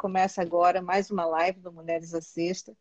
começa 0.00 0.40
agora 0.40 0.80
mais 0.80 1.10
uma 1.10 1.26
live 1.26 1.60
do 1.60 1.70
Mulheres 1.70 2.14
à 2.14 2.22
Sexta. 2.22 2.74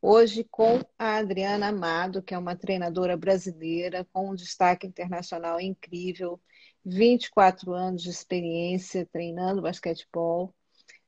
Hoje 0.00 0.42
com 0.50 0.80
a 0.98 1.16
Adriana 1.16 1.68
Amado, 1.68 2.22
que 2.22 2.32
é 2.32 2.38
uma 2.38 2.56
treinadora 2.56 3.18
brasileira 3.18 4.06
com 4.10 4.30
um 4.30 4.34
destaque 4.34 4.86
internacional 4.86 5.60
incrível, 5.60 6.40
24 6.82 7.70
anos 7.74 8.02
de 8.02 8.08
experiência 8.08 9.06
treinando 9.12 9.60
basquetebol, 9.60 10.54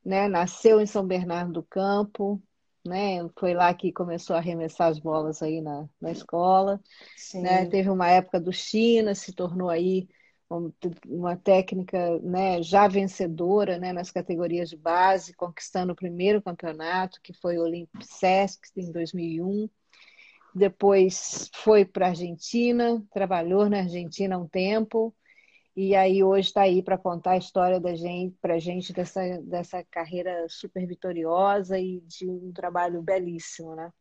né? 0.05 0.29
Nasceu 0.29 0.79
em 0.79 0.85
São 0.85 1.07
Bernardo 1.07 1.55
do 1.55 1.63
Campo, 1.63 2.39
né? 2.87 3.27
Foi 3.41 3.55
lá 3.55 3.73
que 3.73 3.91
começou 3.91 4.37
a 4.37 4.41
arremessar 4.41 4.89
as 4.89 4.99
bolas 4.99 5.41
aí 5.41 5.63
na, 5.63 5.89
na 5.99 6.11
escola, 6.11 6.79
né? 7.33 7.65
Teve 7.65 7.89
uma 7.89 8.11
época 8.11 8.39
do 8.39 8.53
China, 8.53 9.15
se 9.15 9.33
tornou 9.33 9.71
aí 9.71 10.07
uma 10.49 11.37
técnica 11.37 12.19
né, 12.21 12.63
já 12.63 12.87
vencedora 12.87 13.79
né, 13.79 13.93
nas 13.93 14.11
categorias 14.11 14.71
de 14.71 14.77
base, 14.77 15.35
conquistando 15.35 15.93
o 15.93 15.97
primeiro 15.97 16.41
campeonato, 16.41 17.21
que 17.21 17.33
foi 17.33 17.59
o 17.59 17.63
Olympic 17.63 18.03
Sesc 18.05 18.69
em 18.77 18.93
2001. 18.93 19.69
Depois 20.55 21.51
foi 21.55 21.85
para 21.85 22.07
a 22.07 22.09
Argentina, 22.11 23.05
trabalhou 23.13 23.69
na 23.69 23.79
Argentina 23.79 24.39
um 24.39 24.49
tempo, 24.49 25.15
e 25.77 25.95
aí 25.95 26.25
hoje 26.25 26.49
está 26.49 26.63
aí 26.63 26.83
para 26.83 26.97
contar 26.97 27.33
a 27.33 27.37
história 27.37 27.79
da 27.79 27.95
gente, 27.95 28.35
para 28.41 28.55
a 28.55 28.59
gente 28.59 28.93
dessa, 28.93 29.21
dessa 29.43 29.85
carreira 29.85 30.47
super 30.49 30.87
vitoriosa 30.87 31.79
e 31.79 32.01
de 32.07 32.27
um 32.27 32.53
trabalho 32.53 33.03
belíssimo, 33.03 33.75
né? 33.75 33.93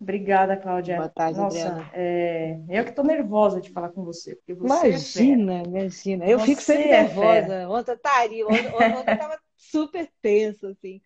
Obrigada, 0.00 0.56
Cláudia. 0.56 0.96
Boa 0.96 1.08
tarde, 1.08 1.38
Nossa, 1.38 1.90
é... 1.92 2.56
eu 2.68 2.84
que 2.84 2.90
estou 2.90 3.04
nervosa 3.04 3.60
de 3.60 3.70
falar 3.70 3.88
com 3.88 4.04
você. 4.04 4.38
Você 4.46 4.52
imagina, 4.52 5.54
é 5.54 5.62
imagina. 5.64 6.24
Eu 6.24 6.38
você 6.38 6.46
fico 6.46 6.62
sempre 6.62 6.84
é 6.84 7.02
nervosa. 7.02 7.68
Ontem 7.68 7.92
estaria, 7.92 8.46
ontem, 8.46 8.68
ontem 8.68 9.10
eu 9.10 9.12
estava 9.12 9.38
super 9.56 10.08
tensa, 10.22 10.70
assim. 10.70 11.00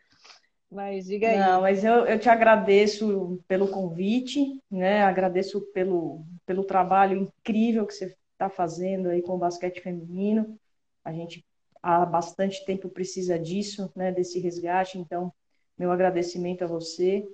Mas 0.70 1.06
diga 1.06 1.28
aí. 1.28 1.38
Não, 1.38 1.62
mas 1.62 1.84
eu, 1.84 2.06
eu 2.06 2.18
te 2.18 2.28
agradeço 2.28 3.42
pelo 3.48 3.68
convite, 3.68 4.60
né? 4.70 5.02
Agradeço 5.02 5.60
pelo, 5.72 6.24
pelo 6.44 6.64
trabalho 6.64 7.16
incrível 7.16 7.86
que 7.86 7.94
você 7.94 8.14
está 8.32 8.50
fazendo 8.50 9.08
aí 9.08 9.22
com 9.22 9.34
o 9.34 9.38
basquete 9.38 9.80
feminino. 9.80 10.58
A 11.02 11.12
gente 11.12 11.44
há 11.82 12.04
bastante 12.04 12.64
tempo 12.66 12.90
precisa 12.90 13.38
disso, 13.38 13.90
né? 13.96 14.12
Desse 14.12 14.38
resgate. 14.38 14.98
Então, 14.98 15.32
meu 15.78 15.90
agradecimento 15.90 16.62
a 16.62 16.66
você 16.66 17.26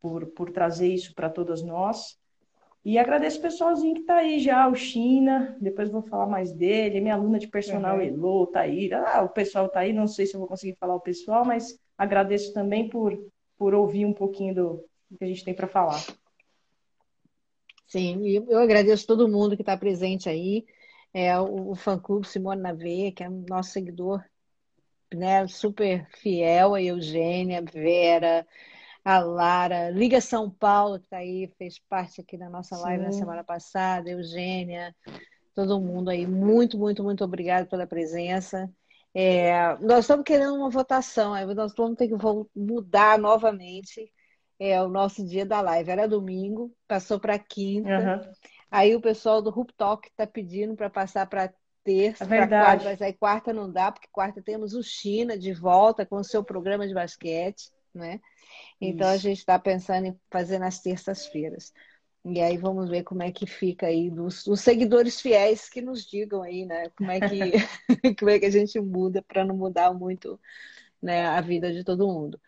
por, 0.00 0.26
por 0.26 0.50
trazer 0.50 0.88
isso 0.88 1.14
para 1.14 1.30
todas 1.30 1.62
nós. 1.62 2.18
E 2.84 2.96
agradeço 2.98 3.38
o 3.38 3.42
pessoalzinho 3.42 3.94
que 3.94 4.00
está 4.00 4.16
aí 4.16 4.38
já, 4.38 4.68
o 4.68 4.74
China, 4.74 5.56
depois 5.60 5.90
vou 5.90 6.02
falar 6.02 6.26
mais 6.26 6.52
dele, 6.52 7.00
minha 7.00 7.14
aluna 7.14 7.38
de 7.38 7.48
personal 7.48 7.96
uhum. 7.96 8.02
Elo, 8.02 8.46
tá 8.46 8.60
aí. 8.60 8.90
Ah, 8.92 9.22
o 9.22 9.28
pessoal 9.28 9.66
está 9.66 9.80
aí, 9.80 9.92
não 9.92 10.06
sei 10.06 10.26
se 10.26 10.34
eu 10.34 10.40
vou 10.40 10.48
conseguir 10.48 10.76
falar 10.78 10.94
o 10.94 11.00
pessoal, 11.00 11.44
mas 11.44 11.78
agradeço 11.96 12.54
também 12.54 12.88
por, 12.88 13.18
por 13.58 13.74
ouvir 13.74 14.06
um 14.06 14.12
pouquinho 14.12 14.54
do, 14.54 14.84
do 15.10 15.18
que 15.18 15.24
a 15.24 15.28
gente 15.28 15.44
tem 15.44 15.52
para 15.52 15.66
falar. 15.66 16.02
Sim, 17.86 18.44
eu 18.48 18.58
agradeço 18.58 19.06
todo 19.06 19.28
mundo 19.28 19.56
que 19.56 19.62
está 19.62 19.76
presente 19.76 20.28
aí. 20.28 20.64
É, 21.12 21.38
o, 21.38 21.70
o 21.70 21.74
fã-clube 21.74 22.28
Simone 22.28 22.60
na 22.60 22.72
Veia, 22.72 23.10
que 23.10 23.24
é 23.24 23.28
nosso 23.28 23.70
seguidor 23.70 24.22
né, 25.14 25.46
super 25.46 26.06
fiel, 26.20 26.74
a 26.74 26.82
Eugênia, 26.82 27.62
Vera, 27.62 28.46
a 29.04 29.18
Lara, 29.18 29.90
Liga 29.90 30.20
São 30.20 30.50
Paulo, 30.50 30.98
que 30.98 31.06
está 31.06 31.18
aí, 31.18 31.50
fez 31.56 31.78
parte 31.88 32.20
aqui 32.20 32.36
da 32.36 32.48
nossa 32.48 32.76
live 32.76 33.04
Sim. 33.04 33.06
na 33.06 33.12
semana 33.12 33.44
passada, 33.44 34.10
Eugênia, 34.10 34.94
todo 35.54 35.80
mundo 35.80 36.10
aí. 36.10 36.26
Muito, 36.26 36.78
muito, 36.78 37.02
muito 37.02 37.24
obrigado 37.24 37.68
pela 37.68 37.86
presença. 37.86 38.70
É, 39.14 39.76
nós 39.80 40.00
estamos 40.00 40.24
querendo 40.24 40.54
uma 40.54 40.70
votação, 40.70 41.32
aí 41.32 41.44
nós 41.54 41.72
vamos 41.76 41.96
ter 41.96 42.08
que 42.08 42.14
mudar 42.54 43.18
novamente 43.18 44.12
é, 44.58 44.80
o 44.82 44.88
nosso 44.88 45.26
dia 45.26 45.46
da 45.46 45.60
live. 45.60 45.90
Era 45.90 46.06
domingo, 46.06 46.72
passou 46.86 47.18
para 47.18 47.38
quinta. 47.38 47.88
Uhum. 47.88 48.32
Aí 48.70 48.94
o 48.94 49.00
pessoal 49.00 49.40
do 49.40 49.50
Rup 49.50 49.70
Talk 49.76 50.06
está 50.08 50.26
pedindo 50.26 50.76
para 50.76 50.90
passar 50.90 51.26
para 51.26 51.52
terça, 51.82 52.24
é 52.24 52.26
para 52.26 52.48
quarta, 52.48 52.84
mas 52.84 53.00
aí 53.00 53.12
quarta 53.14 53.52
não 53.52 53.70
dá, 53.70 53.90
porque 53.90 54.08
quarta 54.12 54.42
temos 54.42 54.74
o 54.74 54.82
China 54.82 55.38
de 55.38 55.54
volta 55.54 56.04
com 56.04 56.16
o 56.16 56.24
seu 56.24 56.44
programa 56.44 56.86
de 56.86 56.92
basquete, 56.92 57.70
né? 57.94 58.20
Então 58.80 59.06
Isso. 59.08 59.14
a 59.14 59.18
gente 59.18 59.38
está 59.38 59.58
pensando 59.58 60.06
em 60.06 60.20
fazer 60.30 60.58
nas 60.58 60.80
terças-feiras. 60.80 61.72
E 62.24 62.40
aí 62.40 62.56
vamos 62.56 62.90
ver 62.90 63.04
como 63.04 63.22
é 63.22 63.32
que 63.32 63.46
fica 63.46 63.86
aí 63.86 64.10
dos, 64.10 64.44
dos, 64.44 64.60
seguidores 64.60 65.20
fiéis 65.20 65.68
que 65.68 65.80
nos 65.80 66.04
digam 66.04 66.42
aí, 66.42 66.66
né? 66.66 66.90
Como 66.90 67.10
é 67.10 67.20
que, 67.20 67.38
como 68.18 68.30
é 68.30 68.38
que 68.38 68.46
a 68.46 68.50
gente 68.50 68.78
muda 68.80 69.22
para 69.22 69.44
não 69.44 69.56
mudar 69.56 69.92
muito 69.94 70.38
né, 71.00 71.26
a 71.26 71.40
vida 71.40 71.72
de 71.72 71.84
todo 71.84 72.06
mundo. 72.06 72.40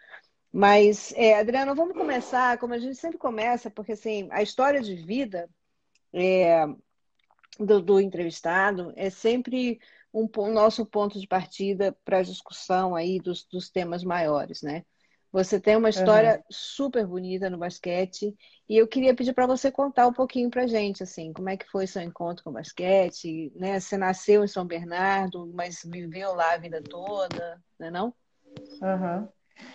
Mas, 0.53 1.13
é, 1.17 1.39
Adriana, 1.39 1.75
vamos 1.75 1.97
começar 1.97 2.59
como 2.59 2.75
a 2.75 2.79
gente 2.79 2.97
sempre 2.97 3.19
começa, 3.19 3.71
porque 3.71 3.93
assim, 3.93 4.29
a 4.33 4.43
história 4.43 4.81
de 4.81 4.97
vida 4.97 5.49
é, 6.13 6.67
do, 7.59 7.81
do, 7.81 8.01
entrevistado 8.01 8.93
é 8.97 9.11
sempre 9.11 9.81
um, 10.13 10.29
um 10.39 10.53
nosso 10.53 10.85
ponto 10.85 11.21
de 11.21 11.27
partida 11.27 11.97
para 12.05 12.19
a 12.19 12.23
discussão 12.23 12.97
aí 12.97 13.21
dos, 13.21 13.45
dos 13.45 13.71
temas 13.71 14.03
maiores, 14.03 14.61
né? 14.63 14.85
Você 15.33 15.61
tem 15.61 15.77
uma 15.77 15.89
história 15.89 16.37
uhum. 16.37 16.43
super 16.51 17.07
bonita 17.07 17.49
no 17.49 17.59
basquete 17.59 18.35
e 18.69 18.77
eu 18.77 18.89
queria 18.89 19.15
pedir 19.15 19.33
para 19.33 19.47
você 19.47 19.71
contar 19.71 20.09
um 20.09 20.13
pouquinho 20.13 20.51
para 20.51 20.67
gente, 20.67 21.05
assim, 21.05 21.33
como 21.33 21.49
é 21.49 21.57
que 21.57 21.71
foi 21.71 21.87
seu 21.87 22.03
encontro 22.03 22.43
com 22.43 22.51
o 22.51 22.55
basquete, 22.55 23.53
né? 23.55 23.79
Você 23.79 23.97
nasceu 23.97 24.45
em 24.45 24.49
São 24.49 24.67
Bernardo, 24.67 25.51
mas 25.55 25.83
viveu 25.85 26.35
lá 26.35 26.55
a 26.55 26.59
vida 26.59 26.83
toda, 26.83 27.63
né 27.79 27.91
não? 27.91 28.13
Uhum. 28.83 29.29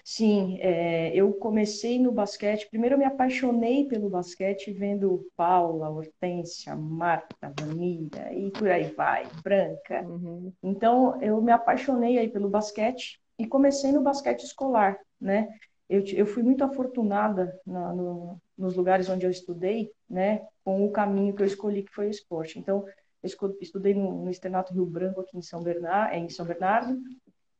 Sim, 0.03 0.57
é, 0.61 1.15
eu 1.15 1.31
comecei 1.33 1.99
no 1.99 2.11
basquete. 2.11 2.67
Primeiro, 2.69 2.95
eu 2.95 2.99
me 2.99 3.05
apaixonei 3.05 3.85
pelo 3.85 4.09
basquete 4.09 4.73
vendo 4.73 5.27
Paula, 5.37 5.89
Hortência, 5.89 6.75
Marta, 6.75 7.53
Vanilla 7.59 8.33
e 8.33 8.51
por 8.51 8.69
aí 8.69 8.91
vai, 8.93 9.27
Branca. 9.43 10.01
Uhum. 10.01 10.51
Então, 10.61 11.21
eu 11.21 11.41
me 11.41 11.51
apaixonei 11.51 12.17
aí 12.17 12.27
pelo 12.27 12.49
basquete 12.49 13.21
e 13.37 13.47
comecei 13.47 13.91
no 13.91 14.01
basquete 14.01 14.43
escolar, 14.43 14.99
né? 15.19 15.47
Eu, 15.87 16.03
eu 16.13 16.25
fui 16.25 16.41
muito 16.41 16.63
afortunada 16.63 17.59
na, 17.65 17.93
no, 17.93 18.41
nos 18.57 18.75
lugares 18.75 19.09
onde 19.09 19.25
eu 19.25 19.31
estudei, 19.31 19.91
né? 20.09 20.41
Com 20.63 20.85
o 20.85 20.91
caminho 20.91 21.35
que 21.35 21.43
eu 21.43 21.47
escolhi, 21.47 21.83
que 21.83 21.93
foi 21.93 22.07
o 22.07 22.11
esporte. 22.11 22.57
Então, 22.57 22.85
eu 23.21 23.57
estudei 23.61 23.93
no, 23.93 24.23
no 24.23 24.29
Externato 24.29 24.73
Rio 24.73 24.85
Branco, 24.85 25.21
aqui 25.21 25.37
em 25.37 25.41
São 25.41 25.61
Bernardo, 25.61 26.13
em 26.13 26.29
São 26.29 26.45
Bernardo 26.45 26.97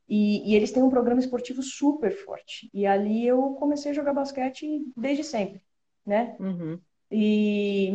e, 0.08 0.52
e, 0.52 0.56
eles 0.56 0.72
têm 0.72 0.84
um 0.84 0.90
programa 0.90 1.20
esportivo 1.20 1.64
super 1.64 2.12
forte. 2.12 2.70
E 2.74 2.86
ali 2.86 3.26
eu 3.26 3.54
comecei 3.56 3.92
a 3.92 3.94
jogar 3.94 4.14
basquete 4.14 4.86
desde 4.96 5.24
sempre, 5.24 5.62
né? 6.06 6.36
Uhum. 6.40 6.80
E, 7.12 7.92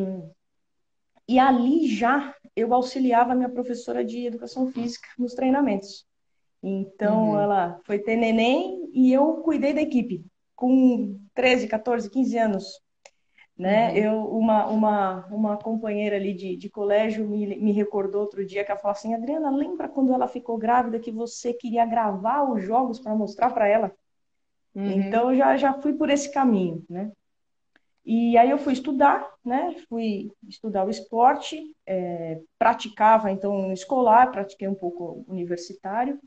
e 1.29 1.39
ali 1.39 1.87
já 1.87 2.35
eu 2.57 2.75
auxiliava 2.75 3.33
a 3.33 3.37
minha 3.37 3.49
professora 3.49 4.05
de 4.05 4.27
educação 4.27 4.71
física 4.73 5.09
nos 5.19 5.35
treinamentos. 5.35 6.05
Então, 6.62 7.31
uhum. 7.31 7.41
ela 7.41 7.81
foi 7.84 7.98
ter 7.98 8.16
neném 8.16 8.91
e 8.93 9.12
eu 9.12 9.37
cuidei 9.37 9.72
da 9.72 9.81
equipe. 9.81 10.25
Com 10.54 11.19
13, 11.34 11.66
14, 11.69 12.10
15 12.10 12.38
anos, 12.38 12.65
né? 13.56 13.91
Uhum. 13.91 13.97
Eu, 13.97 14.25
uma, 14.38 14.66
uma, 14.66 15.26
uma 15.26 15.56
companheira 15.56 16.16
ali 16.16 16.34
de, 16.34 16.56
de 16.56 16.69
colégio 16.69 17.26
me, 17.26 17.47
me 17.56 17.72
recordou 17.72 18.21
outro 18.21 18.44
dia 18.44 18.65
que 18.65 18.71
ela 18.71 18.81
falou 18.81 18.93
assim: 18.93 19.15
Adriana, 19.15 19.50
lembra 19.50 19.88
quando 19.88 20.12
ela 20.12 20.28
ficou 20.28 20.59
grávida 20.59 20.98
que 20.98 21.10
você 21.10 21.54
queria 21.54 21.87
gravar 21.87 22.43
os 22.50 22.62
jogos 22.62 23.00
para 23.00 23.15
mostrar 23.15 23.50
para 23.50 23.66
ela? 23.66 23.92
Uhum. 24.75 24.91
Então, 24.91 25.31
eu 25.31 25.37
já, 25.37 25.56
já 25.56 25.75
fui 25.75 25.94
por 25.94 26.10
esse 26.10 26.31
caminho, 26.31 26.84
né? 26.88 27.10
E 28.04 28.37
aí 28.38 28.50
eu 28.50 28.59
fui 28.59 28.72
estudar, 28.72 29.31
né? 29.44 29.75
Fui 29.88 30.31
estudar 30.48 30.84
o 30.84 30.91
esporte, 30.91 31.60
é, 31.87 32.41
praticava 32.59 33.31
então 33.31 33.69
no 33.69 33.72
escolar, 33.72 34.30
pratiquei 34.30 34.68
um 34.68 34.74
pouco 34.74 35.24
universitário. 35.28 36.18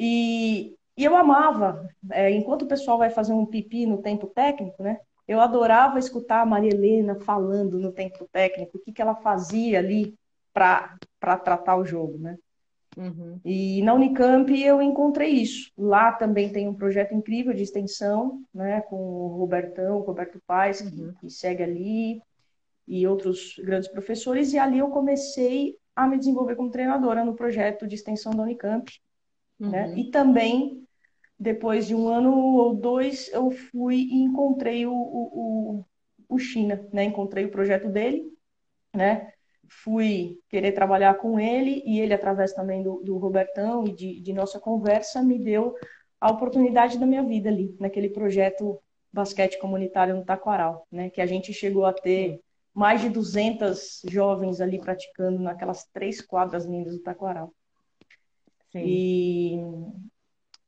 E, 0.00 0.76
e 0.96 1.04
eu 1.04 1.16
amava, 1.16 1.88
é, 2.12 2.30
enquanto 2.30 2.62
o 2.62 2.68
pessoal 2.68 2.96
vai 2.96 3.10
fazer 3.10 3.32
um 3.32 3.44
pipi 3.44 3.84
no 3.84 4.00
tempo 4.00 4.28
técnico, 4.28 4.80
né? 4.80 5.00
Eu 5.26 5.40
adorava 5.40 5.98
escutar 5.98 6.40
a 6.40 6.46
Maria 6.46 6.70
Helena 6.72 7.16
falando 7.16 7.80
no 7.80 7.92
tempo 7.92 8.26
técnico, 8.32 8.78
o 8.78 8.80
que, 8.80 8.92
que 8.92 9.02
ela 9.02 9.16
fazia 9.16 9.80
ali 9.80 10.14
para 10.54 10.96
tratar 11.44 11.76
o 11.76 11.84
jogo, 11.84 12.16
né? 12.16 12.38
Uhum. 12.96 13.40
E 13.44 13.82
na 13.82 13.92
Unicamp 13.92 14.50
eu 14.60 14.80
encontrei 14.80 15.30
isso. 15.30 15.70
Lá 15.76 16.12
também 16.12 16.50
tem 16.50 16.68
um 16.68 16.74
projeto 16.74 17.12
incrível 17.12 17.52
de 17.52 17.62
extensão, 17.62 18.42
né, 18.54 18.80
com 18.82 18.96
o 18.96 19.36
Robertão, 19.36 19.98
o 19.98 20.02
Roberto 20.02 20.40
Paes, 20.46 20.80
uhum. 20.80 20.90
que, 20.90 21.20
que, 21.20 21.30
segue 21.30 21.62
ali, 21.62 22.22
e 22.86 23.06
outros 23.06 23.54
grandes 23.58 23.88
professores. 23.88 24.52
E 24.52 24.58
ali 24.58 24.78
eu 24.78 24.88
comecei 24.88 25.76
a 25.94 26.06
me 26.06 26.18
desenvolver 26.18 26.56
como 26.56 26.70
treinadora 26.70 27.24
no 27.24 27.34
projeto 27.34 27.86
de 27.86 27.96
extensão 27.96 28.32
da 28.32 28.42
Unicamp. 28.44 28.90
Né? 29.58 29.66
Uhum. 29.66 29.70
Né? 29.70 29.98
E 29.98 30.10
também 30.10 30.86
depois 31.38 31.86
de 31.86 31.94
um 31.94 32.08
ano 32.08 32.34
ou 32.36 32.74
dois, 32.74 33.28
eu 33.32 33.50
fui 33.50 33.96
e 33.96 34.22
encontrei 34.22 34.86
o, 34.86 34.92
o, 34.92 35.84
o 36.28 36.38
China, 36.38 36.84
né? 36.92 37.04
Encontrei 37.04 37.44
o 37.44 37.50
projeto 37.50 37.88
dele, 37.88 38.24
né? 38.92 39.32
fui 39.68 40.40
querer 40.48 40.72
trabalhar 40.72 41.14
com 41.14 41.38
ele 41.38 41.82
e 41.84 42.00
ele, 42.00 42.14
através 42.14 42.52
também 42.52 42.82
do, 42.82 43.02
do 43.02 43.18
Robertão 43.18 43.86
e 43.86 43.92
de, 43.92 44.20
de, 44.20 44.32
nossa 44.32 44.58
conversa, 44.58 45.22
me 45.22 45.38
deu 45.38 45.74
a 46.20 46.30
oportunidade 46.30 46.98
da 46.98 47.06
minha 47.06 47.22
vida 47.22 47.48
ali, 47.48 47.76
naquele 47.78 48.08
projeto 48.08 48.80
basquete 49.12 49.58
comunitário 49.58 50.16
no 50.16 50.24
Taquaral, 50.24 50.86
né? 50.90 51.10
Que 51.10 51.20
a 51.20 51.26
gente 51.26 51.52
chegou 51.52 51.84
a 51.84 51.92
ter 51.92 52.40
mais 52.74 53.00
de 53.00 53.08
200 53.08 54.02
jovens 54.08 54.60
ali 54.60 54.80
praticando 54.80 55.38
naquelas 55.38 55.84
três 55.92 56.20
quadras 56.20 56.64
lindas 56.64 56.94
do 56.94 57.02
Taquaral. 57.02 57.52
Sim. 58.70 58.84
E, 58.84 59.58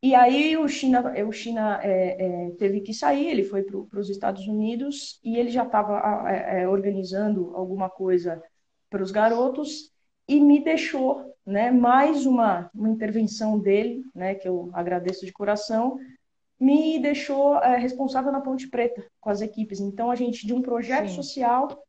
e 0.02 0.14
aí 0.14 0.56
o 0.56 0.66
China, 0.66 1.12
o 1.26 1.32
China 1.32 1.78
é, 1.82 2.46
é, 2.46 2.50
teve 2.52 2.80
que 2.80 2.94
sair, 2.94 3.26
ele 3.26 3.44
foi 3.44 3.62
para 3.62 4.00
os 4.00 4.08
Estados 4.08 4.46
Unidos 4.46 5.20
e 5.22 5.36
ele 5.36 5.50
já 5.50 5.64
estava 5.64 6.28
é, 6.28 6.62
é, 6.62 6.68
organizando 6.68 7.54
alguma 7.54 7.90
coisa 7.90 8.42
para 8.88 9.02
os 9.02 9.10
garotos 9.10 9.92
e 10.26 10.40
me 10.40 10.62
deixou, 10.62 11.34
né, 11.44 11.70
mais 11.70 12.24
uma, 12.24 12.70
uma 12.74 12.88
intervenção 12.88 13.58
dele, 13.58 14.02
né, 14.14 14.34
que 14.34 14.48
eu 14.48 14.70
agradeço 14.72 15.26
de 15.26 15.32
coração, 15.32 15.98
me 16.58 16.98
deixou 16.98 17.56
é, 17.56 17.76
responsável 17.76 18.30
na 18.32 18.40
Ponte 18.40 18.68
Preta 18.68 19.04
com 19.20 19.30
as 19.30 19.40
equipes. 19.40 19.80
Então 19.80 20.10
a 20.10 20.14
gente 20.14 20.46
de 20.46 20.54
um 20.54 20.62
projeto 20.62 21.08
Sim. 21.08 21.16
social 21.16 21.84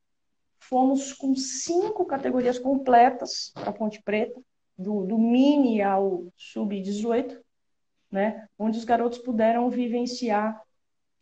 fomos 0.60 1.14
com 1.14 1.36
cinco 1.36 2.06
categorias 2.06 2.58
completas 2.58 3.52
para 3.54 3.74
Ponte 3.74 4.02
Preta, 4.02 4.40
do, 4.78 5.06
do 5.06 5.18
mini 5.18 5.82
ao 5.82 6.32
sub-18 6.36 7.40
né, 8.12 8.48
onde 8.60 8.78
os 8.78 8.84
garotos 8.84 9.20
puderam 9.20 9.70
vivenciar 9.70 10.62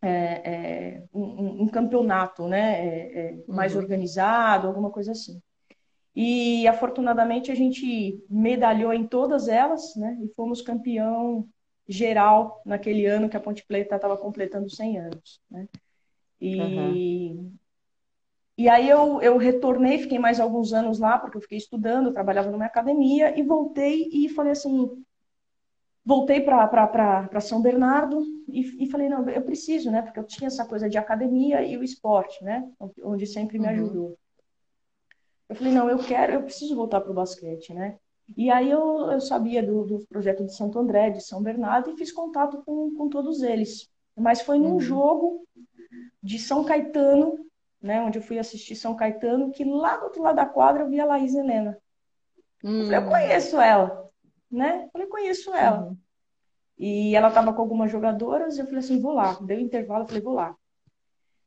é, 0.01 0.09
é, 0.09 1.03
um, 1.13 1.63
um, 1.63 1.67
campeonato 1.67 2.47
né, 2.47 2.87
é, 2.87 3.19
é, 3.19 3.43
mais 3.47 3.75
uhum. 3.75 3.81
organizado, 3.81 4.67
alguma 4.67 4.89
coisa 4.89 5.11
assim. 5.11 5.39
E 6.15 6.67
afortunadamente 6.67 7.51
a 7.51 7.55
gente 7.55 8.21
medalhou 8.29 8.91
em 8.91 9.05
todas 9.05 9.47
elas, 9.47 9.95
né, 9.95 10.17
e 10.23 10.27
fomos 10.33 10.61
campeão 10.61 11.47
geral 11.87 12.61
naquele 12.65 13.05
ano 13.05 13.29
que 13.29 13.37
a 13.37 13.39
Ponte 13.39 13.63
Preta 13.65 13.95
estava 13.95 14.17
completando 14.17 14.69
100 14.69 14.99
anos, 14.99 15.41
né. 15.49 15.67
E, 16.41 16.59
uhum. 16.59 17.53
E 18.59 18.67
aí 18.67 18.89
eu, 18.89 19.21
eu 19.21 19.37
retornei, 19.37 19.99
fiquei 19.99 20.19
mais 20.19 20.37
alguns 20.37 20.73
anos 20.73 20.99
lá, 20.99 21.17
porque 21.17 21.37
eu 21.37 21.41
fiquei 21.41 21.57
estudando, 21.57 22.11
trabalhava 22.11 22.51
numa 22.51 22.65
academia, 22.65 23.39
e 23.39 23.41
voltei 23.41 24.09
e 24.11 24.27
falei 24.27 24.51
assim, 24.51 25.01
voltei 26.03 26.41
para 26.41 27.39
São 27.39 27.61
Bernardo 27.61 28.21
e, 28.49 28.83
e, 28.83 28.89
falei, 28.91 29.07
não, 29.07 29.29
eu 29.29 29.43
preciso, 29.43 29.89
né? 29.89 30.01
Porque 30.01 30.19
eu 30.19 30.25
tinha 30.25 30.47
essa 30.47 30.65
coisa 30.65 30.89
de 30.89 30.97
academia 30.97 31.63
e 31.63 31.77
o 31.77 31.83
esporte, 31.85 32.43
né? 32.43 32.69
Onde 33.01 33.25
sempre 33.25 33.57
me 33.57 33.65
uhum. 33.65 33.71
ajudou. 33.71 34.19
Eu 35.47 35.55
falei, 35.55 35.71
não, 35.71 35.89
eu 35.89 35.99
quero, 35.99 36.33
eu 36.33 36.43
preciso 36.43 36.75
voltar 36.75 36.99
para 36.99 37.11
o 37.11 37.15
basquete, 37.15 37.73
né? 37.73 37.97
E 38.35 38.51
aí 38.51 38.69
eu, 38.69 39.09
eu 39.09 39.21
sabia 39.21 39.63
do, 39.63 39.85
do 39.85 40.05
projeto 40.09 40.45
de 40.45 40.53
Santo 40.53 40.77
André, 40.77 41.11
de 41.11 41.23
São 41.23 41.41
Bernardo, 41.41 41.91
e 41.91 41.95
fiz 41.97 42.11
contato 42.11 42.61
com, 42.65 42.93
com 42.93 43.07
todos 43.07 43.41
eles. 43.41 43.87
Mas 44.17 44.41
foi 44.41 44.59
num 44.59 44.73
uhum. 44.73 44.79
jogo 44.81 45.47
de 46.21 46.37
São 46.37 46.65
Caetano, 46.65 47.48
né? 47.81 48.01
Onde 48.01 48.19
eu 48.19 48.23
fui 48.23 48.39
assistir 48.39 48.75
São 48.75 48.95
Caetano, 48.95 49.51
que 49.51 49.63
lá 49.63 49.97
do 49.97 50.05
outro 50.05 50.21
lado 50.21 50.35
da 50.35 50.45
quadra 50.45 50.83
eu 50.83 50.89
vi 50.89 50.99
a 50.99 51.05
Laís 51.05 51.35
Helena. 51.35 51.77
Uhum. 52.63 52.81
Eu 52.81 52.85
falei, 52.85 52.97
eu 52.97 53.01
hum. 53.01 53.09
conheço 53.09 53.61
ela 53.61 54.09
né? 54.51 54.83
Eu 54.85 54.89
falei, 54.89 55.07
conheço 55.07 55.53
ela. 55.53 55.87
Uhum. 55.87 55.97
E 56.77 57.15
ela 57.15 57.27
estava 57.27 57.53
com 57.53 57.61
algumas 57.61 57.91
jogadoras, 57.91 58.57
eu 58.57 58.65
falei 58.65 58.79
assim, 58.79 59.01
vou 59.01 59.13
lá. 59.13 59.37
Deu 59.41 59.59
intervalo, 59.59 60.03
eu 60.03 60.07
falei, 60.07 60.21
vou 60.21 60.33
lá. 60.33 60.55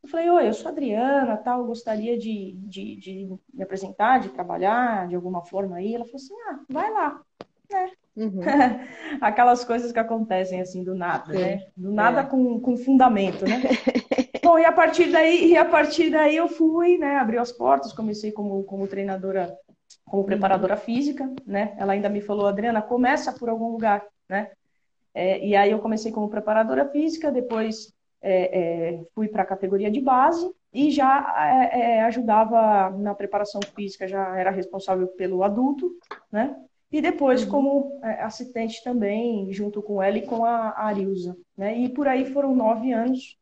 Eu 0.03 0.09
falei, 0.09 0.29
oi, 0.29 0.49
eu 0.49 0.53
sou 0.53 0.71
Adriana, 0.71 1.37
tal, 1.37 1.65
gostaria 1.65 2.19
de, 2.19 2.53
de, 2.59 2.97
de, 2.97 3.39
me 3.53 3.63
apresentar, 3.63 4.21
de 4.21 4.31
trabalhar 4.31 5.09
de 5.09 5.15
alguma 5.15 5.45
forma 5.45 5.77
aí. 5.77 5.95
Ela 5.95 6.05
falou 6.05 6.17
assim, 6.17 6.35
ah, 6.49 6.61
vai 6.69 6.93
lá, 6.93 7.21
né? 7.71 7.91
Uhum. 8.17 8.41
Aquelas 9.23 9.65
coisas 9.65 9.91
que 9.91 9.99
acontecem 9.99 10.61
assim 10.61 10.85
do 10.85 10.95
nada, 10.95 11.33
Sim. 11.33 11.41
né? 11.41 11.67
Do 11.77 11.93
nada 11.93 12.21
é. 12.21 12.25
com, 12.25 12.61
com 12.61 12.77
fundamento, 12.77 13.45
né? 13.45 13.63
Bom, 14.43 14.59
e 14.59 14.65
a 14.65 14.73
partir 14.73 15.11
daí, 15.13 15.53
e 15.53 15.57
a 15.57 15.65
partir 15.65 16.11
daí 16.11 16.37
eu 16.37 16.49
fui, 16.49 16.99
né? 16.99 17.17
Abri 17.17 17.39
as 17.39 17.53
portas, 17.53 17.93
comecei 17.93 18.33
como, 18.33 18.65
como 18.65 18.89
treinadora 18.89 19.57
como 20.05 20.25
preparadora 20.25 20.77
física, 20.77 21.33
né? 21.47 21.75
Ela 21.79 21.93
ainda 21.93 22.09
me 22.09 22.21
falou, 22.21 22.47
Adriana, 22.47 22.83
começa 22.83 23.33
por 23.33 23.49
algum 23.49 23.71
lugar, 23.71 24.05
né? 24.29 24.51
É, 25.15 25.45
e 25.47 25.55
aí 25.55 25.71
eu 25.71 25.79
comecei 25.79 26.11
como 26.11 26.29
preparadora 26.29 26.89
física, 26.89 27.31
depois 27.31 27.93
é, 28.21 28.59
é, 28.59 29.05
fui 29.15 29.29
para 29.29 29.43
a 29.43 29.47
categoria 29.47 29.91
de 29.91 30.01
base 30.01 30.51
e 30.73 30.91
já 30.91 31.71
é, 31.73 31.81
é, 31.81 32.03
ajudava 32.03 32.91
na 32.99 33.15
preparação 33.15 33.61
física, 33.75 34.09
já 34.09 34.37
era 34.37 34.51
responsável 34.51 35.07
pelo 35.09 35.45
adulto, 35.45 35.91
né? 36.33 36.57
E 36.91 37.01
depois 37.01 37.45
uhum. 37.45 37.51
como 37.51 38.01
é, 38.03 38.23
assistente 38.23 38.83
também, 38.83 39.53
junto 39.53 39.81
com 39.81 40.03
ela 40.03 40.19
e 40.19 40.27
com 40.27 40.45
a 40.45 40.79
Arilza, 40.79 41.37
né? 41.57 41.77
E 41.79 41.89
por 41.89 42.09
aí 42.09 42.25
foram 42.27 42.55
nove 42.55 42.93
anos 42.93 43.37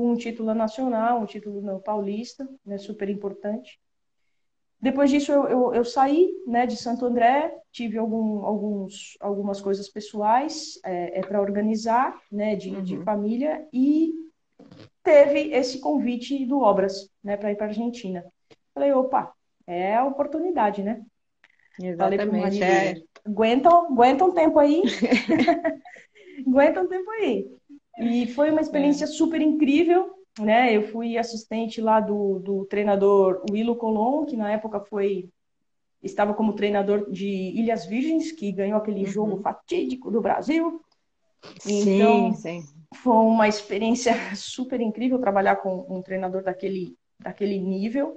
com 0.00 0.12
um 0.12 0.16
título 0.16 0.54
nacional, 0.54 1.20
um 1.20 1.26
título 1.26 1.60
no 1.60 1.78
paulista, 1.78 2.48
né? 2.64 2.78
Super 2.78 3.10
importante. 3.10 3.78
Depois 4.80 5.10
disso, 5.10 5.30
eu, 5.30 5.46
eu, 5.46 5.74
eu, 5.74 5.84
saí 5.84 6.32
né, 6.46 6.66
de 6.66 6.74
Santo 6.74 7.04
André, 7.04 7.54
tive 7.70 7.98
algum, 7.98 8.46
alguns, 8.46 9.18
algumas 9.20 9.60
coisas 9.60 9.90
pessoais 9.90 10.80
é, 10.82 11.18
é 11.18 11.20
para 11.20 11.38
organizar, 11.38 12.18
né, 12.32 12.56
de, 12.56 12.70
uhum. 12.70 12.82
de, 12.82 12.96
família, 13.04 13.68
e 13.74 14.14
teve 15.02 15.52
esse 15.52 15.80
convite 15.80 16.46
do 16.46 16.60
Obras 16.60 17.10
né, 17.22 17.36
para 17.36 17.52
ir 17.52 17.56
para 17.56 17.66
a 17.66 17.68
Argentina. 17.68 18.24
Falei, 18.72 18.92
opa, 18.92 19.34
é 19.66 19.96
a 19.96 20.06
oportunidade, 20.06 20.82
né? 20.82 21.02
Exatamente. 21.78 22.58
Falei 22.58 22.62
é... 22.62 23.02
aguenta, 23.22 23.68
aguenta 23.68 24.24
um 24.24 24.32
tempo 24.32 24.58
aí. 24.58 24.82
aguenta 26.48 26.80
um 26.80 26.88
tempo 26.88 27.10
aí. 27.10 27.59
E 28.02 28.26
foi 28.28 28.50
uma 28.50 28.60
experiência 28.60 29.04
é. 29.04 29.08
super 29.08 29.40
incrível, 29.40 30.10
né? 30.38 30.74
Eu 30.74 30.88
fui 30.88 31.18
assistente 31.18 31.80
lá 31.80 32.00
do, 32.00 32.38
do 32.38 32.64
treinador 32.66 33.44
Willo 33.50 33.76
Colom, 33.76 34.24
que 34.24 34.36
na 34.36 34.50
época 34.50 34.80
foi 34.80 35.28
estava 36.02 36.32
como 36.32 36.54
treinador 36.54 37.10
de 37.10 37.26
Ilhas 37.26 37.84
Virgens, 37.84 38.32
que 38.32 38.50
ganhou 38.52 38.78
aquele 38.78 39.00
uhum. 39.00 39.06
jogo 39.06 39.36
fatídico 39.38 40.10
do 40.10 40.20
Brasil. 40.20 40.80
Sim, 41.58 41.96
então, 41.96 42.32
sim. 42.34 42.62
foi 42.96 43.16
uma 43.16 43.48
experiência 43.48 44.14
super 44.34 44.80
incrível 44.80 45.18
trabalhar 45.18 45.56
com 45.56 45.86
um 45.88 46.02
treinador 46.02 46.42
daquele, 46.42 46.96
daquele 47.18 47.58
nível, 47.58 48.16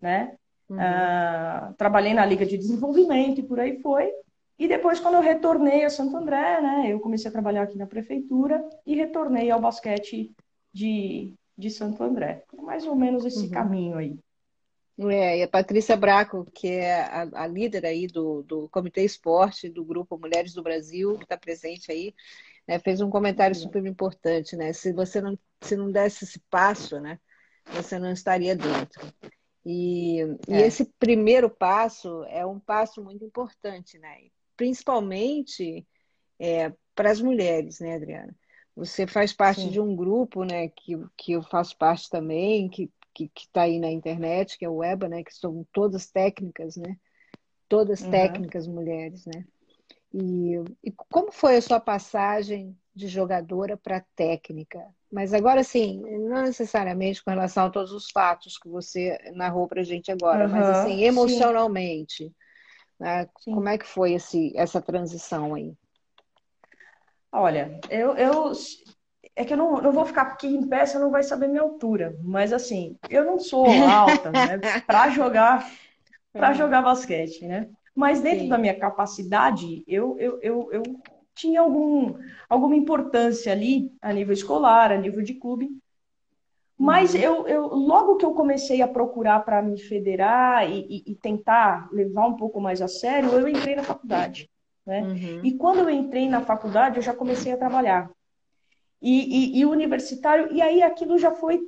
né? 0.00 0.36
Uhum. 0.68 0.78
Uh, 0.78 1.74
trabalhei 1.74 2.14
na 2.14 2.24
Liga 2.24 2.46
de 2.46 2.56
Desenvolvimento 2.56 3.40
e 3.40 3.42
por 3.42 3.60
aí 3.60 3.80
foi. 3.80 4.10
E 4.58 4.68
depois, 4.68 5.00
quando 5.00 5.14
eu 5.14 5.20
retornei 5.20 5.84
a 5.84 5.90
Santo 5.90 6.16
André, 6.16 6.60
né, 6.60 6.92
eu 6.92 7.00
comecei 7.00 7.28
a 7.28 7.32
trabalhar 7.32 7.62
aqui 7.62 7.76
na 7.76 7.86
prefeitura 7.86 8.64
e 8.86 8.94
retornei 8.94 9.50
ao 9.50 9.60
basquete 9.60 10.32
de, 10.72 11.34
de 11.58 11.70
Santo 11.70 12.02
André. 12.02 12.44
Mais 12.52 12.86
ou 12.86 12.94
menos 12.94 13.24
esse 13.24 13.46
uhum. 13.46 13.50
caminho 13.50 13.96
aí. 13.96 14.18
É, 14.96 15.38
e 15.38 15.42
a 15.42 15.48
Patrícia 15.48 15.96
Braco, 15.96 16.46
que 16.54 16.68
é 16.68 17.02
a, 17.02 17.42
a, 17.42 17.46
líder 17.48 17.84
aí 17.84 18.06
do, 18.06 18.42
do 18.44 18.68
Comitê 18.68 19.02
Esporte 19.04 19.68
do 19.68 19.84
Grupo 19.84 20.16
Mulheres 20.16 20.54
do 20.54 20.62
Brasil, 20.62 21.18
que 21.18 21.24
está 21.24 21.36
presente 21.36 21.90
aí, 21.90 22.14
né, 22.66 22.78
fez 22.78 23.00
um 23.00 23.10
comentário 23.10 23.56
super 23.56 23.84
importante, 23.84 24.54
né? 24.54 24.72
Se 24.72 24.92
você 24.92 25.20
não, 25.20 25.36
se 25.60 25.76
não 25.76 25.90
desse 25.90 26.24
esse 26.24 26.38
passo, 26.48 27.00
né, 27.00 27.18
você 27.72 27.98
não 27.98 28.12
estaria 28.12 28.54
dentro. 28.54 29.12
E, 29.66 30.20
é. 30.48 30.58
e 30.58 30.62
esse 30.62 30.84
primeiro 30.98 31.50
passo 31.50 32.22
é 32.24 32.46
um 32.46 32.60
passo 32.60 33.02
muito 33.02 33.24
importante, 33.24 33.98
né? 33.98 34.18
Principalmente 34.56 35.86
é, 36.38 36.72
para 36.94 37.10
as 37.10 37.20
mulheres, 37.20 37.80
né, 37.80 37.96
Adriana? 37.96 38.34
Você 38.76 39.06
faz 39.06 39.32
parte 39.32 39.62
Sim. 39.62 39.70
de 39.70 39.80
um 39.80 39.94
grupo, 39.94 40.44
né, 40.44 40.68
que, 40.68 40.98
que 41.16 41.32
eu 41.32 41.42
faço 41.42 41.76
parte 41.76 42.10
também, 42.10 42.68
que 42.68 42.90
que 43.14 43.30
está 43.36 43.62
aí 43.62 43.78
na 43.78 43.90
internet, 43.90 44.58
que 44.58 44.64
é 44.64 44.68
o 44.68 44.82
EBA, 44.82 45.08
né, 45.08 45.22
que 45.22 45.32
são 45.32 45.64
todas 45.72 46.10
técnicas, 46.10 46.76
né, 46.76 46.96
todas 47.68 48.00
uhum. 48.02 48.10
técnicas 48.10 48.66
mulheres, 48.66 49.24
né. 49.26 49.44
E, 50.12 50.54
e 50.82 50.92
como 51.10 51.32
foi 51.32 51.56
a 51.56 51.62
sua 51.62 51.80
passagem 51.80 52.76
de 52.94 53.08
jogadora 53.08 53.76
para 53.76 54.04
técnica? 54.14 54.84
Mas 55.10 55.32
agora, 55.32 55.62
sim, 55.64 56.00
não 56.28 56.42
necessariamente 56.42 57.22
com 57.22 57.30
relação 57.30 57.66
a 57.66 57.70
todos 57.70 57.92
os 57.92 58.10
fatos 58.10 58.58
que 58.58 58.68
você 58.68 59.18
narrou 59.34 59.66
para 59.66 59.80
a 59.80 59.84
gente 59.84 60.10
agora, 60.10 60.46
uhum. 60.46 60.52
mas 60.52 60.68
assim, 60.68 61.02
emocionalmente, 61.02 62.32
né? 62.98 63.28
como 63.44 63.68
é 63.68 63.78
que 63.78 63.86
foi 63.86 64.14
esse, 64.14 64.52
essa 64.56 64.80
transição 64.80 65.54
aí? 65.54 65.74
Olha, 67.32 67.80
eu, 67.90 68.16
eu 68.16 68.52
é 69.36 69.44
que 69.44 69.52
eu 69.52 69.56
não, 69.56 69.80
não 69.80 69.92
vou 69.92 70.04
ficar 70.04 70.22
aqui 70.22 70.46
em 70.46 70.68
pé, 70.68 70.86
você 70.86 70.98
não 70.98 71.10
vai 71.10 71.22
saber 71.22 71.48
minha 71.48 71.62
altura. 71.62 72.16
Mas 72.22 72.52
assim, 72.52 72.96
eu 73.10 73.24
não 73.24 73.38
sou 73.38 73.66
alta, 73.66 74.30
né? 74.30 74.58
Para 74.86 75.10
jogar, 75.10 75.68
para 76.32 76.48
uhum. 76.50 76.54
jogar 76.54 76.82
basquete, 76.82 77.46
né? 77.46 77.68
Mas 77.94 78.20
dentro 78.20 78.40
Sim. 78.40 78.48
da 78.48 78.58
minha 78.58 78.78
capacidade, 78.78 79.84
eu, 79.86 80.16
eu, 80.18 80.38
eu, 80.42 80.72
eu 80.72 80.82
tinha 81.34 81.60
algum, 81.60 82.14
alguma 82.48 82.76
importância 82.76 83.52
ali 83.52 83.92
a 84.00 84.12
nível 84.12 84.32
escolar, 84.32 84.92
a 84.92 84.96
nível 84.96 85.22
de 85.22 85.34
clube. 85.34 85.70
Mas 86.78 87.14
uhum. 87.14 87.20
eu, 87.20 87.46
eu, 87.46 87.66
logo 87.68 88.16
que 88.16 88.24
eu 88.24 88.34
comecei 88.34 88.82
a 88.82 88.88
procurar 88.88 89.44
para 89.44 89.62
me 89.62 89.78
federar 89.78 90.68
e, 90.68 90.80
e, 90.88 91.12
e, 91.12 91.14
tentar 91.14 91.88
levar 91.92 92.26
um 92.26 92.36
pouco 92.36 92.60
mais 92.60 92.82
a 92.82 92.88
sério, 92.88 93.30
eu 93.30 93.48
entrei 93.48 93.76
na 93.76 93.84
faculdade. 93.84 94.50
Né? 94.84 95.02
Uhum. 95.02 95.40
E 95.44 95.52
quando 95.52 95.78
eu 95.80 95.90
entrei 95.90 96.28
na 96.28 96.40
faculdade, 96.40 96.96
eu 96.96 97.02
já 97.02 97.14
comecei 97.14 97.52
a 97.52 97.56
trabalhar. 97.56 98.10
E, 99.00 99.56
e, 99.56 99.60
e, 99.60 99.66
universitário, 99.66 100.52
e 100.52 100.62
aí 100.62 100.82
aquilo 100.82 101.18
já 101.18 101.30
foi 101.30 101.60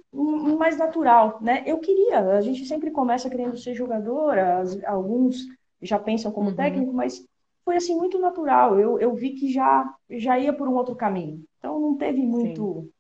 mais 0.58 0.76
natural, 0.78 1.38
né? 1.42 1.62
Eu 1.66 1.78
queria, 1.78 2.20
a 2.20 2.40
gente 2.40 2.64
sempre 2.64 2.90
começa 2.90 3.28
querendo 3.28 3.58
ser 3.58 3.75
jogadora, 3.75 4.62
alguns 4.86 5.44
já 5.82 5.98
pensam 5.98 6.32
como 6.32 6.48
uhum. 6.48 6.56
técnico, 6.56 6.92
mas 6.94 7.22
foi 7.62 7.76
assim 7.76 7.94
muito 7.94 8.18
natural. 8.18 8.80
Eu, 8.80 8.98
eu 8.98 9.14
vi 9.14 9.30
que 9.30 9.52
já, 9.52 9.94
já 10.08 10.38
ia 10.38 10.52
por 10.52 10.66
um 10.66 10.75
outro 10.75 10.94
caminho. 10.94 11.44
Então 11.58 11.78
não 11.78 11.96
teve 11.96 12.22
muito. 12.22 12.82
Sim. 12.82 12.90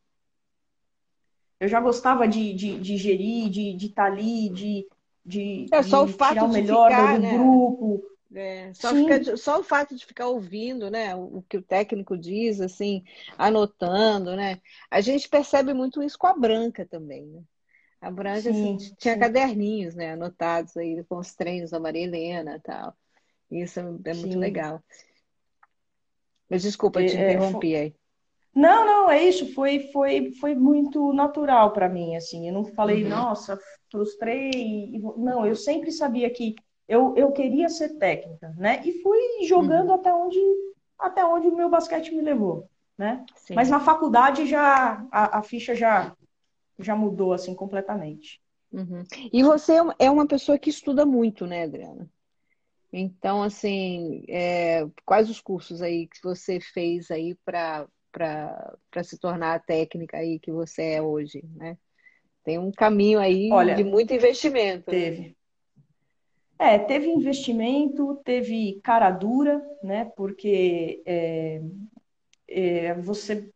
Eu 1.58 1.68
já 1.68 1.80
gostava 1.80 2.28
de, 2.28 2.52
de, 2.52 2.78
de 2.78 2.96
gerir, 2.96 3.48
de 3.48 3.86
estar 3.86 4.06
tá 4.06 4.12
ali, 4.12 4.50
de, 4.50 4.86
de, 5.24 5.66
é, 5.72 5.82
só 5.82 6.04
de 6.04 6.12
o 6.12 6.14
fato 6.14 6.34
tirar 6.34 6.44
o 6.44 6.52
melhor 6.52 6.90
ficar, 6.90 7.14
do 7.14 7.20
né? 7.22 7.38
grupo. 7.38 8.16
É, 8.34 8.72
só, 8.74 8.94
fica, 8.94 9.36
só, 9.36 9.60
o 9.60 9.64
fato 9.64 9.94
de 9.94 10.04
ficar 10.04 10.26
ouvindo, 10.26 10.90
né, 10.90 11.14
o, 11.14 11.42
que 11.48 11.56
o 11.56 11.62
técnico 11.62 12.18
diz, 12.18 12.60
assim, 12.60 13.04
anotando, 13.38 14.36
né? 14.36 14.60
A 14.90 15.00
gente 15.00 15.28
percebe 15.28 15.72
muito 15.72 16.02
isso 16.02 16.18
com 16.18 16.26
a 16.26 16.36
Branca 16.36 16.84
também, 16.84 17.24
né? 17.26 17.42
A 18.00 18.10
Branca 18.10 18.50
assim, 18.50 18.78
sim, 18.78 18.94
tinha 18.98 19.14
sim. 19.14 19.20
caderninhos, 19.20 19.94
né, 19.94 20.12
anotados 20.12 20.76
aí 20.76 21.02
com 21.04 21.16
os 21.18 21.34
treinos 21.34 21.70
da 21.70 21.80
Maria 21.80 22.02
Helena 22.02 22.56
e 22.56 22.60
tal. 22.60 22.94
Isso 23.50 23.80
é 23.80 23.82
muito 23.82 24.14
sim. 24.14 24.38
legal. 24.38 24.82
Mas 26.50 26.62
desculpa, 26.62 27.04
te 27.04 27.16
é, 27.16 27.32
interrompi 27.32 27.74
aí. 27.74 27.94
Não, 28.56 28.86
não, 28.86 29.10
é 29.10 29.22
isso. 29.22 29.52
Foi, 29.52 29.80
foi, 29.92 30.32
foi 30.40 30.54
muito 30.54 31.12
natural 31.12 31.74
para 31.74 31.90
mim, 31.90 32.16
assim. 32.16 32.48
Eu 32.48 32.54
não 32.54 32.64
falei, 32.64 33.04
uhum. 33.04 33.10
nossa, 33.10 33.60
frustrei. 33.90 34.98
Não, 35.18 35.44
eu 35.44 35.54
sempre 35.54 35.92
sabia 35.92 36.30
que 36.30 36.54
eu, 36.88 37.14
eu 37.18 37.32
queria 37.32 37.68
ser 37.68 37.98
técnica, 37.98 38.54
né? 38.56 38.80
E 38.82 39.02
fui 39.02 39.44
jogando 39.46 39.90
uhum. 39.90 39.94
até 39.96 40.14
onde 40.14 40.38
até 40.98 41.22
onde 41.22 41.48
o 41.48 41.54
meu 41.54 41.68
basquete 41.68 42.14
me 42.14 42.22
levou, 42.22 42.70
né? 42.96 43.26
Sim. 43.36 43.54
Mas 43.54 43.68
na 43.68 43.78
faculdade 43.78 44.46
já 44.46 45.06
a, 45.12 45.38
a, 45.38 45.42
ficha 45.42 45.74
já 45.74 46.16
já 46.78 46.96
mudou 46.96 47.34
assim 47.34 47.54
completamente. 47.54 48.40
Uhum. 48.72 49.04
E 49.30 49.42
você 49.42 49.74
é 49.98 50.10
uma 50.10 50.26
pessoa 50.26 50.58
que 50.58 50.70
estuda 50.70 51.04
muito, 51.04 51.46
né, 51.46 51.64
Adriana? 51.64 52.08
Então, 52.90 53.42
assim, 53.42 54.24
é, 54.28 54.86
quais 55.04 55.28
os 55.28 55.42
cursos 55.42 55.82
aí 55.82 56.06
que 56.06 56.22
você 56.22 56.58
fez 56.58 57.10
aí 57.10 57.34
para 57.44 57.86
para 58.16 59.04
se 59.04 59.18
tornar 59.18 59.54
a 59.54 59.58
técnica 59.58 60.16
aí 60.16 60.38
que 60.38 60.50
você 60.50 60.92
é 60.94 61.02
hoje, 61.02 61.44
né? 61.54 61.76
Tem 62.42 62.58
um 62.58 62.72
caminho 62.72 63.18
aí 63.18 63.50
Olha, 63.52 63.74
de 63.74 63.84
muito 63.84 64.14
investimento. 64.14 64.90
Né? 64.90 64.98
Teve. 64.98 65.20
Né? 65.20 65.34
É, 66.58 66.78
teve 66.78 67.08
investimento, 67.08 68.18
teve 68.24 68.80
cara 68.82 69.10
dura, 69.10 69.62
né? 69.82 70.06
Porque 70.16 71.02
é, 71.04 71.60
é, 72.48 72.94
você 72.94 73.50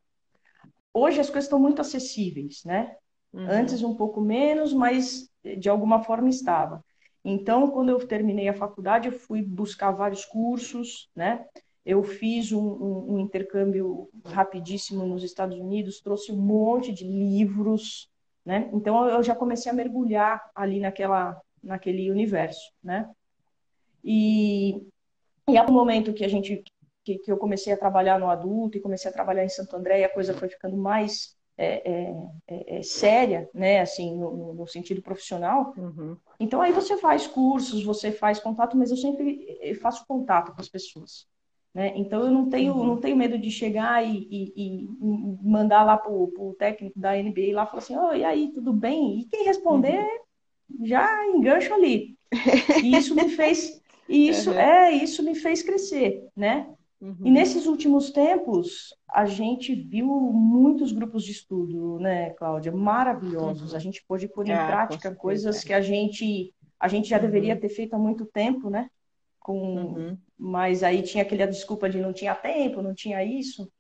hoje 0.92 1.20
as 1.20 1.30
coisas 1.30 1.44
estão 1.44 1.58
muito 1.58 1.80
acessíveis, 1.80 2.62
né? 2.62 2.94
Uhum. 3.32 3.46
Antes 3.48 3.82
um 3.82 3.96
pouco 3.96 4.20
menos, 4.20 4.74
mas 4.74 5.30
de 5.56 5.70
alguma 5.70 6.02
forma 6.02 6.28
estava. 6.28 6.84
Então, 7.24 7.70
quando 7.70 7.88
eu 7.88 8.06
terminei 8.06 8.48
a 8.48 8.54
faculdade, 8.54 9.08
eu 9.08 9.12
fui 9.12 9.40
buscar 9.40 9.90
vários 9.92 10.26
cursos, 10.26 11.08
né? 11.16 11.46
Eu 11.84 12.02
fiz 12.02 12.52
um, 12.52 12.60
um, 12.60 13.14
um, 13.14 13.18
intercâmbio 13.18 14.10
rapidíssimo 14.24 15.06
nos 15.06 15.22
Estados 15.22 15.58
Unidos, 15.58 16.00
trouxe 16.00 16.30
um 16.30 16.36
monte 16.36 16.92
de 16.92 17.04
livros, 17.04 18.10
né? 18.44 18.68
Então 18.72 19.08
eu 19.08 19.22
já 19.22 19.34
comecei 19.34 19.72
a 19.72 19.74
mergulhar 19.74 20.50
ali 20.54 20.78
naquela, 20.78 21.40
naquele 21.62 22.10
universo, 22.10 22.72
né? 22.82 23.08
E, 24.04 24.76
e 25.48 25.56
é 25.56 25.62
um 25.62 25.72
momento 25.72 26.12
que 26.12 26.24
a 26.24 26.28
gente 26.28 26.62
que, 27.02 27.18
que, 27.18 27.32
eu 27.32 27.38
comecei 27.38 27.72
a 27.72 27.78
trabalhar 27.78 28.18
no 28.18 28.28
adulto 28.28 28.76
e 28.76 28.80
comecei 28.80 29.10
a 29.10 29.14
trabalhar 29.14 29.44
em 29.44 29.48
Santo 29.48 29.74
André, 29.74 30.00
e 30.00 30.04
a 30.04 30.12
coisa 30.12 30.34
foi 30.34 30.48
ficando 30.48 30.76
mais 30.76 31.34
é, 31.56 31.90
é, 31.90 32.14
é, 32.48 32.78
é 32.78 32.82
séria, 32.82 33.48
né? 33.54 33.80
Assim, 33.80 34.16
no, 34.18 34.54
no 34.54 34.66
sentido 34.66 35.02
profissional. 35.02 35.74
Uhum. 35.76 36.16
Então 36.38 36.60
aí 36.60 36.72
você 36.72 36.96
faz 36.98 37.26
cursos, 37.26 37.82
você 37.84 38.12
faz 38.12 38.38
contato, 38.38 38.76
mas 38.76 38.90
eu 38.90 38.96
sempre 38.96 39.76
faço 39.80 40.04
contato 40.06 40.54
com 40.54 40.60
as 40.60 40.68
pessoas. 40.68 41.26
Né? 41.72 41.92
Então 41.96 42.24
eu 42.24 42.30
não 42.30 42.48
tenho, 42.48 42.74
uhum. 42.74 42.84
não 42.84 42.96
tenho 42.96 43.16
medo 43.16 43.38
de 43.38 43.50
chegar 43.50 44.04
e, 44.04 44.26
e, 44.30 44.52
e 44.56 44.88
mandar 45.42 45.84
lá 45.84 45.96
para 45.96 46.10
o 46.10 46.54
técnico 46.58 46.98
da 46.98 47.12
NBA 47.12 47.52
lá 47.54 47.64
falar 47.64 47.78
assim, 47.78 47.96
oh, 47.96 48.12
e 48.12 48.24
aí, 48.24 48.50
tudo 48.52 48.72
bem? 48.72 49.20
E 49.20 49.24
quem 49.26 49.44
responder 49.44 50.00
uhum. 50.00 50.84
já 50.84 51.26
engancho 51.28 51.72
ali. 51.72 52.16
E 52.82 52.96
isso 52.96 53.14
me 53.14 53.28
fez, 53.28 53.80
isso 54.08 54.50
uhum. 54.50 54.58
é, 54.58 54.92
isso 54.92 55.22
me 55.22 55.34
fez 55.36 55.62
crescer, 55.62 56.26
né? 56.36 56.66
Uhum. 57.00 57.16
E 57.24 57.30
nesses 57.30 57.66
últimos 57.66 58.10
tempos, 58.10 58.92
a 59.08 59.24
gente 59.24 59.74
viu 59.74 60.06
muitos 60.06 60.92
grupos 60.92 61.24
de 61.24 61.30
estudo, 61.30 61.98
né, 61.98 62.30
Cláudia? 62.30 62.72
Maravilhosos. 62.72 63.70
Uhum. 63.70 63.76
A 63.76 63.80
gente 63.80 64.04
pôde 64.06 64.28
pôr 64.28 64.46
em 64.46 64.52
ah, 64.52 64.66
prática 64.66 65.14
coisas 65.14 65.64
que 65.64 65.72
a 65.72 65.80
gente, 65.80 66.52
a 66.78 66.88
gente 66.88 67.08
já 67.08 67.16
deveria 67.16 67.54
uhum. 67.54 67.60
ter 67.60 67.70
feito 67.70 67.94
há 67.94 67.98
muito 67.98 68.26
tempo, 68.26 68.68
né? 68.68 68.90
Com. 69.38 70.18
Mas 70.42 70.82
aí 70.82 71.02
tinha 71.02 71.22
aquela 71.22 71.46
desculpa 71.46 71.86
de 71.86 72.00
não 72.00 72.14
tinha 72.14 72.34
tempo, 72.34 72.80
não 72.80 72.94
tinha 72.94 73.22
isso. 73.22 73.70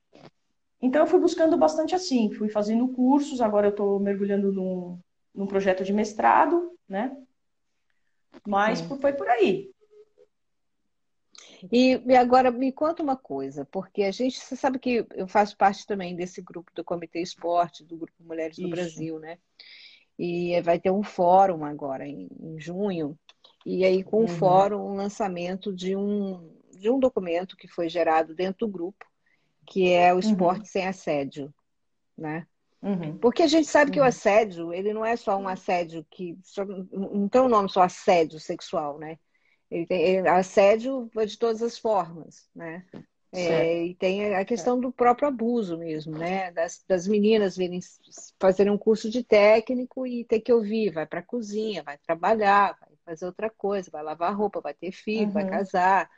Então 0.82 1.00
eu 1.00 1.06
fui 1.06 1.18
buscando 1.18 1.56
bastante 1.56 1.94
assim, 1.94 2.30
fui 2.34 2.50
fazendo 2.50 2.86
cursos, 2.88 3.40
agora 3.40 3.68
eu 3.68 3.70
estou 3.70 3.98
mergulhando 3.98 4.52
num, 4.52 4.98
num 5.34 5.46
projeto 5.46 5.82
de 5.82 5.92
mestrado, 5.92 6.70
né? 6.86 7.16
Mas 8.46 8.80
Sim. 8.80 8.98
foi 9.00 9.14
por 9.14 9.26
aí. 9.26 9.70
E, 11.72 12.02
e, 12.06 12.16
agora 12.16 12.50
me 12.50 12.72
conta 12.72 13.02
uma 13.02 13.16
coisa, 13.16 13.64
porque 13.64 14.02
a 14.02 14.10
gente, 14.10 14.38
você 14.38 14.54
sabe 14.54 14.78
que 14.78 15.06
eu 15.14 15.26
faço 15.26 15.56
parte 15.56 15.86
também 15.86 16.14
desse 16.14 16.42
grupo 16.42 16.70
do 16.74 16.84
Comitê 16.84 17.20
Esporte, 17.20 17.84
do 17.84 17.96
Grupo 17.96 18.22
Mulheres 18.22 18.56
do 18.56 18.62
Isso. 18.62 18.70
Brasil, 18.70 19.18
né? 19.18 19.38
E 20.18 20.60
vai 20.60 20.78
ter 20.78 20.90
um 20.90 21.02
fórum 21.02 21.64
agora 21.64 22.06
em, 22.06 22.28
em 22.38 22.60
junho, 22.60 23.18
e 23.64 23.84
aí, 23.84 24.02
com 24.02 24.18
uhum. 24.18 24.24
o 24.24 24.28
fórum, 24.28 24.80
um 24.80 24.94
lançamento 24.94 25.72
de 25.72 25.94
um, 25.94 26.50
de 26.72 26.90
um 26.90 26.98
documento 26.98 27.56
que 27.56 27.68
foi 27.68 27.88
gerado 27.88 28.34
dentro 28.34 28.66
do 28.66 28.72
grupo, 28.72 29.04
que 29.66 29.90
é 29.90 30.12
o 30.12 30.14
uhum. 30.14 30.20
esporte 30.20 30.60
uhum. 30.60 30.66
sem 30.66 30.86
assédio, 30.86 31.52
né? 32.16 32.46
Uhum. 32.82 33.18
Porque 33.18 33.42
a 33.42 33.46
gente 33.46 33.68
sabe 33.68 33.90
que 33.90 33.98
o 33.98 34.02
uhum. 34.02 34.08
assédio, 34.08 34.72
ele 34.72 34.94
não 34.94 35.04
é 35.04 35.14
só 35.14 35.36
um 35.36 35.46
assédio 35.46 36.06
que... 36.10 36.38
Só, 36.42 36.64
não 36.64 37.28
tem 37.28 37.40
o 37.40 37.44
um 37.44 37.48
nome 37.48 37.68
só 37.68 37.82
assédio 37.82 38.40
sexual, 38.40 38.98
né? 38.98 39.18
Ele 39.70 39.86
tem, 39.86 40.02
ele, 40.02 40.28
assédio 40.28 41.10
de 41.26 41.38
todas 41.38 41.62
as 41.62 41.78
formas, 41.78 42.48
né? 42.54 42.84
É, 43.32 43.84
e 43.84 43.94
tem 43.94 44.34
a 44.34 44.44
questão 44.44 44.80
do 44.80 44.90
próprio 44.90 45.28
abuso 45.28 45.78
mesmo, 45.78 46.18
né? 46.18 46.50
Das, 46.50 46.82
das 46.88 47.06
meninas 47.06 47.56
virem 47.56 47.78
fazer 48.40 48.68
um 48.68 48.76
curso 48.76 49.08
de 49.08 49.22
técnico 49.22 50.04
e 50.04 50.24
ter 50.24 50.40
que 50.40 50.52
ouvir, 50.52 50.90
vai 50.90 51.06
para 51.06 51.20
a 51.20 51.24
cozinha, 51.24 51.84
vai 51.84 51.96
trabalhar, 51.98 52.76
vai 52.80 52.89
fazer 53.10 53.26
outra 53.26 53.50
coisa, 53.50 53.90
vai 53.90 54.02
lavar 54.02 54.36
roupa, 54.36 54.60
vai 54.60 54.72
ter 54.72 54.92
filho, 54.92 55.26
uhum. 55.26 55.32
vai 55.32 55.48
casar. 55.48 56.08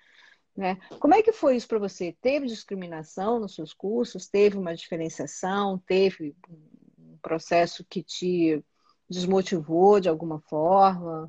Né? 0.55 0.77
Como 1.01 1.15
é 1.15 1.23
que 1.23 1.33
foi 1.33 1.57
isso 1.57 1.67
para 1.67 1.79
você? 1.79 2.15
Teve 2.21 2.47
discriminação 2.47 3.41
nos 3.41 3.55
seus 3.55 3.73
cursos? 3.73 4.29
Teve 4.29 4.59
uma 4.59 4.75
diferenciação? 4.75 5.79
Teve 5.87 6.37
um 6.51 7.17
processo 7.23 7.85
que 7.89 8.03
te 8.03 8.63
desmotivou 9.09 9.99
de 10.01 10.09
alguma 10.09 10.41
forma 10.41 11.29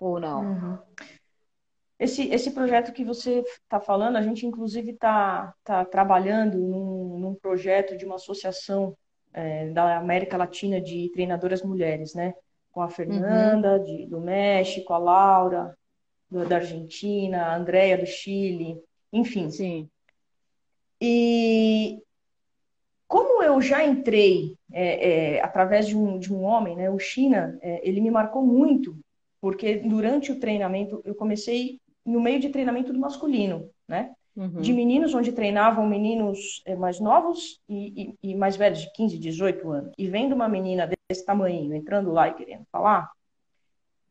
ou 0.00 0.18
não? 0.18 0.40
Uhum. 0.40 0.78
Esse, 1.98 2.28
esse 2.30 2.50
projeto 2.50 2.92
que 2.92 3.04
você 3.04 3.44
está 3.62 3.78
falando, 3.78 4.16
a 4.16 4.22
gente 4.22 4.46
inclusive 4.46 4.92
está 4.92 5.54
tá 5.62 5.84
trabalhando 5.84 6.58
num, 6.58 7.18
num, 7.18 7.34
projeto 7.34 7.96
de 7.96 8.04
uma 8.04 8.16
associação 8.16 8.96
é, 9.32 9.68
da 9.70 9.98
América 9.98 10.36
Latina 10.36 10.80
de 10.80 11.10
treinadoras 11.12 11.62
mulheres, 11.62 12.12
né? 12.14 12.34
Com 12.72 12.80
a 12.80 12.88
Fernanda 12.88 13.76
uhum. 13.76 13.84
de, 13.84 14.06
do 14.06 14.20
México, 14.20 14.92
a 14.92 14.98
Laura 14.98 15.76
do, 16.30 16.46
da 16.48 16.56
Argentina, 16.56 17.42
a 17.42 17.56
Andrea 17.56 17.98
do 17.98 18.06
Chile, 18.06 18.82
enfim. 19.12 19.50
Sim. 19.50 19.88
E 21.00 22.00
como 23.06 23.42
eu 23.42 23.60
já 23.60 23.84
entrei 23.84 24.56
é, 24.72 25.34
é, 25.34 25.42
através 25.42 25.86
de 25.86 25.96
um, 25.96 26.18
de 26.18 26.32
um 26.32 26.42
homem, 26.44 26.74
né? 26.74 26.88
O 26.88 26.98
China, 26.98 27.58
é, 27.60 27.86
ele 27.86 28.00
me 28.00 28.10
marcou 28.10 28.42
muito, 28.42 28.96
porque 29.38 29.76
durante 29.76 30.32
o 30.32 30.40
treinamento 30.40 31.02
eu 31.04 31.14
comecei 31.14 31.78
no 32.06 32.20
meio 32.20 32.40
de 32.40 32.48
treinamento 32.48 32.92
do 32.92 32.98
masculino, 32.98 33.68
né? 33.86 34.12
Uhum. 34.34 34.62
De 34.62 34.72
meninos 34.72 35.14
onde 35.14 35.30
treinavam 35.30 35.86
meninos 35.86 36.62
eh, 36.64 36.74
mais 36.74 36.98
novos 36.98 37.60
e, 37.68 38.14
e, 38.22 38.30
e, 38.30 38.34
mais 38.34 38.56
velhos, 38.56 38.80
de 38.80 38.90
15, 38.94 39.18
18 39.18 39.70
anos. 39.70 39.92
E 39.98 40.08
vendo 40.08 40.34
uma 40.34 40.48
menina 40.48 40.88
desse 41.12 41.24
tamanho 41.24 41.74
entrando 41.74 42.10
lá 42.10 42.28
e 42.28 42.34
querendo 42.34 42.64
falar. 42.72 43.10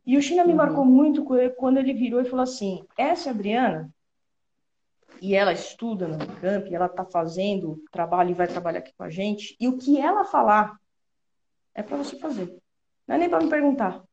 E 0.05 0.17
o 0.17 0.21
China 0.21 0.43
me 0.43 0.51
uhum. 0.51 0.57
marcou 0.57 0.85
muito 0.85 1.25
quando 1.57 1.77
ele 1.77 1.93
virou 1.93 2.21
e 2.21 2.25
falou 2.25 2.43
assim: 2.43 2.85
essa 2.97 3.29
é 3.29 3.31
Adriana, 3.31 3.91
e 5.21 5.35
ela 5.35 5.53
estuda 5.53 6.07
no 6.07 6.17
camp, 6.39 6.67
ela 6.71 6.87
está 6.87 7.05
fazendo 7.05 7.83
trabalho 7.91 8.31
e 8.31 8.35
vai 8.35 8.47
trabalhar 8.47 8.79
aqui 8.79 8.93
com 8.97 9.03
a 9.03 9.09
gente, 9.09 9.55
e 9.59 9.67
o 9.67 9.77
que 9.77 9.99
ela 9.99 10.23
falar 10.23 10.79
É 11.73 11.83
para 11.83 11.97
você 11.97 12.17
fazer. 12.17 12.57
Não 13.07 13.15
é 13.15 13.17
nem 13.19 13.29
para 13.29 13.43
me 13.43 13.49
perguntar. 13.49 14.03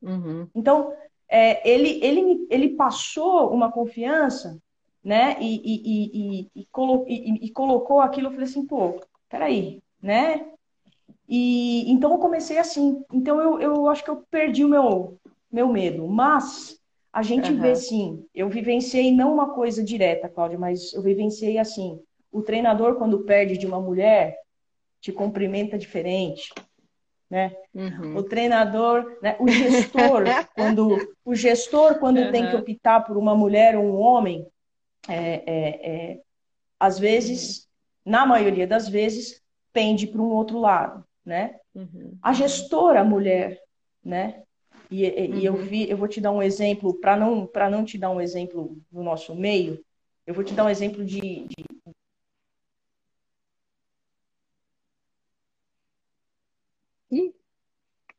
Uhum. 0.00 0.48
Então, 0.54 0.94
é, 1.28 1.68
ele, 1.68 2.04
ele, 2.04 2.46
ele 2.50 2.68
passou 2.76 3.50
uma 3.52 3.72
confiança, 3.72 4.58
né? 5.02 5.36
E, 5.40 5.56
e, 5.64 6.10
e, 6.44 6.50
e, 6.54 6.66
colo, 6.66 7.04
e, 7.08 7.50
colocou 7.50 8.00
aquilo, 8.00 8.28
eu 8.28 8.32
falei 8.32 8.44
assim, 8.44 8.66
pô, 8.66 9.00
peraí, 9.28 9.82
né? 10.00 10.51
E 11.34 11.90
então 11.90 12.12
eu 12.12 12.18
comecei 12.18 12.58
assim. 12.58 13.02
Então 13.12 13.40
eu, 13.40 13.60
eu 13.60 13.88
acho 13.88 14.04
que 14.04 14.10
eu 14.10 14.24
perdi 14.30 14.64
o 14.64 14.68
meu, 14.68 15.18
meu 15.50 15.68
medo. 15.68 16.06
Mas 16.06 16.78
a 17.12 17.22
gente 17.22 17.50
uhum. 17.50 17.60
vê 17.60 17.74
sim, 17.74 18.26
eu 18.34 18.48
vivenciei 18.50 19.10
não 19.10 19.32
uma 19.32 19.54
coisa 19.54 19.82
direta, 19.82 20.28
Cláudia, 20.28 20.58
mas 20.58 20.92
eu 20.92 21.00
vivenciei 21.00 21.58
assim. 21.58 21.98
O 22.30 22.42
treinador, 22.42 22.96
quando 22.96 23.24
perde 23.24 23.56
de 23.56 23.66
uma 23.66 23.80
mulher, 23.80 24.36
te 25.00 25.12
cumprimenta 25.12 25.78
diferente 25.78 26.52
né? 27.32 27.50
Uhum. 27.74 28.16
O 28.18 28.22
treinador, 28.22 29.18
né? 29.22 29.36
o 29.40 29.48
gestor, 29.48 30.24
quando 30.54 30.98
o 31.24 31.34
gestor 31.34 31.98
quando 31.98 32.18
uhum. 32.18 32.30
tem 32.30 32.46
que 32.46 32.54
optar 32.54 33.00
por 33.00 33.16
uma 33.16 33.34
mulher 33.34 33.74
ou 33.74 33.84
um 33.84 33.98
homem, 33.98 34.46
é, 35.08 35.42
é, 35.46 36.10
é 36.10 36.20
às 36.78 36.98
vezes, 36.98 37.60
uhum. 38.04 38.12
na 38.12 38.26
maioria 38.26 38.66
das 38.66 38.86
vezes, 38.86 39.40
pende 39.72 40.06
para 40.06 40.20
um 40.20 40.30
outro 40.30 40.58
lado, 40.58 41.02
né? 41.24 41.56
Uhum. 41.74 42.18
A 42.22 42.32
gestora 42.32 43.04
mulher, 43.04 43.60
né? 44.04 44.42
E, 44.90 45.04
e 45.04 45.44
eu 45.44 45.54
uhum. 45.54 45.62
vi, 45.62 45.88
eu 45.88 45.96
vou 45.96 46.08
te 46.08 46.20
dar 46.20 46.32
um 46.32 46.42
exemplo 46.42 46.94
para 47.00 47.16
não 47.16 47.46
para 47.46 47.70
não 47.70 47.84
te 47.84 47.96
dar 47.96 48.10
um 48.10 48.20
exemplo 48.20 48.76
do 48.90 49.02
nosso 49.02 49.34
meio, 49.34 49.82
eu 50.26 50.34
vou 50.34 50.44
te 50.44 50.52
dar 50.52 50.64
um 50.64 50.68
exemplo 50.68 51.04
de, 51.04 51.46
de 51.46 51.64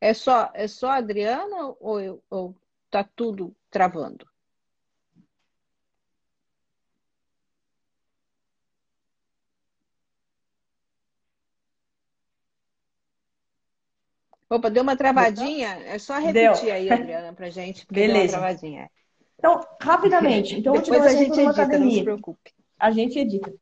É 0.03 0.13
só, 0.13 0.51
é 0.53 0.67
só 0.67 0.89
a 0.89 0.95
Adriana 0.97 1.75
ou, 1.79 2.21
ou 2.29 2.55
tá 2.91 3.05
tudo 3.15 3.55
travando? 3.71 4.27
Opa, 14.53 14.69
deu 14.69 14.83
uma 14.83 14.95
travadinha. 14.95 15.79
É 15.85 15.97
só 15.97 16.19
repetir 16.19 16.65
deu. 16.65 16.73
aí, 16.73 16.91
Adriana, 16.91 17.33
pra 17.33 17.49
gente. 17.49 17.85
Beleza. 17.91 18.37
travadinha. 18.37 18.89
Então, 19.37 19.59
rapidamente. 19.81 20.55
Então, 20.59 20.73
Depois 20.73 21.01
eu 21.01 21.03
a 21.03 21.09
gente 21.09 21.39
edita, 21.39 21.51
academia. 21.51 21.85
não 21.85 21.91
se 21.91 22.03
preocupe. 22.03 22.51
A 22.79 22.91
gente 22.91 23.17
edita. 23.17 23.53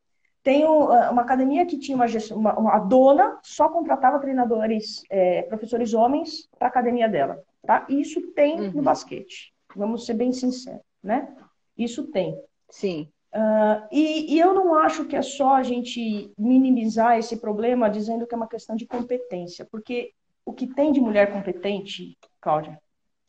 Tem 0.42 0.64
uma 0.64 1.22
academia 1.22 1.64
que 1.64 1.78
tinha 1.78 1.96
uma, 1.96 2.06
uma, 2.32 2.58
uma 2.58 2.78
dona 2.80 3.38
só 3.42 3.68
contratava 3.68 4.18
treinadores, 4.18 5.02
é, 5.08 5.42
professores 5.42 5.94
homens 5.94 6.48
para 6.58 6.66
a 6.66 6.70
academia 6.70 7.08
dela, 7.08 7.40
tá? 7.64 7.86
Isso 7.88 8.20
tem 8.32 8.60
uhum. 8.60 8.72
no 8.72 8.82
basquete. 8.82 9.52
Vamos 9.74 10.04
ser 10.04 10.14
bem 10.14 10.32
sinceros, 10.32 10.82
né? 11.02 11.32
Isso 11.78 12.08
tem. 12.08 12.36
Sim. 12.68 13.08
Uh, 13.32 13.86
e, 13.90 14.34
e, 14.34 14.38
eu 14.38 14.52
não 14.52 14.74
acho 14.74 15.06
que 15.06 15.16
é 15.16 15.22
só 15.22 15.54
a 15.54 15.62
gente 15.62 16.32
minimizar 16.36 17.18
esse 17.18 17.38
problema 17.38 17.88
dizendo 17.88 18.26
que 18.26 18.34
é 18.34 18.36
uma 18.36 18.48
questão 18.48 18.76
de 18.76 18.84
competência, 18.84 19.66
porque 19.70 20.12
o 20.44 20.52
que 20.52 20.66
tem 20.66 20.92
de 20.92 21.00
mulher 21.00 21.32
competente, 21.32 22.16
Cláudia, 22.40 22.78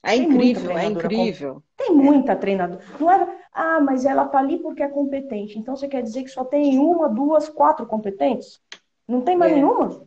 é 0.03 0.15
incrível, 0.17 0.77
é 0.77 0.85
incrível. 0.85 1.63
Tem 1.77 1.95
muita 1.95 2.35
treinadora. 2.35 2.83
Não 2.99 3.09
é, 3.09 3.37
ah, 3.53 3.79
mas 3.79 4.03
ela 4.03 4.25
tá 4.25 4.39
ali 4.39 4.57
porque 4.59 4.83
é 4.83 4.89
competente. 4.89 5.57
Então 5.57 5.75
você 5.75 5.87
quer 5.87 6.03
dizer 6.03 6.23
que 6.23 6.29
só 6.29 6.43
tem 6.43 6.77
uma, 6.77 7.07
duas, 7.07 7.47
quatro 7.47 7.85
competentes? 7.85 8.59
Não 9.07 9.21
tem 9.21 9.37
mais 9.37 9.53
é. 9.53 9.55
nenhuma? 9.55 10.05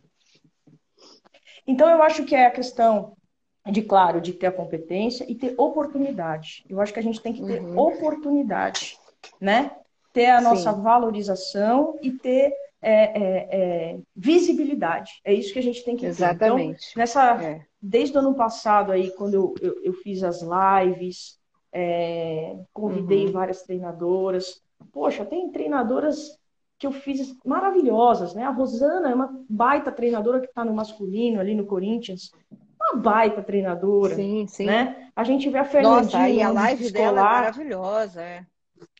Então 1.65 1.89
eu 1.89 2.03
acho 2.03 2.23
que 2.25 2.35
é 2.35 2.45
a 2.45 2.51
questão 2.51 3.17
de, 3.65 3.81
claro, 3.81 4.21
de 4.21 4.33
ter 4.33 4.47
a 4.47 4.51
competência 4.51 5.25
e 5.27 5.33
ter 5.33 5.55
oportunidade. 5.57 6.63
Eu 6.69 6.79
acho 6.79 6.93
que 6.93 6.99
a 6.99 7.03
gente 7.03 7.19
tem 7.19 7.33
que 7.33 7.43
ter 7.43 7.59
uhum. 7.59 7.77
oportunidade, 7.77 8.97
né? 9.41 9.71
Ter 10.13 10.27
a 10.27 10.39
nossa 10.39 10.73
Sim. 10.73 10.81
valorização 10.81 11.97
e 12.01 12.11
ter 12.11 12.53
é, 12.81 12.91
é, 12.91 13.47
é, 13.51 13.99
visibilidade. 14.15 15.11
É 15.23 15.33
isso 15.33 15.53
que 15.53 15.59
a 15.59 15.63
gente 15.63 15.83
tem 15.83 15.95
que 15.95 16.01
ter. 16.01 16.11
Então, 16.11 16.27
Exatamente. 16.27 16.87
Então, 16.91 17.01
nessa, 17.01 17.43
é. 17.43 17.61
desde 17.81 18.15
o 18.15 18.19
ano 18.19 18.35
passado 18.35 18.91
aí, 18.91 19.11
quando 19.11 19.33
eu, 19.33 19.55
eu, 19.61 19.83
eu 19.83 19.93
fiz 19.93 20.23
as 20.23 20.41
lives, 20.41 21.37
é, 21.73 22.55
convidei 22.73 23.25
uhum. 23.25 23.31
várias 23.31 23.63
treinadoras. 23.63 24.61
Poxa, 24.91 25.25
tem 25.25 25.51
treinadoras 25.51 26.37
que 26.79 26.85
eu 26.85 26.91
fiz 26.91 27.35
maravilhosas, 27.43 28.35
né? 28.35 28.43
A 28.43 28.51
Rosana 28.51 29.09
é 29.09 29.15
uma 29.15 29.43
baita 29.49 29.91
treinadora 29.91 30.39
que 30.39 30.47
está 30.47 30.63
no 30.63 30.73
masculino 30.73 31.39
ali 31.39 31.55
no 31.55 31.65
Corinthians. 31.65 32.31
Uma 32.79 33.01
baita 33.01 33.41
treinadora. 33.41 34.15
Sim, 34.15 34.45
sim. 34.47 34.65
Né? 34.65 35.09
A 35.15 35.23
gente 35.23 35.49
vê 35.49 35.57
a 35.57 35.65
Fernandinha. 35.65 36.19
Nossa, 36.19 36.29
e 36.29 36.41
a 36.41 36.51
live 36.51 36.91
dela 36.91 37.19
é 37.19 37.23
maravilhosa, 37.23 38.21
é 38.21 38.45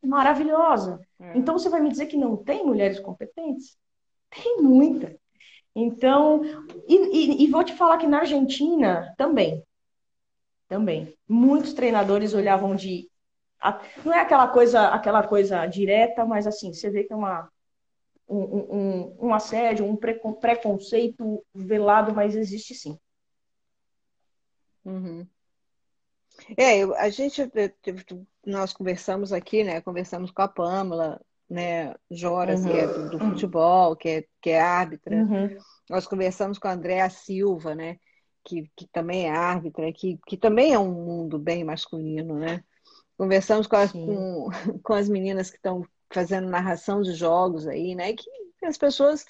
maravilhosa. 0.04 1.00
É. 1.20 1.38
Então 1.38 1.58
você 1.58 1.70
vai 1.70 1.82
me 1.82 1.90
dizer 1.90 2.08
que 2.08 2.18
não 2.18 2.38
tem 2.38 2.66
mulheres 2.66 3.00
competentes? 3.00 3.78
Tem 4.30 4.62
muita. 4.62 5.18
Então, 5.76 6.42
e, 6.88 6.96
e, 6.96 7.44
e, 7.44 7.48
vou 7.52 7.64
te 7.64 7.74
falar 7.76 7.98
que 7.98 8.08
na 8.08 8.20
Argentina 8.20 9.14
também. 9.18 9.64
Também. 10.68 11.16
Muitos 11.28 11.74
treinadores 11.74 12.34
olhavam 12.34 12.76
de. 12.76 13.10
Não 14.04 14.14
é 14.14 14.22
aquela 14.22 14.48
coisa, 14.48 14.88
aquela 14.88 15.28
coisa 15.28 15.66
direta, 15.66 16.26
mas 16.26 16.46
assim, 16.48 16.74
você 16.74 16.90
vê 16.90 17.04
que 17.04 17.14
é 17.14 17.16
uma, 17.16 17.50
um, 18.28 18.38
um, 18.40 19.28
um 19.28 19.34
assédio, 19.34 19.86
um 19.86 19.96
preconceito 19.96 21.44
velado, 21.54 22.14
mas 22.14 22.36
existe 22.36 22.76
sim. 22.76 23.00
Uhum. 24.84 25.28
É, 26.56 26.78
eu, 26.78 26.96
a 26.96 27.10
gente, 27.10 27.42
nós 28.46 28.74
conversamos 28.74 29.34
aqui, 29.34 29.64
né? 29.64 29.82
Conversamos 29.82 30.32
com 30.32 30.42
a 30.42 30.48
Pâmela, 30.48 31.20
né? 31.50 31.94
Joras, 32.10 32.64
uhum. 32.64 32.72
que 32.72 32.78
é 32.78 32.88
do, 32.88 33.10
do, 33.10 33.20
futebol, 33.20 33.96
que 33.96 34.10
é, 34.10 34.26
que 34.42 34.50
é 34.52 34.62
árbitra. 34.62 35.16
Uhum. 35.16 35.58
Nós 35.90 36.08
conversamos 36.08 36.58
com 36.58 36.68
a 36.68 36.74
Andréa 36.74 37.10
Silva, 37.10 37.76
né? 37.76 37.98
Que, 38.44 38.70
que 38.76 38.88
também 38.88 39.26
é 39.26 39.32
árbitra, 39.32 39.92
que, 39.92 40.20
que 40.26 40.38
também 40.38 40.74
é 40.74 40.80
um 40.80 40.92
mundo 40.92 41.38
bem 41.38 41.64
masculino, 41.64 42.40
né? 42.40 42.64
Conversamos 43.18 43.68
com 43.68 43.76
as, 43.76 43.92
com, 43.92 44.50
com 44.84 44.94
as 44.94 45.10
meninas 45.10 45.50
que 45.50 45.58
estão 45.58 45.86
fazendo 46.14 46.48
narração 46.48 47.02
de 47.02 47.14
jogos 47.14 47.68
aí, 47.68 47.96
né? 47.96 48.14
Que 48.14 48.30
as 48.64 48.78
pessoas 48.78 49.26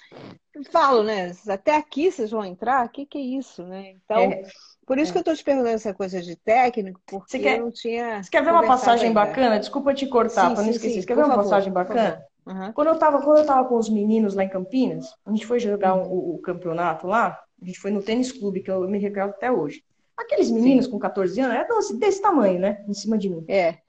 falam, 0.71 1.03
né? 1.03 1.31
Até 1.47 1.75
aqui 1.75 2.11
vocês 2.11 2.31
vão 2.31 2.45
entrar? 2.45 2.85
O 2.85 2.89
que, 2.89 3.05
que 3.05 3.17
é 3.17 3.21
isso, 3.21 3.63
né? 3.63 3.91
Então, 3.91 4.19
é. 4.19 4.43
Por 4.87 4.97
isso 4.97 5.11
é. 5.11 5.11
que 5.11 5.17
eu 5.17 5.19
estou 5.19 5.35
te 5.35 5.43
perguntando 5.43 5.75
essa 5.75 5.93
coisa 5.93 6.21
de 6.21 6.37
técnico, 6.37 7.01
porque 7.05 7.29
você 7.29 7.39
quer, 7.39 7.57
eu 7.57 7.65
não 7.65 7.71
tinha. 7.71 8.23
Você 8.23 8.31
quer 8.31 8.41
ver 8.41 8.51
uma 8.51 8.65
passagem 8.65 9.09
ainda. 9.09 9.19
bacana? 9.19 9.59
Desculpa 9.59 9.93
te 9.93 10.07
cortar, 10.07 10.53
para 10.53 10.63
não 10.63 10.69
esquecer. 10.69 10.93
Sim, 10.93 11.01
você 11.01 11.07
quer 11.07 11.15
ver 11.15 11.23
uma 11.23 11.35
favor, 11.35 11.43
passagem 11.43 11.73
bacana? 11.73 12.25
Uhum. 12.45 12.71
Quando, 12.71 12.87
eu 12.87 12.93
estava 12.93 13.21
quando 13.21 13.39
eu 13.39 13.45
tava 13.45 13.67
com 13.67 13.75
os 13.75 13.89
meninos 13.89 14.33
lá 14.33 14.45
em 14.45 14.49
Campinas, 14.49 15.13
a 15.25 15.31
gente 15.31 15.45
foi 15.45 15.59
jogar 15.59 15.93
uhum. 15.93 16.09
o, 16.09 16.35
o, 16.35 16.39
campeonato 16.39 17.05
lá, 17.05 17.37
a 17.61 17.65
gente 17.65 17.77
foi 17.77 17.91
no 17.91 18.01
tênis 18.01 18.31
clube, 18.31 18.61
que 18.61 18.71
eu 18.71 18.87
me 18.87 18.97
recordo 18.97 19.31
até 19.31 19.51
hoje. 19.51 19.83
Aqueles 20.15 20.49
meninos 20.49 20.85
sim. 20.85 20.91
com 20.91 20.97
14 20.97 21.37
anos, 21.41 21.57
é 21.57 21.67
desse, 21.67 21.99
desse 21.99 22.21
tamanho, 22.21 22.57
né? 22.57 22.81
Em 22.87 22.93
cima 22.93 23.17
de 23.17 23.29
mim. 23.29 23.43
É. 23.49 23.79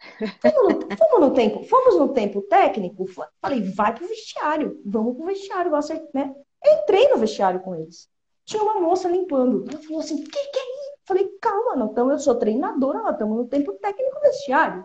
Fomos 0.43 0.75
no, 0.75 0.97
fomos 0.97 1.21
no 1.21 1.31
tempo, 1.33 1.63
fomos 1.63 1.97
no 1.97 2.09
tempo 2.09 2.43
técnico, 2.43 3.07
falei, 3.41 3.63
vai 3.63 3.95
pro 3.95 4.09
vestiário, 4.09 4.83
vamos 4.85 5.17
pro 5.17 5.27
vestiário, 5.27 5.71
você, 5.71 5.95
né? 6.13 6.35
Entrei 6.67 7.09
no 7.09 7.19
vestiário 7.19 7.61
com 7.61 7.77
eles. 7.77 8.09
Tinha 8.49 8.63
uma 8.63 8.81
moça 8.81 9.11
limpando. 9.11 9.67
Ela 9.69 9.79
falou 9.83 10.01
assim: 10.01 10.25
que 10.25 10.31
que 10.31 10.59
é 10.59 10.78
Falei, 11.09 11.27
calma, 11.41 11.75
não 11.75 11.87
estamos, 11.87 12.13
eu 12.13 12.19
sou 12.19 12.35
treinadora, 12.35 12.99
nós 12.99 13.13
estamos 13.13 13.35
no 13.35 13.49
tempo 13.49 13.73
técnico 13.73 14.21
vestiário. 14.21 14.85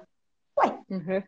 Ué, 0.58 0.80
uhum. 0.90 1.24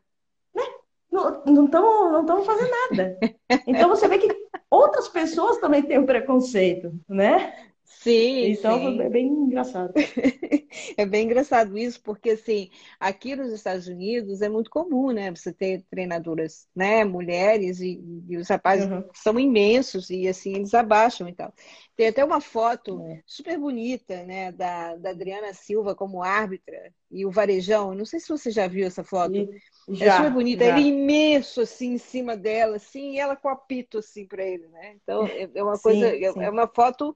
né? 0.56 0.64
Não 1.12 1.66
estamos 1.66 2.12
não 2.14 2.24
não 2.24 2.44
fazendo 2.46 2.72
nada. 2.72 3.20
Então 3.68 3.90
você 3.90 4.08
vê 4.08 4.18
que 4.18 4.48
outras 4.72 5.10
pessoas 5.10 5.58
também 5.58 5.84
têm 5.84 6.00
o 6.00 6.06
preconceito, 6.06 6.94
né? 7.10 7.74
Sim, 7.86 8.48
então 8.48 8.80
sim. 8.80 9.02
é 9.02 9.10
bem 9.10 9.28
engraçado. 9.28 9.94
é 10.98 11.06
bem 11.06 11.26
engraçado 11.26 11.78
isso, 11.78 12.02
porque 12.02 12.32
assim, 12.32 12.70
aqui 13.00 13.36
nos 13.36 13.52
Estados 13.52 13.88
Unidos 13.88 14.42
é 14.42 14.50
muito 14.50 14.72
comum, 14.72 15.12
né? 15.12 15.30
Você 15.30 15.54
ter 15.54 15.84
treinadoras, 15.90 16.68
né, 16.76 17.06
mulheres 17.06 17.80
e, 17.80 18.04
e 18.28 18.38
os 18.38 18.48
rapazes 18.48 18.90
uhum. 18.90 19.04
são 19.14 19.40
imensos 19.40 20.10
e 20.10 20.28
assim 20.28 20.56
eles 20.56 20.74
abaixam 20.74 21.30
e 21.30 21.34
tal. 21.34 21.54
Tem 21.96 22.08
até 22.08 22.26
uma 22.26 22.42
foto 22.42 23.00
é. 23.02 23.22
super 23.26 23.58
bonita, 23.58 24.24
né, 24.24 24.52
da, 24.52 24.96
da 24.96 25.12
Adriana 25.12 25.54
Silva 25.54 25.96
como 25.96 26.24
árbitra 26.24 26.92
e 27.12 27.26
o 27.26 27.32
Varejão. 27.32 27.94
Não 27.94 28.06
sei 28.06 28.20
se 28.20 28.30
você 28.30 28.50
já 28.50 28.68
viu 28.68 28.88
essa 28.88 29.04
foto. 29.04 29.36
E, 29.36 29.50
é 29.90 29.96
já, 29.96 30.06
é 30.06 30.18
super 30.18 30.32
bonita. 30.34 30.66
Já. 30.66 30.78
Ele 30.78 30.90
imenso 30.90 31.62
assim 31.62 31.94
em 31.94 31.98
cima 32.00 32.36
dela, 32.36 32.78
assim, 32.78 33.14
e 33.14 33.20
ela 33.20 33.36
com 33.36 33.48
apito 33.48 34.00
assim 34.00 34.26
para 34.26 34.44
ele, 34.44 34.68
né? 34.68 34.96
Então 35.02 35.26
é, 35.28 35.50
é 35.54 35.64
uma 35.64 35.78
coisa, 35.78 36.10
sim, 36.10 36.26
é, 36.26 36.34
sim. 36.34 36.44
é 36.44 36.50
uma 36.50 36.68
foto 36.68 37.16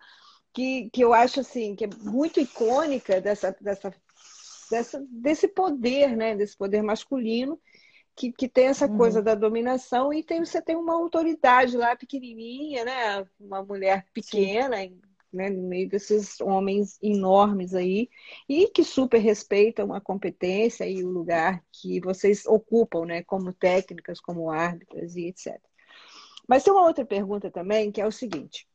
que, 0.59 0.89
que 0.89 1.01
eu 1.01 1.13
acho 1.13 1.39
assim 1.39 1.73
que 1.73 1.85
é 1.85 1.89
muito 2.01 2.37
icônica 2.37 3.21
dessa, 3.21 3.55
dessa, 3.61 3.93
dessa 4.69 5.07
desse 5.09 5.47
poder, 5.47 6.17
né, 6.17 6.35
desse 6.35 6.57
poder 6.57 6.83
masculino 6.83 7.57
que, 8.13 8.33
que 8.33 8.49
tem 8.49 8.65
essa 8.65 8.85
uhum. 8.85 8.97
coisa 8.97 9.21
da 9.21 9.35
dominação 9.35 10.13
e 10.13 10.21
tem, 10.21 10.43
você 10.43 10.61
tem 10.61 10.75
uma 10.75 10.93
autoridade 10.93 11.77
lá 11.77 11.95
pequenininha, 11.95 12.83
né, 12.83 13.25
uma 13.39 13.63
mulher 13.63 14.05
pequena 14.13 14.75
Sim. 14.75 14.99
né, 15.31 15.49
no 15.49 15.65
meio 15.65 15.87
desses 15.87 16.41
homens 16.41 16.99
enormes 17.01 17.73
aí, 17.73 18.09
e 18.49 18.67
que 18.67 18.83
super 18.83 19.19
respeitam 19.19 19.93
a 19.93 20.01
competência 20.01 20.85
e 20.85 21.01
o 21.05 21.09
lugar 21.09 21.63
que 21.71 22.01
vocês 22.01 22.45
ocupam, 22.45 23.05
né, 23.05 23.23
como 23.23 23.53
técnicas, 23.53 24.19
como 24.19 24.51
árbitras 24.51 25.15
e 25.15 25.27
etc. 25.27 25.57
Mas 26.45 26.65
tem 26.65 26.73
uma 26.73 26.85
outra 26.85 27.05
pergunta 27.05 27.49
também, 27.49 27.93
que 27.93 28.01
é 28.01 28.05
o 28.05 28.11
seguinte: 28.11 28.67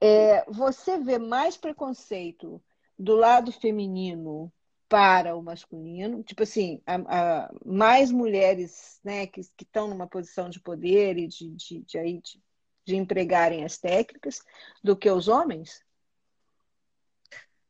é, 0.00 0.44
você 0.50 0.98
vê 0.98 1.18
mais 1.18 1.56
preconceito 1.56 2.62
do 2.98 3.14
lado 3.14 3.52
feminino 3.52 4.52
para 4.88 5.36
o 5.36 5.42
masculino, 5.42 6.22
tipo 6.22 6.42
assim, 6.42 6.80
a, 6.86 6.94
a, 6.96 7.50
mais 7.64 8.10
mulheres 8.10 8.98
né, 9.04 9.26
que, 9.26 9.40
estão 9.40 9.88
numa 9.88 10.06
posição 10.06 10.48
de 10.48 10.60
poder 10.60 11.18
e 11.18 11.26
de, 11.26 11.50
de, 11.50 11.80
de, 11.82 11.98
aí, 11.98 12.20
de, 12.22 12.42
de 12.86 12.96
empregarem 12.96 13.64
as 13.64 13.76
técnicas 13.76 14.40
do 14.82 14.96
que 14.96 15.10
os 15.10 15.28
homens? 15.28 15.84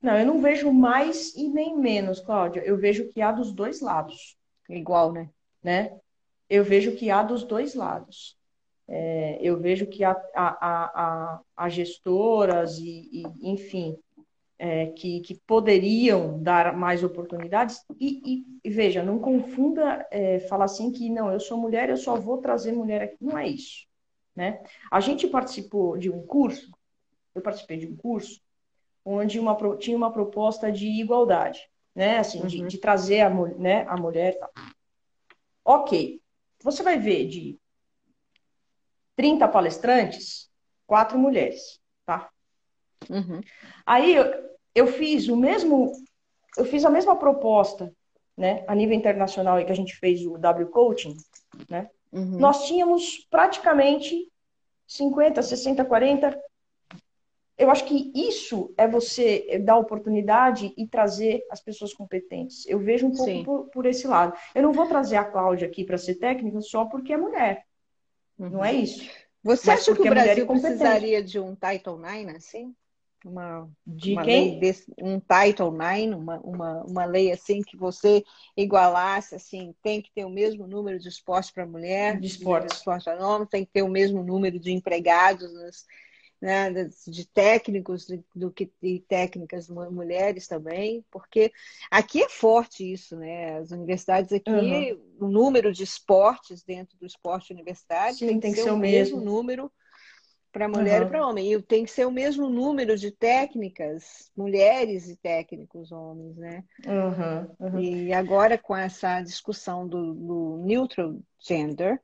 Não, 0.00 0.16
eu 0.16 0.24
não 0.24 0.40
vejo 0.40 0.72
mais 0.72 1.34
e 1.34 1.48
nem 1.48 1.76
menos, 1.76 2.20
Cláudia. 2.20 2.60
Eu 2.60 2.76
vejo 2.76 3.08
que 3.08 3.20
há 3.20 3.32
dos 3.32 3.52
dois 3.52 3.80
lados. 3.80 4.38
Igual, 4.68 5.12
né? 5.12 5.28
né? 5.60 5.98
Eu 6.48 6.62
vejo 6.62 6.94
que 6.94 7.10
há 7.10 7.22
dos 7.22 7.42
dois 7.42 7.74
lados. 7.74 8.38
É, 8.88 9.38
eu 9.42 9.59
vejo 9.59 9.87
que 9.87 10.03
há, 10.03 10.12
há, 10.35 10.59
há, 10.61 11.40
há 11.55 11.68
gestoras 11.68 12.79
e, 12.79 13.11
e 13.12 13.51
enfim, 13.51 13.98
é, 14.59 14.87
que, 14.87 15.20
que, 15.20 15.35
poderiam 15.35 16.42
dar 16.42 16.74
mais 16.74 17.05
oportunidades. 17.05 17.85
E, 18.01 18.22
e, 18.24 18.46
e 18.64 18.70
veja, 18.70 19.03
não 19.03 19.18
confunda 19.18 20.07
é, 20.11 20.40
falar 20.40 20.64
assim 20.64 20.90
que 20.90 21.11
não, 21.11 21.31
eu 21.31 21.38
sou 21.38 21.59
mulher, 21.59 21.90
eu 21.90 21.96
só 21.96 22.16
vou 22.16 22.38
trazer 22.38 22.72
mulher 22.72 23.03
aqui. 23.03 23.16
Não 23.20 23.37
é 23.38 23.46
isso. 23.46 23.87
Né? 24.35 24.62
A 24.90 25.01
gente 25.01 25.27
participou 25.27 25.98
de 25.98 26.11
um 26.11 26.24
curso, 26.24 26.70
eu 27.35 27.42
participei 27.42 27.77
de 27.77 27.87
um 27.87 27.96
curso, 27.96 28.40
onde 29.05 29.38
uma, 29.38 29.57
tinha 29.77 29.96
uma 29.96 30.12
proposta 30.12 30.70
de 30.70 30.87
igualdade, 30.87 31.68
né? 31.94 32.18
Assim, 32.18 32.40
uhum. 32.40 32.46
de, 32.46 32.66
de, 32.66 32.79
trazer 32.79 33.20
a, 33.20 33.31
né, 33.31 33.85
a 33.88 33.96
mulher. 33.96 34.38
Tá. 34.38 34.51
Ok, 35.64 36.20
você 36.62 36.83
vai 36.83 36.98
ver 36.98 37.27
de 37.27 37.59
30 39.18 39.48
palestrantes, 39.48 40.48
quatro 40.87 41.18
mulheres, 41.18 41.81
tá? 42.07 42.31
Uhum. 43.11 43.40
Aí 43.85 44.14
eu, 44.14 44.24
eu 44.72 44.87
fiz 44.87 45.26
o 45.26 45.37
mesmo, 45.37 45.90
eu 46.57 46.64
fiz 46.64 46.85
a 46.85 46.90
mesma 46.90 47.16
proposta, 47.16 47.92
né, 48.37 48.64
a 48.68 48.76
nível 48.76 48.94
internacional, 48.94 49.62
que 49.64 49.72
a 49.72 49.74
gente 49.74 49.96
fez 49.96 50.24
o 50.24 50.38
W 50.38 50.68
Coaching, 50.68 51.16
né? 51.68 51.90
Uhum. 52.12 52.38
Nós 52.38 52.68
tínhamos 52.68 53.26
praticamente 53.28 54.31
50, 54.87 55.42
60, 55.42 55.85
40. 55.85 56.40
Eu 57.59 57.72
acho 57.72 57.87
que 57.87 58.12
isso 58.14 58.72
é 58.78 58.87
você 58.87 59.59
dar 59.64 59.78
oportunidade 59.78 60.72
e 60.76 60.87
trazer 60.87 61.44
as 61.50 61.61
pessoas 61.61 61.92
competentes. 61.92 62.64
Eu 62.68 62.78
vejo 62.78 63.09
um 63.09 63.12
pouco 63.12 63.44
por, 63.44 63.70
por, 63.70 63.87
esse 63.87 64.07
lado. 64.07 64.33
Eu 64.54 64.62
não 64.62 64.72
vou 64.72 64.87
trazer 64.87 65.16
a 65.16 65.24
Cláudia 65.24 65.66
aqui 65.66 65.83
para 65.83 65.98
ser 65.98 66.14
técnica 66.14 66.61
só 66.61 66.85
porque 66.85 67.12
é 67.12 67.16
mulher. 67.16 67.67
Uhum. 68.38 68.51
Não 68.51 68.64
é 68.64 68.72
isso. 68.74 69.09
Você 69.42 69.70
Mas 69.70 69.81
acha 69.81 69.94
que 69.94 70.03
o 70.03 70.07
Brasil 70.11 70.46
precisaria 70.46 71.22
de 71.22 71.38
um 71.38 71.55
Title 71.55 72.01
IX 72.01 72.37
assim? 72.37 72.74
uma, 73.24 73.68
de 73.87 74.12
uma 74.12 74.22
quem? 74.22 74.51
lei 74.51 74.61
desse, 74.61 74.92
um 74.98 75.20
Title 75.20 75.72
IX, 75.74 76.14
uma, 76.14 76.40
uma, 76.40 76.85
uma 76.85 77.05
lei 77.05 77.33
assim 77.33 77.62
que 77.62 77.77
você 77.77 78.24
igualasse, 78.57 79.35
assim, 79.35 79.74
tem 79.83 80.01
que 80.01 80.11
ter 80.12 80.24
o 80.24 80.31
mesmo 80.31 80.66
número 80.66 80.98
de 80.98 81.09
esporte 81.09 81.53
para 81.53 81.66
mulher, 81.66 82.20
de 82.20 82.27
esporte, 82.27 82.68
de 82.68 82.74
esporte 82.74 83.05
para 83.05 83.27
homem, 83.27 83.48
tem 83.48 83.64
que 83.64 83.72
ter 83.72 83.83
o 83.83 83.88
mesmo 83.88 84.22
número 84.22 84.59
de 84.59 84.72
empregados 84.72 85.53
nas, 85.53 85.87
né, 86.40 86.70
de 87.07 87.27
técnicos 87.29 88.07
do 88.35 88.51
que 88.51 88.70
de 88.81 89.01
técnicas 89.09 89.68
mulheres 89.68 90.46
também, 90.46 91.05
porque 91.11 91.53
aqui 91.90 92.22
é 92.22 92.29
forte 92.29 92.92
isso, 92.92 93.16
né? 93.16 93.59
As 93.59 93.72
universidades 93.72 94.33
aqui, 94.33 94.51
uhum. 94.51 95.27
o 95.27 95.29
número 95.29 95.72
de 95.72 95.83
esportes 95.83 96.62
dentro 96.62 96.96
do 96.98 97.07
esporte 97.07 97.53
universitário 97.53 98.14
Sim, 98.14 98.27
tem, 98.29 98.40
tem 98.40 98.53
que 98.53 98.62
ser, 98.62 98.70
o 98.70 98.77
mesmo, 98.77 99.16
mesmo 99.16 99.20
número 99.20 99.70
para 100.53 100.68
mulher 100.68 101.03
uhum. 101.03 101.07
e 101.07 101.11
para 101.11 101.27
homem. 101.27 101.53
E 101.53 101.62
tem 101.62 101.85
que 101.85 101.90
ser 101.90 102.07
o 102.07 102.11
mesmo 102.11 102.48
número 102.48 102.96
de 102.96 103.11
técnicas, 103.11 104.31
mulheres 104.37 105.09
e 105.09 105.16
técnicos 105.16 105.90
homens, 105.90 106.37
né? 106.37 106.64
Uhum. 106.87 107.68
Uhum. 107.68 107.81
E 107.81 108.12
agora 108.12 108.57
com 108.57 108.77
essa 108.77 109.20
discussão 109.22 109.87
do, 109.87 110.14
do 110.14 110.62
neutral 110.64 111.16
gender, 111.38 112.01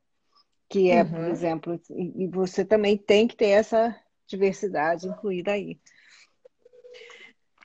que 0.68 0.90
é, 0.90 1.04
por 1.04 1.20
exemplo, 1.20 1.80
e 1.90 2.26
você 2.26 2.64
também 2.64 2.96
tem 2.96 3.28
que 3.28 3.36
ter 3.36 3.50
essa 3.50 3.94
diversidade 4.26 5.08
incluída 5.08 5.52
aí. 5.52 5.78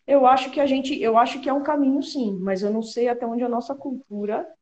Eu 0.05 0.25
acho 0.25 0.49
que 0.51 0.59
a 0.59 0.65
gente, 0.65 0.99
eu 0.99 1.17
acho 1.17 1.39
que 1.39 1.49
é 1.49 1.53
um 1.53 1.63
caminho 1.63 2.01
sim, 2.01 2.37
mas 2.39 2.63
eu 2.63 2.71
não 2.71 2.81
sei 2.81 3.07
até 3.07 3.25
onde 3.25 3.43
a 3.43 3.49
nossa 3.49 3.75
cultura 3.75 4.41
está 4.41 4.57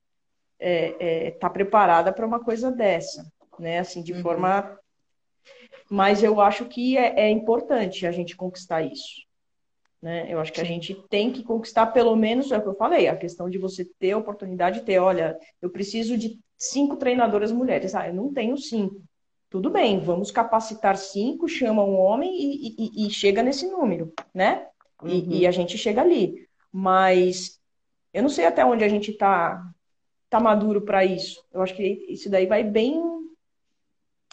é, 0.60 1.27
é, 1.27 1.31
tá 1.31 1.49
preparada 1.49 2.12
para 2.12 2.27
uma 2.27 2.43
coisa 2.43 2.71
dessa, 2.71 3.25
né? 3.57 3.79
Assim, 3.79 4.03
de 4.03 4.13
uhum. 4.13 4.21
forma 4.21 4.77
mas 5.89 6.21
eu 6.21 6.41
acho 6.41 6.65
que 6.65 6.97
é, 6.97 7.27
é 7.27 7.29
importante 7.29 8.05
a 8.05 8.12
gente 8.12 8.36
conquistar 8.36 8.81
isso. 8.81 9.25
Né? 10.01 10.27
Eu 10.31 10.39
acho 10.39 10.51
que 10.51 10.60
Sim. 10.60 10.65
a 10.65 10.67
gente 10.67 10.95
tem 11.10 11.31
que 11.31 11.43
conquistar 11.43 11.88
pelo 11.88 12.15
menos, 12.15 12.51
é 12.51 12.57
o 12.57 12.62
que 12.62 12.67
eu 12.67 12.75
falei, 12.75 13.07
a 13.07 13.15
questão 13.15 13.49
de 13.49 13.57
você 13.57 13.86
ter 13.97 14.12
a 14.12 14.17
oportunidade 14.17 14.79
de 14.79 14.86
ter, 14.86 14.99
olha, 14.99 15.38
eu 15.62 15.69
preciso 15.69 16.17
de 16.17 16.39
cinco 16.57 16.97
treinadoras 16.97 17.51
mulheres. 17.51 17.95
Ah, 17.95 18.07
eu 18.07 18.13
não 18.13 18.33
tenho 18.33 18.57
cinco. 18.57 19.01
Tudo 19.49 19.69
bem, 19.69 19.99
vamos 19.99 20.29
capacitar 20.29 20.97
cinco, 20.97 21.47
chama 21.47 21.83
um 21.83 21.97
homem 21.97 22.31
e, 22.36 22.75
e, 22.77 23.07
e 23.07 23.10
chega 23.10 23.41
nesse 23.41 23.65
número, 23.67 24.13
né? 24.33 24.67
Uhum. 25.01 25.10
E, 25.10 25.39
e, 25.39 25.47
a 25.47 25.51
gente 25.51 25.77
chega 25.77 26.01
ali. 26.01 26.47
Mas 26.71 27.60
eu 28.13 28.21
não 28.21 28.29
sei 28.29 28.45
até 28.45 28.65
onde 28.65 28.83
a 28.83 28.89
gente 28.89 29.12
está 29.12 29.63
tá 30.29 30.39
maduro 30.39 30.81
para 30.81 31.05
isso. 31.05 31.41
Eu 31.53 31.62
acho 31.62 31.75
que 31.75 32.05
isso 32.10 32.29
daí 32.29 32.45
vai 32.45 32.63
bem 32.63 33.01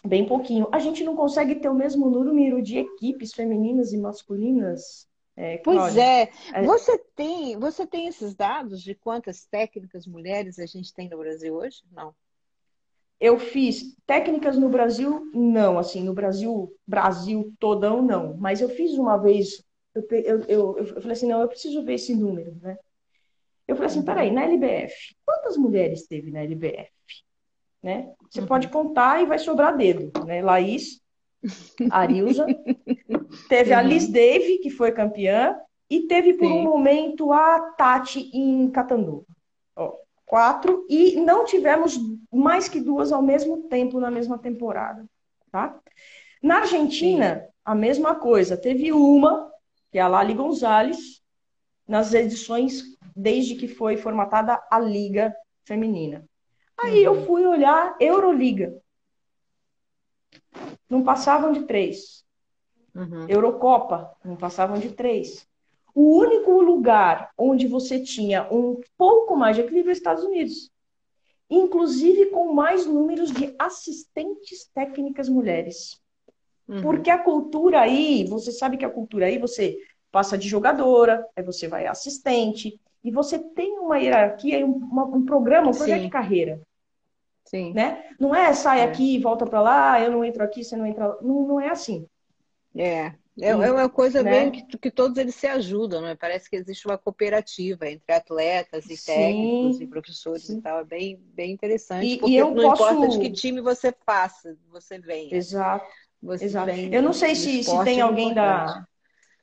bem 0.05 0.27
pouquinho. 0.27 0.69
A 0.73 0.79
gente 0.79 1.03
não 1.03 1.17
consegue 1.17 1.55
ter 1.55 1.69
o 1.69 1.75
mesmo 1.75 2.11
número 2.11 2.61
de 2.61 2.79
equipes 2.79 3.33
femininas 3.33 3.93
e 3.93 3.99
masculinas. 3.99 5.09
É, 5.37 5.59
pois 5.59 5.97
é. 5.97 6.31
é. 6.53 6.63
Você 6.63 6.99
tem, 7.17 7.59
você 7.59 7.87
tem 7.87 8.07
esses 8.07 8.35
dados 8.35 8.83
de 8.83 8.95
quantas 8.95 9.47
técnicas 9.47 10.07
mulheres 10.07 10.59
a 10.59 10.67
gente 10.67 10.93
tem 10.93 11.09
no 11.09 11.19
Brasil 11.19 11.55
hoje? 11.55 11.83
Não. 11.91 12.15
Eu 13.21 13.39
fiz 13.39 13.97
técnicas 14.07 14.59
no 14.59 14.69
Brasil, 14.69 15.31
não, 15.33 15.79
assim, 15.79 16.03
no 16.03 16.13
Brasil, 16.13 16.73
Brasil 16.87 17.53
todão, 17.59 18.03
não. 18.03 18.37
Mas 18.37 18.61
eu 18.61 18.69
fiz 18.69 18.93
uma 18.99 19.17
vez, 19.17 19.65
eu, 19.95 20.07
eu, 20.11 20.41
eu, 20.43 20.79
eu 20.79 20.87
falei 20.87 21.13
assim, 21.13 21.29
não, 21.29 21.41
eu 21.41 21.49
preciso 21.49 21.85
ver 21.85 21.95
esse 21.95 22.15
número, 22.15 22.55
né? 22.61 22.77
Eu 23.67 23.77
falei 23.77 23.87
assim, 23.87 24.01
uhum. 24.01 24.05
peraí, 24.05 24.31
na 24.31 24.45
LBF, 24.45 25.17
quantas 25.25 25.57
mulheres 25.57 26.07
teve 26.07 26.31
na 26.31 26.43
LBF? 26.43 26.95
né? 27.85 28.11
Você 28.31 28.41
uhum. 28.41 28.47
pode 28.47 28.69
contar 28.69 29.23
e 29.23 29.27
vai 29.27 29.39
sobrar 29.39 29.77
dedo, 29.77 30.11
né? 30.25 30.41
Laís, 30.41 31.03
Arilza, 31.93 32.47
teve 33.47 33.73
uhum. 33.73 33.79
a 33.79 33.83
Liz 33.83 34.09
Dave, 34.09 34.59
que 34.59 34.71
foi 34.71 34.91
campeã, 34.91 35.55
e 35.91 36.07
teve 36.07 36.33
por 36.33 36.47
Sim. 36.47 36.53
um 36.55 36.63
momento 36.63 37.31
a 37.31 37.61
Tati 37.77 38.31
em 38.33 38.71
Catanduva. 38.71 39.27
Ó, 39.77 39.95
quatro, 40.27 40.87
e 40.89 41.17
não 41.21 41.45
tivemos 41.45 41.99
mais 42.33 42.69
que 42.69 42.81
duas 42.81 43.13
ao 43.13 43.23
mesmo 43.23 43.69
tempo 43.69 44.01
na 44.01 44.11
mesma 44.11 44.39
temporada, 44.39 45.05
tá? 45.51 45.79
Na 46.43 46.59
Argentina, 46.59 47.49
a 47.65 47.75
mesma 47.75 48.15
coisa. 48.15 48.57
Teve 48.57 48.93
uma, 48.93 49.51
que 49.91 49.99
é 49.99 50.03
a 50.03 50.09
Lali 50.09 50.35
Gonzalez, 50.35 51.23
nas 51.87 52.13
edições 52.13 52.83
desde 53.15 53.55
que 53.55 53.69
foi 53.69 53.97
formatada 53.97 54.63
a 54.71 54.79
Liga 54.79 55.35
Feminina. 55.65 56.25
Aí 56.77 57.07
uhum. 57.07 57.15
eu 57.15 57.27
fui 57.27 57.47
olhar 57.47 57.97
Euroliga. 58.01 58.77
Não 60.89 61.03
passavam 61.03 61.53
de 61.53 61.63
três. 61.65 62.25
Uhum. 62.95 63.27
Eurocopa, 63.29 64.17
não 64.25 64.37
passavam 64.37 64.79
de 64.79 64.91
três. 64.91 65.49
O 65.95 66.19
único 66.19 66.61
lugar 66.61 67.31
onde 67.39 67.69
você 67.69 68.01
tinha 68.01 68.43
um 68.53 68.81
pouco 68.99 69.37
mais 69.37 69.57
de 69.57 69.63
equilíbrio 69.63 69.91
é 69.91 69.93
os 69.93 69.99
Estados 69.99 70.25
Unidos. 70.25 70.71
Inclusive 71.49 72.27
com 72.27 72.53
mais 72.53 72.85
números 72.85 73.31
de 73.31 73.55
assistentes 73.59 74.69
técnicas 74.75 75.29
mulheres. 75.29 76.01
Uhum. 76.67 76.83
Porque 76.83 77.11
a 77.11 77.19
cultura 77.19 77.81
aí, 77.81 78.25
você 78.25 78.51
sabe 78.51 78.77
que 78.77 78.85
a 78.85 78.91
cultura 78.91 79.27
aí, 79.27 79.39
você 79.39 79.79
passa 80.11 80.37
de 80.37 80.49
jogadora, 80.49 81.27
aí 81.37 81.43
você 81.43 81.69
vai 81.69 81.87
assistente, 81.87 82.81
e 83.03 83.11
você 83.11 83.39
tem 83.39 83.79
uma 83.79 83.99
hierarquia, 83.99 84.67
um, 84.67 84.81
um 85.15 85.25
programa, 85.25 85.69
um 85.69 85.75
projeto 85.75 85.99
Sim. 85.99 86.07
de 86.07 86.11
carreira. 86.11 86.61
Sim. 87.45 87.73
Né? 87.73 88.05
Não 88.19 88.35
é 88.35 88.53
sai 88.55 88.81
é. 88.81 88.85
aqui, 88.85 89.19
volta 89.19 89.47
para 89.47 89.61
lá, 89.61 90.01
eu 90.01 90.11
não 90.11 90.25
entro 90.25 90.43
aqui, 90.43 90.65
você 90.65 90.77
não 90.77 90.87
entra 90.87 91.09
lá. 91.09 91.19
Não, 91.21 91.47
não 91.47 91.61
é 91.61 91.69
assim. 91.69 92.07
É. 92.75 93.13
É, 93.41 93.49
é 93.49 93.71
uma 93.71 93.89
coisa 93.89 94.23
né? 94.23 94.31
bem 94.31 94.51
que, 94.53 94.79
que, 94.79 94.91
todos 94.91 95.19
eles 95.19 95.35
se 95.35 95.47
ajudam, 95.47 96.01
né? 96.01 96.15
Parece 96.15 96.49
que 96.49 96.55
existe 96.55 96.87
uma 96.87 96.97
cooperativa 96.97 97.89
entre 97.89 98.15
atletas 98.15 98.89
e 98.89 98.97
Sim. 98.97 99.13
técnicos 99.13 99.81
e 99.81 99.87
professores 99.87 100.45
Sim. 100.45 100.59
e 100.59 100.63
tal. 100.63 100.81
É 100.81 100.85
bem, 100.85 101.21
bem 101.35 101.51
interessante. 101.51 102.07
E, 102.07 102.19
porque 102.19 102.33
e 102.33 102.37
eu 102.37 102.53
não 102.53 102.63
posso... 102.63 102.85
importa 102.85 103.09
de 103.09 103.19
que 103.19 103.33
time 103.33 103.61
você 103.61 103.91
passa, 103.91 104.57
você 104.71 104.99
vem. 104.99 105.35
Exato. 105.35 105.85
Você 106.23 106.45
Exato. 106.45 106.67
Vem 106.67 106.95
eu 106.95 107.03
não 107.03 107.13
sei 107.13 107.35
se, 107.35 107.65
se 107.65 107.85
tem 107.85 108.01
alguém 108.01 108.33
da 108.33 108.87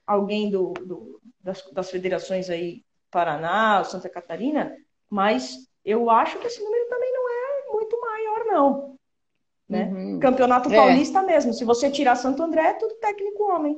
alguém 0.08 0.50
do, 0.50 0.74
do 0.74 1.22
das, 1.40 1.62
das 1.72 1.90
federações 1.92 2.50
aí, 2.50 2.84
Paraná, 3.10 3.84
Santa 3.84 4.10
Catarina, 4.10 4.76
mas 5.10 5.68
eu 5.84 6.10
acho 6.10 6.40
que 6.40 6.48
esse 6.48 6.64
número 6.64 6.88
também 6.88 7.12
não 7.14 7.30
é 7.30 7.72
muito 7.74 8.00
maior, 8.00 8.46
não. 8.46 8.91
Né? 9.72 9.86
Uhum. 9.86 10.20
Campeonato 10.20 10.70
é. 10.70 10.76
Paulista 10.76 11.24
mesmo. 11.24 11.54
Se 11.54 11.64
você 11.64 11.90
tirar 11.90 12.18
Santo 12.18 12.44
André, 12.44 12.62
é 12.62 12.74
tudo 12.74 12.96
técnico 12.96 13.44
homem, 13.44 13.78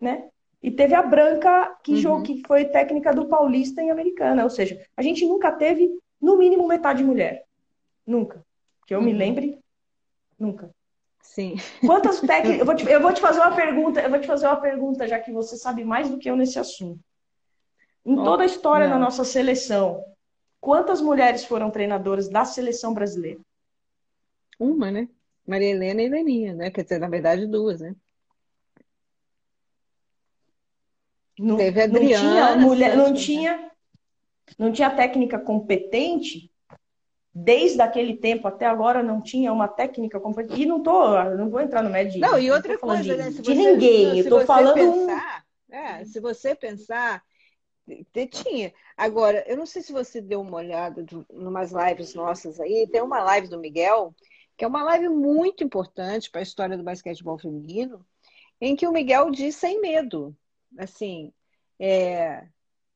né? 0.00 0.28
E 0.62 0.70
teve 0.70 0.94
a 0.94 1.02
Branca, 1.02 1.76
que, 1.82 1.94
uhum. 1.94 1.96
jogo, 1.96 2.22
que 2.22 2.40
foi 2.46 2.66
técnica 2.66 3.12
do 3.12 3.26
Paulista 3.26 3.82
em 3.82 3.90
Americana. 3.90 4.44
Ou 4.44 4.50
seja, 4.50 4.80
a 4.96 5.02
gente 5.02 5.26
nunca 5.26 5.50
teve, 5.50 5.90
no 6.20 6.38
mínimo, 6.38 6.68
metade 6.68 7.02
mulher. 7.02 7.44
Nunca. 8.06 8.46
Que 8.86 8.94
eu 8.94 9.00
uhum. 9.00 9.04
me 9.04 9.12
lembre, 9.12 9.58
nunca. 10.38 10.70
Sim. 11.20 11.56
Quantas 11.84 12.20
técnicas. 12.22 12.60
Eu 12.60 12.66
vou, 12.66 12.74
te, 12.76 12.88
eu 12.88 13.00
vou 13.00 13.12
te 13.12 13.20
fazer 13.20 13.40
uma 13.40 13.56
pergunta, 13.56 14.00
eu 14.00 14.10
vou 14.10 14.20
te 14.20 14.26
fazer 14.28 14.46
uma 14.46 14.60
pergunta, 14.60 15.08
já 15.08 15.18
que 15.18 15.32
você 15.32 15.56
sabe 15.56 15.82
mais 15.82 16.08
do 16.08 16.18
que 16.18 16.30
eu 16.30 16.36
nesse 16.36 16.56
assunto. 16.56 17.00
Em 18.06 18.16
oh, 18.16 18.22
toda 18.22 18.44
a 18.44 18.46
história 18.46 18.86
não. 18.86 18.94
da 18.94 19.04
nossa 19.04 19.24
seleção, 19.24 20.04
quantas 20.60 21.00
mulheres 21.00 21.44
foram 21.44 21.68
treinadoras 21.68 22.28
da 22.28 22.44
seleção 22.44 22.94
brasileira? 22.94 23.40
Uma, 24.60 24.92
né? 24.92 25.08
Maria 25.46 25.70
Helena 25.70 26.02
e 26.02 26.08
Leninha, 26.08 26.54
né? 26.54 26.70
Quer 26.70 26.82
dizer, 26.84 26.98
na 26.98 27.08
verdade, 27.08 27.46
duas, 27.46 27.80
né? 27.80 27.94
Não, 31.38 31.56
Teve 31.56 31.80
a 31.80 31.84
Adriana. 31.84 32.24
Não 32.24 32.54
tinha, 32.54 32.56
mulher, 32.56 32.96
não 32.96 33.14
tinha, 33.14 33.70
não 34.58 34.72
tinha 34.72 34.90
técnica 34.90 35.38
competente 35.38 36.52
desde 37.34 37.80
aquele 37.80 38.16
tempo 38.16 38.46
até 38.46 38.66
agora 38.66 39.02
não 39.02 39.20
tinha 39.20 39.52
uma 39.52 39.66
técnica 39.66 40.20
competente. 40.20 40.60
E 40.60 40.66
não 40.66 40.82
tô, 40.82 41.22
não 41.36 41.48
vou 41.48 41.60
entrar 41.60 41.82
no 41.82 41.90
médio. 41.90 42.20
Não, 42.20 42.38
e 42.38 42.50
outra 42.50 42.78
coisa, 42.78 43.02
de, 43.02 43.16
né? 43.16 43.30
Se 43.30 43.42
de 43.42 43.54
você, 43.54 43.54
ninguém. 43.54 44.22
Se, 44.22 44.28
eu 44.28 44.38
tô 44.38 44.46
falando 44.46 44.74
pensar, 44.74 45.44
é, 45.70 46.04
se 46.04 46.20
você 46.20 46.54
pensar, 46.54 47.22
tinha. 48.30 48.72
Agora, 48.96 49.42
eu 49.46 49.56
não 49.56 49.66
sei 49.66 49.82
se 49.82 49.92
você 49.92 50.20
deu 50.20 50.40
uma 50.40 50.58
olhada 50.58 51.00
em 51.00 51.46
umas 51.46 51.72
lives 51.72 52.14
nossas 52.14 52.60
aí. 52.60 52.86
Tem 52.90 53.00
uma 53.00 53.22
live 53.22 53.48
do 53.48 53.58
Miguel 53.58 54.14
que 54.62 54.64
é 54.64 54.68
uma 54.68 54.84
live 54.84 55.08
muito 55.08 55.64
importante 55.64 56.30
para 56.30 56.40
a 56.40 56.44
história 56.44 56.76
do 56.76 56.84
basquetebol 56.84 57.36
feminino, 57.36 58.06
em 58.60 58.76
que 58.76 58.86
o 58.86 58.92
Miguel 58.92 59.28
diz 59.32 59.56
sem 59.56 59.80
medo, 59.80 60.36
assim, 60.78 61.32
é, 61.80 62.46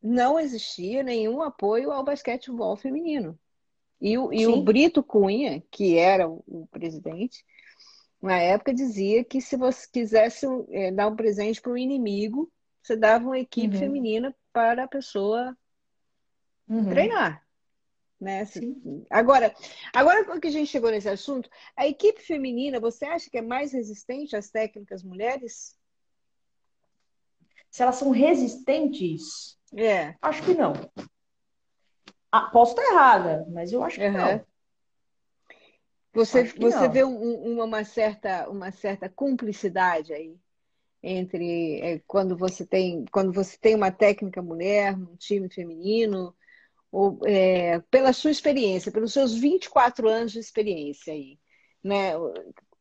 não 0.01 0.39
existia 0.39 1.03
nenhum 1.03 1.43
apoio 1.43 1.91
ao 1.91 2.05
basquetebol 2.05 2.77
feminino. 2.77 3.37
E 4.01 4.17
o, 4.17 4.33
e 4.33 4.47
o 4.47 4.63
Brito 4.63 5.03
Cunha, 5.03 5.61
que 5.69 5.99
era 5.99 6.29
o 6.29 6.69
presidente, 6.71 7.45
na 8.23 8.39
época 8.39 8.73
dizia 8.73 9.25
que 9.25 9.41
se 9.41 9.57
você 9.57 9.89
quisesse 9.93 10.47
é, 10.71 10.93
dar 10.93 11.09
um 11.09 11.17
presente 11.17 11.61
para 11.61 11.73
o 11.73 11.77
inimigo, 11.77 12.49
você 12.81 12.97
dava 12.97 13.25
uma 13.25 13.41
equipe 13.41 13.75
uhum. 13.75 13.81
feminina 13.81 14.37
para 14.53 14.85
a 14.85 14.89
pessoa 14.89 15.59
uhum. 16.69 16.89
treinar. 16.91 17.45
Né? 18.21 18.45
Agora, 19.11 19.55
agora 19.95 20.41
que 20.41 20.49
a 20.49 20.51
gente 20.51 20.71
chegou 20.71 20.91
nesse 20.91 21.09
assunto, 21.09 21.51
a 21.77 21.87
equipe 21.87 22.23
feminina, 22.23 22.81
você 22.81 23.05
acha 23.05 23.31
que 23.31 23.39
é 23.39 23.43
mais 23.43 23.73
resistente 23.73 24.35
às 24.35 24.51
técnicas 24.51 25.03
mulheres? 25.03 25.79
Se 27.71 27.83
elas 27.83 27.97
são 27.97 28.11
resistentes? 28.11 29.59
É. 29.75 30.15
Acho 30.23 30.43
que 30.43 30.55
não. 30.55 30.73
Ah, 32.33 32.51
posso 32.51 32.73
estar 32.73 32.91
errada, 32.93 33.47
mas 33.51 33.73
eu 33.73 33.83
acho 33.83 33.99
que 33.99 34.07
uhum. 34.07 34.13
não. 34.13 34.47
Você, 36.15 36.45
você 36.45 36.87
não. 36.87 36.93
vê 36.93 37.05
um, 37.05 37.63
uma, 37.63 37.85
certa, 37.85 38.49
uma 38.49 38.73
certa 38.73 39.07
cumplicidade 39.07 40.15
aí 40.15 40.35
entre 41.03 41.81
é, 41.83 41.99
quando 42.07 42.37
você 42.37 42.65
tem 42.65 43.05
quando 43.13 43.33
você 43.33 43.57
tem 43.59 43.75
uma 43.75 43.91
técnica 43.91 44.41
mulher, 44.41 44.97
um 44.97 45.15
time 45.17 45.49
feminino, 45.51 46.35
ou, 46.91 47.19
é, 47.27 47.81
pela 47.91 48.13
sua 48.13 48.31
experiência, 48.31 48.93
pelos 48.93 49.13
seus 49.13 49.35
24 49.35 50.09
anos 50.09 50.33
de 50.33 50.39
experiência 50.39 51.13
aí, 51.13 51.39
né? 51.83 52.13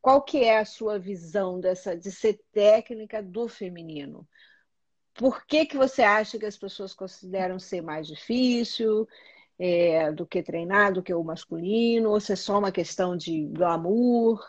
Qual 0.00 0.22
que 0.22 0.44
é 0.44 0.58
a 0.58 0.64
sua 0.64 0.98
visão 0.98 1.58
dessa 1.58 1.96
de 1.96 2.12
ser 2.12 2.40
técnica 2.52 3.22
do 3.22 3.48
feminino? 3.48 4.26
Por 5.14 5.44
que, 5.46 5.66
que 5.66 5.76
você 5.76 6.02
acha 6.02 6.38
que 6.38 6.46
as 6.46 6.56
pessoas 6.56 6.94
consideram 6.94 7.58
ser 7.58 7.82
mais 7.82 8.06
difícil 8.06 9.08
é, 9.58 10.12
do 10.12 10.26
que 10.26 10.42
treinar, 10.42 10.92
do 10.92 11.02
que 11.02 11.12
o 11.12 11.24
masculino? 11.24 12.10
Ou 12.10 12.20
se 12.20 12.34
é 12.34 12.36
só 12.36 12.58
uma 12.58 12.70
questão 12.70 13.16
de 13.16 13.46
glamour? 13.46 14.40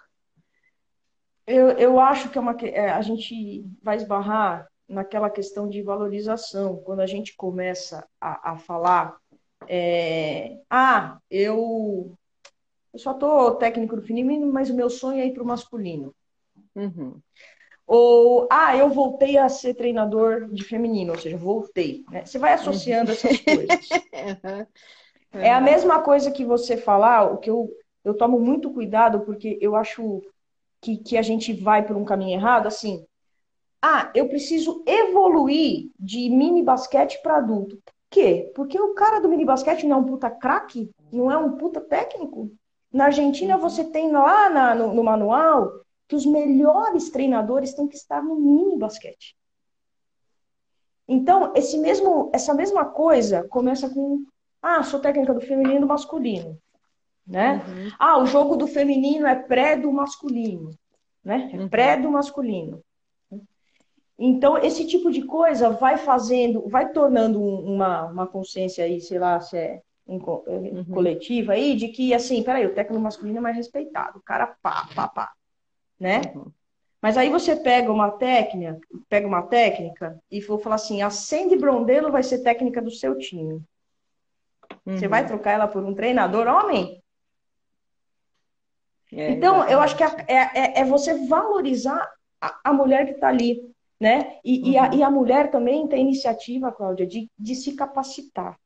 Eu, 1.47 1.69
eu 1.71 1.99
acho 1.99 2.29
que 2.29 2.37
é 2.37 2.41
uma, 2.41 2.55
é, 2.61 2.89
a 2.89 3.01
gente 3.01 3.65
vai 3.81 3.95
esbarrar 3.95 4.69
naquela 4.87 5.29
questão 5.29 5.69
de 5.69 5.81
valorização. 5.81 6.77
Quando 6.83 6.99
a 6.99 7.07
gente 7.07 7.35
começa 7.35 8.07
a, 8.19 8.51
a 8.51 8.57
falar 8.57 9.17
é, 9.67 10.59
ah, 10.69 11.19
eu, 11.29 12.13
eu 12.93 12.99
só 12.99 13.13
tô 13.13 13.55
técnico 13.55 13.95
do 13.95 14.01
feminino, 14.01 14.51
mas 14.51 14.69
o 14.69 14.75
meu 14.75 14.89
sonho 14.89 15.21
é 15.21 15.25
ir 15.25 15.33
para 15.33 15.43
o 15.43 15.47
masculino. 15.47 16.13
Uhum. 16.75 17.19
Ou, 17.85 18.47
ah, 18.51 18.75
eu 18.75 18.89
voltei 18.89 19.37
a 19.37 19.47
ser 19.47 19.73
treinador 19.73 20.49
de 20.49 20.63
feminino, 20.63 21.13
ou 21.13 21.19
seja, 21.19 21.37
voltei. 21.37 22.03
Né? 22.11 22.25
Você 22.25 22.37
vai 22.37 22.53
associando 22.53 23.11
essas 23.11 23.39
coisas. 23.41 23.89
uhum. 23.91 25.41
É 25.41 25.51
a 25.51 25.61
mesma 25.61 26.01
coisa 26.01 26.31
que 26.31 26.43
você 26.43 26.77
falar, 26.77 27.31
o 27.31 27.37
que 27.37 27.49
eu, 27.49 27.69
eu 28.03 28.13
tomo 28.13 28.39
muito 28.39 28.71
cuidado, 28.71 29.21
porque 29.21 29.57
eu 29.61 29.75
acho 29.75 30.21
que, 30.81 30.97
que 30.97 31.17
a 31.17 31.21
gente 31.21 31.53
vai 31.53 31.85
por 31.85 31.95
um 31.95 32.05
caminho 32.05 32.37
errado, 32.37 32.67
assim. 32.67 33.05
Ah, 33.81 34.11
eu 34.15 34.27
preciso 34.27 34.83
evoluir 34.85 35.91
de 35.99 36.29
mini 36.29 36.63
basquete 36.63 37.21
para 37.21 37.37
adulto 37.37 37.77
quê? 38.09 38.51
Porque 38.55 38.79
o 38.79 38.93
cara 38.93 39.19
do 39.19 39.29
mini 39.29 39.45
basquete 39.45 39.85
não 39.85 39.97
é 39.97 39.99
um 39.99 40.05
puta 40.05 40.29
craque, 40.29 40.89
não 41.11 41.31
é 41.31 41.37
um 41.37 41.57
puta 41.57 41.81
técnico. 41.81 42.51
Na 42.91 43.05
Argentina 43.05 43.55
uhum. 43.55 43.61
você 43.61 43.83
tem 43.83 44.11
lá 44.11 44.49
na, 44.49 44.75
no, 44.75 44.93
no, 44.93 45.03
manual 45.03 45.81
que 46.07 46.15
os 46.15 46.25
melhores 46.25 47.09
treinadores 47.09 47.73
têm 47.73 47.87
que 47.87 47.95
estar 47.95 48.21
no 48.23 48.35
mini 48.35 48.77
basquete. 48.77 49.35
Então, 51.07 51.53
esse 51.55 51.77
mesmo, 51.77 52.29
essa 52.33 52.53
mesma 52.53 52.85
coisa 52.85 53.47
começa 53.47 53.89
com 53.89 54.25
ah, 54.61 54.83
sou 54.83 54.99
técnica 54.99 55.33
do 55.33 55.41
feminino 55.41 55.77
e 55.77 55.81
do 55.81 55.87
masculino. 55.87 56.57
Né? 57.25 57.63
Uhum. 57.67 57.91
Ah, 57.99 58.17
o 58.19 58.25
jogo 58.25 58.55
do 58.55 58.67
feminino 58.67 59.27
é 59.27 59.35
pré 59.35 59.75
do 59.75 59.91
masculino. 59.91 60.71
Né? 61.23 61.49
É 61.53 61.67
pré 61.67 61.97
do 61.97 62.09
masculino. 62.09 62.81
Então, 64.19 64.57
esse 64.57 64.85
tipo 64.87 65.11
de 65.11 65.21
coisa 65.23 65.69
vai 65.69 65.97
fazendo, 65.97 66.67
vai 66.67 66.91
tornando 66.91 67.39
uma, 67.39 68.05
uma 68.05 68.27
consciência 68.27 68.83
aí, 68.83 68.99
sei 68.99 69.19
lá, 69.19 69.39
se 69.39 69.57
é 69.57 69.81
em, 70.07 70.17
uhum. 70.17 70.85
coletiva 70.85 71.53
aí, 71.53 71.75
de 71.75 71.89
que, 71.89 72.13
assim, 72.13 72.41
peraí, 72.41 72.65
o 72.65 72.73
técnico 72.73 73.01
masculino 73.01 73.37
é 73.37 73.41
mais 73.41 73.55
respeitado, 73.55 74.17
o 74.17 74.21
cara 74.21 74.47
pá, 74.61 74.87
pá, 74.95 75.07
pá, 75.07 75.31
né? 75.99 76.21
Uhum. 76.33 76.51
Mas 76.99 77.15
aí 77.15 77.29
você 77.29 77.55
pega 77.55 77.91
uma 77.91 78.09
técnica, 78.11 78.79
pega 79.07 79.27
uma 79.27 79.43
técnica 79.43 80.19
e 80.31 80.41
vou 80.41 80.57
falar 80.57 80.75
assim, 80.75 81.01
a 81.01 81.11
Sandy 81.11 81.55
Brondelo 81.55 82.11
vai 82.11 82.23
ser 82.23 82.39
técnica 82.39 82.81
do 82.81 82.89
seu 82.89 83.15
time. 83.17 83.61
Uhum. 84.85 84.97
Você 84.97 85.07
vai 85.07 85.25
trocar 85.25 85.51
ela 85.51 85.67
por 85.67 85.83
um 85.83 85.93
treinador 85.93 86.47
homem? 86.47 87.01
É, 89.13 89.31
então, 89.31 89.57
exatamente. 89.57 89.73
eu 89.73 89.79
acho 89.79 89.95
que 89.95 90.03
é, 90.03 90.09
é, 90.33 90.79
é, 90.81 90.85
você 90.85 91.27
valorizar 91.27 92.11
a, 92.41 92.59
a 92.63 92.73
mulher 92.73 93.05
que 93.05 93.13
está 93.13 93.27
ali 93.27 93.61
né? 93.99 94.37
E, 94.43 94.59
uhum. 94.59 94.67
e, 94.71 94.77
a, 94.77 94.83
uhum. 94.83 94.97
e 94.97 95.03
a 95.03 95.09
mulher 95.09 95.51
também 95.51 95.87
tem 95.87 96.01
iniciativa, 96.01 96.71
Cláudia, 96.71 97.05
de, 97.05 97.29
de 97.37 97.55
se 97.55 97.75
capacitar, 97.75 98.57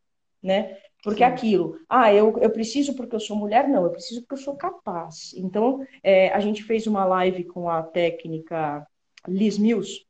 né? 0.41 0.77
Porque 1.03 1.19
Sim. 1.19 1.31
aquilo, 1.31 1.79
ah, 1.89 2.13
eu, 2.13 2.37
eu 2.39 2.49
preciso 2.51 2.95
porque 2.95 3.15
eu 3.15 3.19
sou 3.19 3.35
mulher? 3.35 3.67
Não, 3.67 3.83
eu 3.83 3.91
preciso 3.91 4.21
porque 4.21 4.35
eu 4.35 4.45
sou 4.45 4.55
capaz. 4.55 5.33
Então, 5.35 5.85
é, 6.03 6.29
a 6.29 6.39
gente 6.39 6.63
fez 6.63 6.85
uma 6.85 7.05
live 7.05 7.43
com 7.45 7.69
a 7.69 7.81
técnica 7.81 8.85
Liz 9.27 9.57
Mills, 9.57 10.05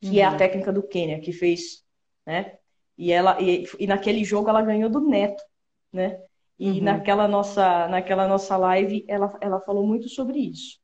que 0.00 0.08
uhum. 0.08 0.18
é 0.18 0.22
a 0.24 0.30
uhum. 0.32 0.36
técnica 0.36 0.72
do 0.72 0.82
Quênia, 0.82 1.20
que 1.20 1.32
fez, 1.32 1.84
né? 2.26 2.56
E, 2.98 3.12
ela, 3.12 3.40
e, 3.40 3.64
e 3.78 3.86
naquele 3.86 4.24
jogo 4.24 4.48
ela 4.48 4.62
ganhou 4.62 4.90
do 4.90 5.00
Neto, 5.00 5.42
né? 5.92 6.20
E 6.58 6.70
uhum. 6.70 6.82
naquela, 6.82 7.28
nossa, 7.28 7.86
naquela 7.88 8.26
nossa 8.26 8.56
live 8.56 9.04
ela, 9.08 9.36
ela 9.40 9.60
falou 9.60 9.86
muito 9.86 10.08
sobre 10.08 10.38
isso 10.38 10.81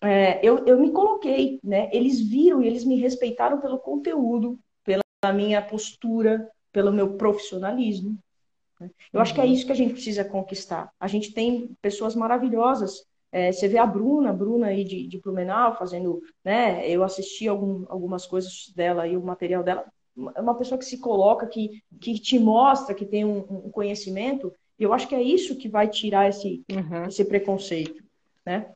é, 0.00 0.40
eu, 0.42 0.64
eu 0.66 0.78
me 0.78 0.90
coloquei, 0.90 1.60
né? 1.62 1.90
Eles 1.92 2.20
viram 2.20 2.62
e 2.62 2.66
eles 2.66 2.84
me 2.84 2.96
respeitaram 2.96 3.60
pelo 3.60 3.78
conteúdo, 3.78 4.58
pela 4.84 5.02
minha 5.34 5.60
postura, 5.60 6.48
pelo 6.72 6.92
meu 6.92 7.16
profissionalismo. 7.16 8.18
Né? 8.80 8.90
Eu 9.12 9.18
uhum. 9.18 9.22
acho 9.22 9.34
que 9.34 9.40
é 9.40 9.44
uhum. 9.44 9.52
isso 9.52 9.66
que 9.66 9.72
a 9.72 9.76
gente 9.76 9.92
precisa 9.92 10.24
conquistar. 10.24 10.90
A 10.98 11.06
gente 11.06 11.32
tem 11.34 11.76
pessoas 11.82 12.14
maravilhosas. 12.14 13.04
É, 13.30 13.52
você 13.52 13.68
vê 13.68 13.78
a 13.78 13.86
Bruna, 13.86 14.30
a 14.30 14.32
Bruna 14.32 14.68
aí 14.68 14.82
de, 14.82 15.06
de 15.06 15.20
Blumenau, 15.20 15.76
fazendo, 15.76 16.20
né? 16.44 16.88
Eu 16.88 17.04
assisti 17.04 17.46
algum, 17.46 17.84
algumas 17.88 18.26
coisas 18.26 18.72
dela 18.74 19.06
e 19.06 19.16
o 19.16 19.22
material 19.22 19.62
dela. 19.62 19.84
É 20.34 20.40
uma 20.40 20.56
pessoa 20.56 20.78
que 20.78 20.84
se 20.84 20.98
coloca, 20.98 21.46
que, 21.46 21.82
que 22.00 22.14
te 22.14 22.38
mostra 22.38 22.94
que 22.94 23.06
tem 23.06 23.24
um, 23.24 23.38
um 23.38 23.70
conhecimento. 23.70 24.52
E 24.78 24.82
eu 24.82 24.92
acho 24.92 25.06
que 25.06 25.14
é 25.14 25.22
isso 25.22 25.56
que 25.56 25.68
vai 25.68 25.86
tirar 25.88 26.28
esse, 26.28 26.64
uhum. 26.72 27.04
esse 27.04 27.24
preconceito, 27.24 28.02
né? 28.44 28.72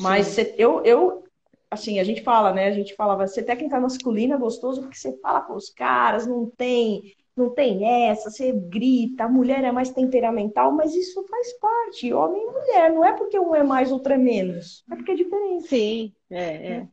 Mas 0.00 0.36
eu, 0.56 0.82
eu, 0.84 1.24
assim, 1.70 1.98
a 1.98 2.04
gente 2.04 2.22
fala, 2.22 2.52
né? 2.52 2.66
A 2.66 2.72
gente 2.72 2.94
falava, 2.94 3.26
ser 3.26 3.42
técnica 3.44 3.80
masculina 3.80 4.34
é 4.34 4.38
gostoso 4.38 4.82
porque 4.82 4.96
você 4.96 5.16
fala 5.18 5.40
com 5.42 5.54
os 5.54 5.70
caras, 5.70 6.26
não 6.26 6.50
tem, 6.50 7.14
não 7.36 7.50
tem 7.50 8.08
essa, 8.08 8.30
você 8.30 8.52
grita, 8.52 9.24
a 9.24 9.28
mulher 9.28 9.64
é 9.64 9.72
mais 9.72 9.90
temperamental, 9.90 10.72
mas 10.72 10.94
isso 10.94 11.24
faz 11.28 11.52
parte, 11.54 12.12
homem 12.12 12.42
e 12.42 12.46
mulher, 12.46 12.92
não 12.92 13.04
é 13.04 13.12
porque 13.12 13.38
um 13.38 13.54
é 13.54 13.62
mais, 13.62 13.90
outro 13.90 14.12
é 14.12 14.18
menos, 14.18 14.84
é 14.90 14.96
porque 14.96 15.12
é 15.12 15.16
diferente. 15.16 15.68
Sim, 15.68 16.12
é, 16.30 16.72
é. 16.72 16.88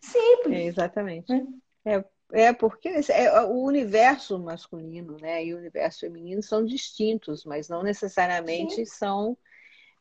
Simples. 0.00 0.58
É, 0.58 0.64
exatamente. 0.64 1.32
É. 1.84 1.94
é. 1.94 2.04
É, 2.30 2.52
porque 2.52 2.90
é, 3.10 3.40
o 3.40 3.62
universo 3.62 4.38
masculino 4.38 5.16
né, 5.16 5.46
e 5.46 5.54
o 5.54 5.56
universo 5.56 6.00
feminino 6.00 6.42
são 6.42 6.62
distintos, 6.62 7.42
mas 7.42 7.70
não 7.70 7.82
necessariamente 7.82 8.74
Sim. 8.74 8.84
são 8.84 9.38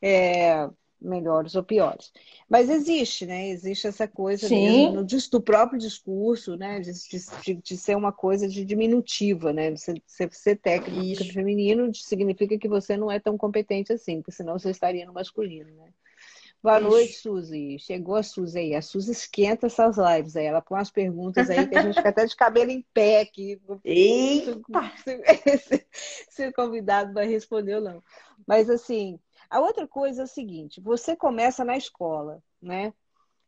é, 0.02 0.68
melhores 1.02 1.56
ou 1.56 1.64
piores. 1.64 2.12
Mas 2.50 2.70
existe, 2.70 3.26
né? 3.26 3.50
Existe 3.50 3.88
essa 3.88 4.08
coisa 4.08 4.50
mesmo, 4.50 5.06
do 5.32 5.42
próprio 5.42 5.80
discurso, 5.80 6.56
né? 6.56 6.80
De, 6.80 6.92
de, 6.92 7.54
de, 7.56 7.78
ser 7.78 7.96
uma 7.96 8.12
coisa 8.12 8.48
de 8.48 8.66
diminutiva, 8.66 9.54
né? 9.54 9.72
Você, 9.72 10.02
ser 10.32 10.56
técnico 10.58 11.24
Isso. 11.24 11.34
feminino 11.34 11.94
significa 11.94 12.58
que 12.58 12.68
você 12.68 12.98
não 12.98 13.12
é 13.12 13.20
tão 13.20 13.38
competente 13.38 13.94
assim, 13.94 14.22
porque 14.22 14.32
senão 14.32 14.58
você 14.58 14.72
estaria 14.72 15.06
no 15.06 15.14
masculino, 15.14 15.70
né? 15.76 15.90
Boa 16.62 16.80
Isso. 16.80 16.88
noite, 16.90 17.14
Suzy. 17.14 17.80
Chegou 17.80 18.16
a 18.16 18.24
Suzy 18.24 18.60
aí. 18.60 18.76
A 18.76 18.82
Suzy 18.82 19.12
esquenta 19.12 19.68
essas 19.68 19.96
lives 19.98 20.36
aí. 20.36 20.46
Ela 20.46 20.62
põe 20.62 20.80
umas 20.80 20.90
perguntas 20.90 21.50
aí 21.50 21.68
que 21.68 21.78
a 21.78 21.82
gente 21.82 21.96
fica 21.96 22.10
até 22.10 22.26
de 22.26 22.36
cabelo 22.36 22.72
em 22.72 22.86
pé 22.94 23.22
aqui. 23.22 23.62
Eita! 23.86 24.60
Se, 25.04 25.58
se, 25.60 25.88
se 26.30 26.48
o 26.48 26.54
convidado 26.54 27.14
vai 27.14 27.28
responder 27.28 27.76
ou 27.76 27.82
não. 27.82 28.04
Mas 28.46 28.70
assim, 28.70 29.20
a 29.50 29.60
outra 29.60 29.88
coisa 29.88 30.22
é 30.22 30.26
o 30.26 30.28
seguinte: 30.28 30.82
você 30.82 31.16
começa 31.16 31.64
na 31.64 31.78
escola, 31.78 32.42
né? 32.62 32.94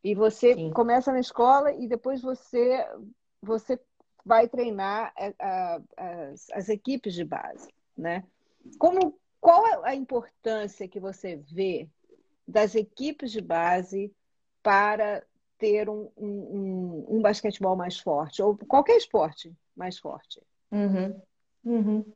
E 0.03 0.15
você 0.15 0.55
Sim. 0.55 0.71
começa 0.71 1.11
na 1.11 1.19
escola 1.19 1.71
e 1.73 1.87
depois 1.87 2.21
você 2.21 2.85
você 3.41 3.79
vai 4.25 4.47
treinar 4.47 5.13
a, 5.17 5.33
a, 5.39 5.81
as, 5.97 6.49
as 6.51 6.69
equipes 6.69 7.13
de 7.13 7.23
base, 7.23 7.69
né? 7.97 8.23
Como 8.77 9.17
qual 9.39 9.65
é 9.65 9.89
a 9.89 9.95
importância 9.95 10.87
que 10.87 10.99
você 10.99 11.37
vê 11.37 11.89
das 12.47 12.75
equipes 12.75 13.31
de 13.31 13.41
base 13.41 14.11
para 14.61 15.23
ter 15.57 15.89
um, 15.89 16.09
um, 16.17 17.05
um 17.09 17.21
basquetebol 17.21 17.75
mais 17.75 17.97
forte 17.99 18.41
ou 18.41 18.57
qualquer 18.57 18.97
esporte 18.97 19.53
mais 19.75 19.97
forte? 19.97 20.41
Uhum. 20.71 21.21
Uhum. 21.63 22.13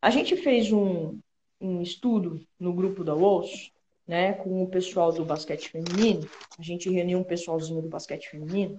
A 0.00 0.10
gente 0.10 0.36
fez 0.36 0.72
um, 0.72 1.18
um 1.60 1.80
estudo 1.80 2.40
no 2.58 2.72
grupo 2.72 3.02
da 3.02 3.14
UOS, 3.14 3.72
né, 4.06 4.34
com 4.34 4.62
o 4.62 4.68
pessoal 4.68 5.12
do 5.12 5.24
basquete 5.24 5.68
feminino. 5.68 6.28
A 6.58 6.62
gente 6.62 6.88
reuniu 6.88 7.18
um 7.18 7.24
pessoalzinho 7.24 7.82
do 7.82 7.88
basquete 7.88 8.28
feminino. 8.28 8.78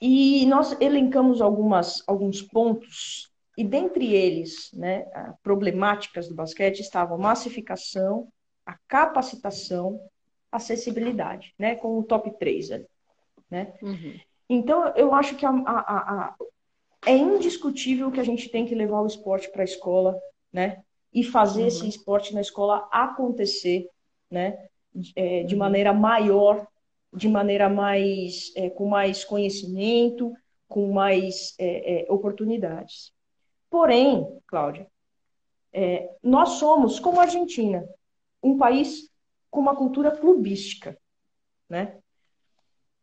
E 0.00 0.44
nós 0.46 0.78
elencamos 0.80 1.40
algumas, 1.40 2.02
alguns 2.06 2.42
pontos, 2.42 3.30
e 3.56 3.64
dentre 3.64 4.14
eles, 4.14 4.70
né, 4.72 5.06
problemáticas 5.42 6.28
do 6.28 6.34
basquete 6.34 6.80
estavam 6.80 7.16
massificação, 7.16 8.28
a 8.66 8.76
capacitação, 8.86 10.00
acessibilidade, 10.50 11.54
né, 11.58 11.74
com 11.76 11.98
o 11.98 12.02
top 12.02 12.30
3 12.38 12.72
ali, 12.72 12.86
né? 13.50 13.72
Uhum. 13.80 14.18
Então, 14.48 14.88
eu 14.96 15.14
acho 15.14 15.36
que 15.36 15.46
a, 15.46 15.50
a, 15.50 15.80
a, 16.30 16.36
é 17.06 17.16
indiscutível 17.16 18.10
que 18.10 18.20
a 18.20 18.24
gente 18.24 18.48
tem 18.48 18.66
que 18.66 18.74
levar 18.74 19.00
o 19.00 19.06
esporte 19.06 19.50
para 19.50 19.62
a 19.62 19.64
escola, 19.64 20.18
né? 20.52 20.82
E 21.16 21.24
fazer 21.24 21.62
uhum. 21.62 21.68
esse 21.68 21.88
esporte 21.88 22.34
na 22.34 22.42
escola 22.42 22.86
acontecer, 22.92 23.88
né? 24.30 24.68
É, 25.14 25.44
de 25.44 25.54
uhum. 25.54 25.58
maneira 25.58 25.94
maior, 25.94 26.66
de 27.10 27.26
maneira 27.26 27.70
mais 27.70 28.52
é, 28.54 28.68
com 28.68 28.86
mais 28.86 29.24
conhecimento, 29.24 30.34
com 30.68 30.92
mais 30.92 31.54
é, 31.58 32.04
é 32.04 32.12
oportunidades. 32.12 33.14
Porém, 33.70 34.26
Cláudia, 34.46 34.86
é, 35.72 36.10
nós 36.22 36.50
somos, 36.50 37.00
como 37.00 37.18
a 37.18 37.22
Argentina, 37.22 37.88
um 38.42 38.58
país 38.58 39.10
com 39.50 39.60
uma 39.60 39.74
cultura 39.74 40.10
clubística, 40.10 40.98
né? 41.66 41.98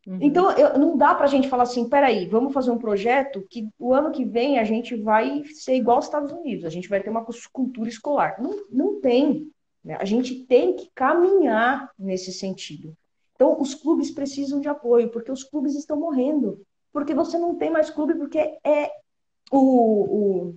Uhum. 0.06 0.18
Então, 0.20 0.50
eu, 0.52 0.78
não 0.78 0.96
dá 0.96 1.14
para 1.14 1.24
a 1.24 1.28
gente 1.28 1.48
falar 1.48 1.62
assim, 1.62 1.88
peraí, 1.88 2.26
vamos 2.26 2.52
fazer 2.52 2.70
um 2.70 2.78
projeto 2.78 3.44
que 3.48 3.68
o 3.78 3.94
ano 3.94 4.10
que 4.10 4.24
vem 4.24 4.58
a 4.58 4.64
gente 4.64 4.94
vai 4.96 5.44
ser 5.44 5.74
igual 5.74 5.96
aos 5.96 6.04
Estados 6.04 6.30
Unidos, 6.30 6.64
a 6.64 6.70
gente 6.70 6.88
vai 6.88 7.02
ter 7.02 7.10
uma 7.10 7.24
cultura 7.52 7.88
escolar. 7.88 8.40
Não, 8.40 8.64
não 8.70 9.00
tem. 9.00 9.50
Né? 9.82 9.96
A 9.98 10.04
gente 10.04 10.44
tem 10.44 10.76
que 10.76 10.90
caminhar 10.94 11.90
nesse 11.98 12.32
sentido. 12.32 12.94
Então, 13.34 13.60
os 13.60 13.74
clubes 13.74 14.10
precisam 14.10 14.60
de 14.60 14.68
apoio, 14.68 15.10
porque 15.10 15.32
os 15.32 15.42
clubes 15.42 15.74
estão 15.74 15.98
morrendo. 15.98 16.60
Porque 16.92 17.14
você 17.14 17.38
não 17.38 17.56
tem 17.56 17.70
mais 17.70 17.90
clube, 17.90 18.14
porque 18.14 18.38
é 18.38 18.90
o, 19.50 19.58
o, 19.58 20.56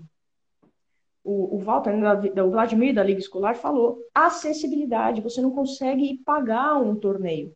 o, 1.24 1.56
o 1.56 1.60
Walter, 1.60 1.96
né, 1.96 2.44
o 2.44 2.52
Vladimir 2.52 2.94
da 2.94 3.04
Liga 3.04 3.20
Escolar 3.20 3.56
falou, 3.56 4.00
acessibilidade, 4.14 5.22
você 5.22 5.42
não 5.42 5.52
consegue 5.52 6.22
pagar 6.24 6.78
um 6.78 6.96
torneio 6.96 7.52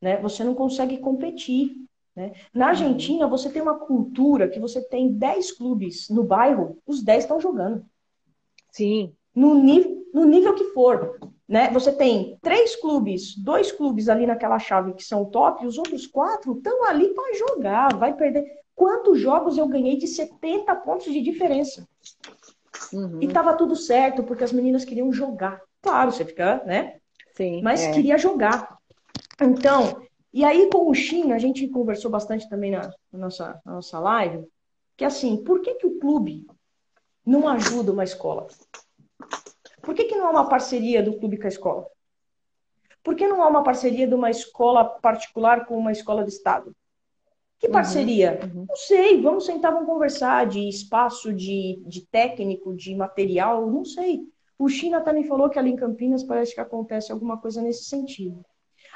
né? 0.00 0.16
Você 0.18 0.42
não 0.42 0.54
consegue 0.54 0.98
competir. 0.98 1.72
Né? 2.14 2.32
Na 2.52 2.66
uhum. 2.66 2.70
Argentina, 2.70 3.26
você 3.26 3.50
tem 3.50 3.62
uma 3.62 3.78
cultura 3.78 4.48
que 4.48 4.58
você 4.58 4.80
tem 4.82 5.12
10 5.12 5.52
clubes 5.52 6.08
no 6.08 6.24
bairro, 6.24 6.78
os 6.86 7.02
10 7.02 7.24
estão 7.24 7.40
jogando. 7.40 7.84
Sim. 8.70 9.14
No 9.34 9.54
nível, 9.54 10.04
no 10.12 10.24
nível 10.24 10.54
que 10.54 10.64
for. 10.72 11.18
Né? 11.48 11.70
Você 11.70 11.92
tem 11.92 12.38
três 12.40 12.76
clubes, 12.76 13.36
dois 13.36 13.72
clubes 13.72 14.08
ali 14.08 14.26
naquela 14.26 14.58
chave 14.58 14.94
que 14.94 15.04
são 15.04 15.24
top, 15.24 15.64
e 15.64 15.66
os 15.66 15.78
outros 15.78 16.06
quatro 16.06 16.56
estão 16.56 16.84
ali 16.84 17.08
para 17.08 17.34
jogar, 17.36 17.96
vai 17.96 18.14
perder. 18.14 18.44
Quantos 18.74 19.18
jogos 19.20 19.58
eu 19.58 19.68
ganhei 19.68 19.96
de 19.96 20.06
70 20.06 20.74
pontos 20.76 21.12
de 21.12 21.20
diferença? 21.20 21.86
Uhum. 22.92 23.18
E 23.20 23.28
tava 23.28 23.54
tudo 23.54 23.76
certo, 23.76 24.22
porque 24.22 24.44
as 24.44 24.52
meninas 24.52 24.84
queriam 24.84 25.12
jogar. 25.12 25.60
Claro, 25.82 26.12
você 26.12 26.24
fica, 26.24 26.62
né? 26.64 26.96
Sim. 27.34 27.62
Mas 27.62 27.82
é. 27.82 27.92
queria 27.92 28.16
jogar. 28.16 28.79
Então, 29.40 30.02
e 30.32 30.44
aí 30.44 30.68
com 30.70 30.88
o 30.88 30.94
China, 30.94 31.34
a 31.34 31.38
gente 31.38 31.66
conversou 31.68 32.10
bastante 32.10 32.48
também 32.48 32.70
na, 32.70 32.90
na, 33.12 33.18
nossa, 33.18 33.60
na 33.64 33.74
nossa 33.74 33.98
live, 33.98 34.46
que 34.96 35.04
assim, 35.04 35.42
por 35.42 35.60
que, 35.60 35.74
que 35.74 35.86
o 35.86 35.98
clube 35.98 36.46
não 37.24 37.48
ajuda 37.48 37.92
uma 37.92 38.04
escola? 38.04 38.46
Por 39.82 39.94
que, 39.94 40.04
que 40.04 40.14
não 40.14 40.26
há 40.26 40.30
uma 40.30 40.48
parceria 40.48 41.02
do 41.02 41.18
clube 41.18 41.38
com 41.38 41.46
a 41.46 41.48
escola? 41.48 41.86
Por 43.02 43.14
que 43.14 43.26
não 43.26 43.42
há 43.42 43.48
uma 43.48 43.62
parceria 43.62 44.06
de 44.06 44.14
uma 44.14 44.30
escola 44.30 44.84
particular 44.84 45.64
com 45.64 45.76
uma 45.76 45.90
escola 45.90 46.22
de 46.22 46.30
Estado? 46.30 46.76
Que 47.58 47.66
uhum, 47.66 47.72
parceria? 47.72 48.40
Uhum, 48.42 48.60
uhum. 48.60 48.66
Não 48.68 48.76
sei, 48.76 49.20
vamos 49.20 49.46
sentar, 49.46 49.72
vamos 49.72 49.88
conversar 49.88 50.46
de 50.46 50.68
espaço, 50.68 51.32
de, 51.32 51.82
de 51.86 52.06
técnico, 52.06 52.74
de 52.74 52.94
material, 52.94 53.70
não 53.70 53.84
sei. 53.84 54.20
O 54.58 54.68
China 54.68 55.00
também 55.00 55.24
falou 55.24 55.48
que 55.48 55.58
ali 55.58 55.70
em 55.70 55.76
Campinas 55.76 56.22
parece 56.22 56.54
que 56.54 56.60
acontece 56.60 57.10
alguma 57.10 57.38
coisa 57.38 57.62
nesse 57.62 57.84
sentido. 57.84 58.44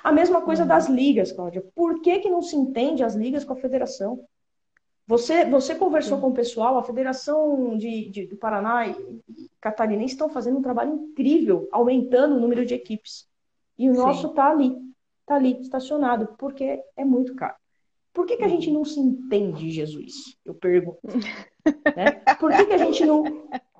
A 0.04 0.12
mesma 0.12 0.42
coisa 0.42 0.62
uhum. 0.62 0.68
das 0.68 0.86
ligas, 0.86 1.32
Cláudia. 1.32 1.64
Por 1.74 2.02
que, 2.02 2.18
que 2.18 2.28
não 2.28 2.42
se 2.42 2.54
entende 2.54 3.02
as 3.02 3.14
ligas 3.14 3.42
com 3.42 3.54
a 3.54 3.56
federação? 3.56 4.22
Você, 5.06 5.46
você 5.46 5.74
conversou 5.74 6.18
Sim. 6.18 6.22
com 6.22 6.28
o 6.28 6.34
pessoal, 6.34 6.76
a 6.76 6.82
Federação 6.82 7.76
de, 7.76 8.10
de, 8.10 8.26
do 8.26 8.36
Paraná 8.36 8.86
e 8.86 9.20
Catarinense 9.60 10.12
estão 10.12 10.28
fazendo 10.28 10.58
um 10.58 10.62
trabalho 10.62 10.94
incrível, 10.94 11.66
aumentando 11.72 12.36
o 12.36 12.40
número 12.40 12.66
de 12.66 12.74
equipes. 12.74 13.26
E 13.78 13.88
o 13.88 13.94
Sim. 13.94 14.00
nosso 14.00 14.26
está 14.28 14.50
ali, 14.50 14.76
está 15.22 15.36
ali, 15.36 15.58
estacionado, 15.60 16.34
porque 16.38 16.82
é 16.96 17.04
muito 17.04 17.34
caro. 17.34 17.54
Por 18.12 18.26
que, 18.26 18.36
que 18.36 18.44
a 18.44 18.48
gente 18.48 18.70
não 18.70 18.84
se 18.84 19.00
entende, 19.00 19.70
Jesus? 19.70 20.38
Eu 20.44 20.54
pergunto. 20.54 21.00
né? 21.96 22.12
Por 22.38 22.52
que, 22.52 22.66
que 22.66 22.74
a 22.74 22.78
gente 22.78 23.04
não. 23.04 23.24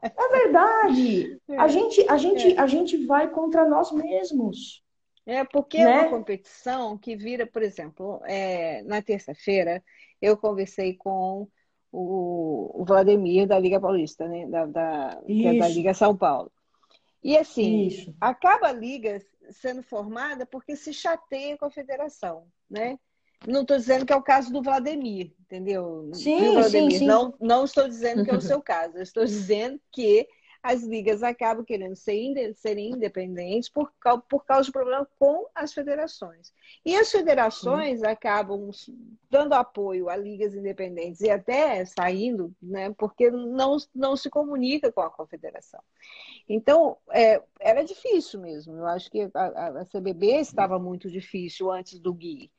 É 0.02 0.28
verdade. 0.42 1.40
A 1.56 1.68
gente, 1.68 2.04
a, 2.08 2.16
gente, 2.16 2.58
a 2.58 2.66
gente 2.66 3.06
vai 3.06 3.30
contra 3.30 3.68
nós 3.68 3.92
mesmos. 3.92 4.83
É 5.26 5.44
porque 5.44 5.78
né? 5.78 5.84
é 5.84 5.88
uma 5.88 6.02
né? 6.04 6.10
competição 6.10 6.98
que 6.98 7.16
vira, 7.16 7.46
por 7.46 7.62
exemplo, 7.62 8.20
é, 8.24 8.82
na 8.82 9.00
terça-feira 9.00 9.82
eu 10.20 10.36
conversei 10.36 10.94
com 10.94 11.48
o, 11.90 12.84
Vladimir 12.86 13.46
da 13.46 13.58
Liga 13.58 13.80
Paulista, 13.80 14.28
né? 14.28 14.46
Da, 14.46 14.66
da, 14.66 15.22
que 15.26 15.46
é 15.46 15.54
da 15.54 15.68
Liga 15.68 15.94
São 15.94 16.16
Paulo. 16.16 16.50
E 17.22 17.38
assim, 17.38 17.86
Isso. 17.86 18.14
acaba 18.20 18.68
a 18.68 18.72
liga 18.72 19.18
sendo 19.50 19.82
formada 19.82 20.44
porque 20.44 20.76
se 20.76 20.92
chateia 20.92 21.56
com 21.56 21.64
a 21.64 21.70
federação, 21.70 22.46
né? 22.68 22.98
Não 23.46 23.62
estou 23.62 23.76
dizendo 23.76 24.04
que 24.04 24.12
é 24.12 24.16
o 24.16 24.22
caso 24.22 24.52
do 24.52 24.62
Vladimir, 24.62 25.32
entendeu? 25.40 26.10
Sim, 26.14 26.52
Vladimir. 26.52 26.92
sim, 26.92 26.98
sim. 26.98 27.06
Não, 27.06 27.34
não 27.40 27.64
estou 27.64 27.88
dizendo 27.88 28.24
que 28.24 28.30
é 28.30 28.36
o 28.36 28.40
seu 28.42 28.60
caso. 28.60 28.96
Eu 28.96 29.02
estou 29.02 29.24
dizendo 29.24 29.80
que 29.92 30.26
as 30.64 30.82
ligas 30.82 31.22
acabam 31.22 31.62
querendo 31.62 31.94
ser, 31.94 32.54
serem 32.54 32.92
independentes 32.92 33.68
por, 33.68 33.92
por 34.30 34.46
causa 34.46 34.64
de 34.64 34.72
problemas 34.72 35.06
com 35.18 35.46
as 35.54 35.74
federações. 35.74 36.54
E 36.82 36.96
as 36.96 37.10
federações 37.10 38.00
uhum. 38.00 38.08
acabam 38.08 38.70
dando 39.28 39.52
apoio 39.52 40.08
a 40.08 40.16
ligas 40.16 40.54
independentes 40.54 41.20
e 41.20 41.28
até 41.28 41.84
saindo, 41.84 42.50
né, 42.62 42.90
porque 42.96 43.30
não, 43.30 43.76
não 43.94 44.16
se 44.16 44.30
comunica 44.30 44.90
com 44.90 45.02
a 45.02 45.10
confederação. 45.10 45.82
Então, 46.48 46.96
é, 47.10 47.42
era 47.60 47.84
difícil 47.84 48.40
mesmo. 48.40 48.74
Eu 48.74 48.86
acho 48.86 49.10
que 49.10 49.30
a, 49.34 49.80
a 49.80 49.84
CBB 49.84 50.40
estava 50.40 50.78
muito 50.78 51.10
difícil 51.10 51.70
antes 51.70 51.98
do 51.98 52.14
Gui. 52.14 52.50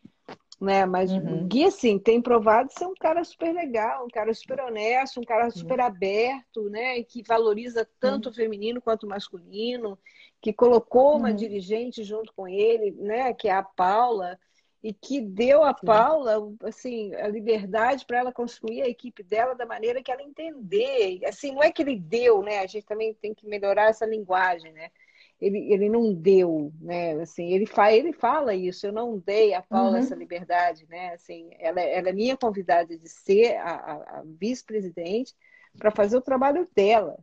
Né? 0.59 0.85
Mas 0.85 1.11
uhum. 1.11 1.43
o 1.43 1.47
Gui, 1.47 1.65
assim, 1.65 1.99
tem 1.99 2.21
provado 2.21 2.71
ser 2.71 2.85
um 2.85 2.95
cara 2.95 3.23
super 3.23 3.53
legal, 3.53 4.05
um 4.05 4.09
cara 4.09 4.33
super 4.33 4.59
honesto, 4.61 5.19
um 5.19 5.23
cara 5.23 5.49
super 5.51 5.79
uhum. 5.79 5.85
aberto, 5.85 6.69
né? 6.69 6.99
E 6.99 7.03
que 7.03 7.21
valoriza 7.23 7.87
tanto 7.99 8.27
uhum. 8.27 8.31
o 8.31 8.35
feminino 8.35 8.81
quanto 8.81 9.05
o 9.05 9.09
masculino, 9.09 9.97
que 10.41 10.53
colocou 10.53 11.17
uma 11.17 11.29
uhum. 11.29 11.35
dirigente 11.35 12.03
junto 12.03 12.33
com 12.33 12.47
ele, 12.47 12.91
né? 12.91 13.33
Que 13.33 13.47
é 13.47 13.53
a 13.53 13.63
Paula, 13.63 14.39
e 14.85 14.93
que 14.93 15.19
deu 15.19 15.63
a 15.63 15.73
Paula, 15.73 16.53
assim, 16.61 17.13
a 17.15 17.27
liberdade 17.27 18.05
para 18.05 18.19
ela 18.19 18.31
construir 18.31 18.83
a 18.83 18.87
equipe 18.87 19.23
dela 19.23 19.55
da 19.55 19.65
maneira 19.65 20.03
que 20.03 20.11
ela 20.11 20.21
entender. 20.21 21.21
Assim, 21.25 21.51
não 21.51 21.63
é 21.63 21.71
que 21.71 21.81
ele 21.81 21.97
deu, 21.97 22.43
né? 22.43 22.59
A 22.59 22.67
gente 22.67 22.85
também 22.85 23.11
tem 23.15 23.33
que 23.33 23.47
melhorar 23.47 23.89
essa 23.89 24.05
linguagem, 24.05 24.71
né? 24.73 24.91
Ele, 25.39 25.71
ele 25.71 25.89
não 25.89 26.13
deu, 26.13 26.71
né? 26.79 27.13
Assim, 27.21 27.51
ele, 27.51 27.65
fa, 27.65 27.91
ele 27.91 28.13
fala 28.13 28.53
isso, 28.53 28.87
eu 28.87 28.93
não 28.93 29.17
dei 29.17 29.53
a 29.53 29.61
Paula 29.61 29.91
uhum. 29.91 29.97
essa 29.97 30.15
liberdade, 30.15 30.85
né? 30.89 31.13
Assim, 31.13 31.49
ela, 31.59 31.81
ela 31.81 32.09
é 32.09 32.13
minha 32.13 32.37
convidada 32.37 32.97
de 32.97 33.09
ser 33.09 33.57
a, 33.57 33.75
a, 33.75 34.19
a 34.19 34.23
vice-presidente 34.25 35.33
para 35.77 35.91
fazer 35.91 36.17
o 36.17 36.21
trabalho 36.21 36.67
dela, 36.73 37.17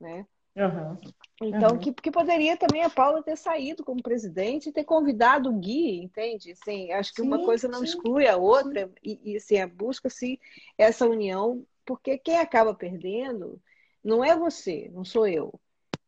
né? 0.00 0.26
Uhum. 0.56 0.96
Então, 1.42 1.72
uhum. 1.72 1.78
que, 1.78 1.92
que 1.92 2.10
poderia 2.10 2.56
também 2.56 2.82
a 2.82 2.88
Paula 2.88 3.22
ter 3.22 3.36
saído 3.36 3.84
como 3.84 4.02
presidente 4.02 4.68
e 4.68 4.72
ter 4.72 4.84
convidado 4.84 5.50
o 5.50 5.52
Gui, 5.52 6.02
entende? 6.02 6.52
Assim, 6.52 6.90
acho 6.92 7.14
que 7.14 7.20
sim, 7.20 7.26
uma 7.26 7.44
coisa 7.44 7.68
não 7.68 7.80
sim. 7.80 7.84
exclui 7.84 8.26
a 8.26 8.36
outra, 8.38 8.90
e, 9.02 9.32
e 9.32 9.36
assim, 9.36 9.66
busca-se 9.66 10.40
essa 10.78 11.06
união, 11.06 11.62
porque 11.84 12.16
quem 12.16 12.38
acaba 12.38 12.74
perdendo 12.74 13.60
não 14.02 14.24
é 14.24 14.34
você, 14.34 14.90
não 14.94 15.04
sou 15.04 15.26
eu, 15.26 15.52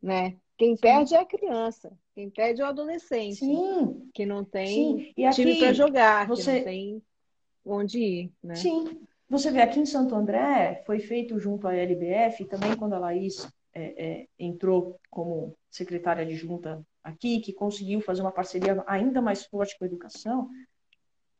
né? 0.00 0.36
Quem 0.58 0.74
Sim. 0.74 0.80
perde 0.80 1.14
é 1.14 1.20
a 1.20 1.24
criança, 1.24 1.96
quem 2.14 2.28
perde 2.28 2.60
é 2.60 2.64
o 2.64 2.68
adolescente. 2.68 3.36
Sim. 3.36 4.10
Que 4.12 4.26
não 4.26 4.44
tem 4.44 5.14
Sim. 5.14 5.30
time 5.30 5.58
para 5.60 5.72
jogar, 5.72 6.26
você... 6.26 6.50
que 6.50 6.58
não 6.58 6.64
tem 6.64 7.02
onde 7.64 7.98
ir. 7.98 8.32
Né? 8.42 8.56
Sim. 8.56 9.00
Você 9.30 9.50
vê 9.52 9.62
aqui 9.62 9.78
em 9.78 9.86
Santo 9.86 10.14
André, 10.14 10.82
foi 10.84 10.98
feito 10.98 11.38
junto 11.38 11.68
à 11.68 11.74
LBF, 11.74 12.44
também 12.46 12.74
quando 12.76 12.94
a 12.94 12.98
Laís 12.98 13.46
é, 13.72 14.04
é, 14.04 14.26
entrou 14.38 14.98
como 15.10 15.54
secretária 15.70 16.22
adjunta 16.22 16.84
aqui, 17.04 17.38
que 17.40 17.52
conseguiu 17.52 18.00
fazer 18.00 18.22
uma 18.22 18.32
parceria 18.32 18.82
ainda 18.86 19.22
mais 19.22 19.44
forte 19.44 19.78
com 19.78 19.84
a 19.84 19.86
educação, 19.86 20.48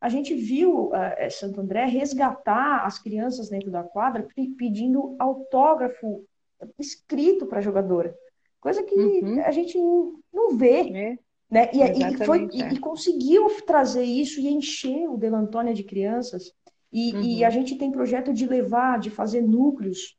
a 0.01 0.09
gente 0.09 0.33
viu 0.33 0.91
uh, 0.91 1.31
Santo 1.31 1.61
André 1.61 1.87
resgatar 1.87 2.85
as 2.85 3.01
crianças 3.01 3.49
dentro 3.49 3.71
da 3.71 3.83
quadra 3.83 4.29
pedindo 4.57 5.17
autógrafo 5.19 6.25
escrito 6.79 7.47
para 7.47 7.59
a 7.59 7.63
jogadora. 7.63 8.15
Coisa 8.61 8.83
que 8.83 8.95
uhum. 8.95 9.41
a 9.41 9.51
gente 9.51 9.79
não 10.33 10.57
vê. 10.57 10.81
É. 10.81 11.19
Né? 11.51 11.71
E, 11.73 11.81
e, 11.83 12.27
foi, 12.27 12.49
é. 12.53 12.73
e, 12.75 12.79
conseguiu 12.79 13.47
trazer 13.67 14.05
isso 14.05 14.41
e 14.41 14.49
encher 14.49 15.09
o 15.09 15.17
Delantônia 15.17 15.73
de 15.73 15.83
crianças. 15.83 16.53
E, 16.93 17.13
uhum. 17.13 17.23
e, 17.23 17.45
a 17.45 17.51
gente 17.51 17.77
tem 17.77 17.91
projeto 17.91 18.33
de 18.33 18.47
levar, 18.47 18.99
de 18.99 19.11
fazer 19.11 19.43
núcleos, 19.43 20.17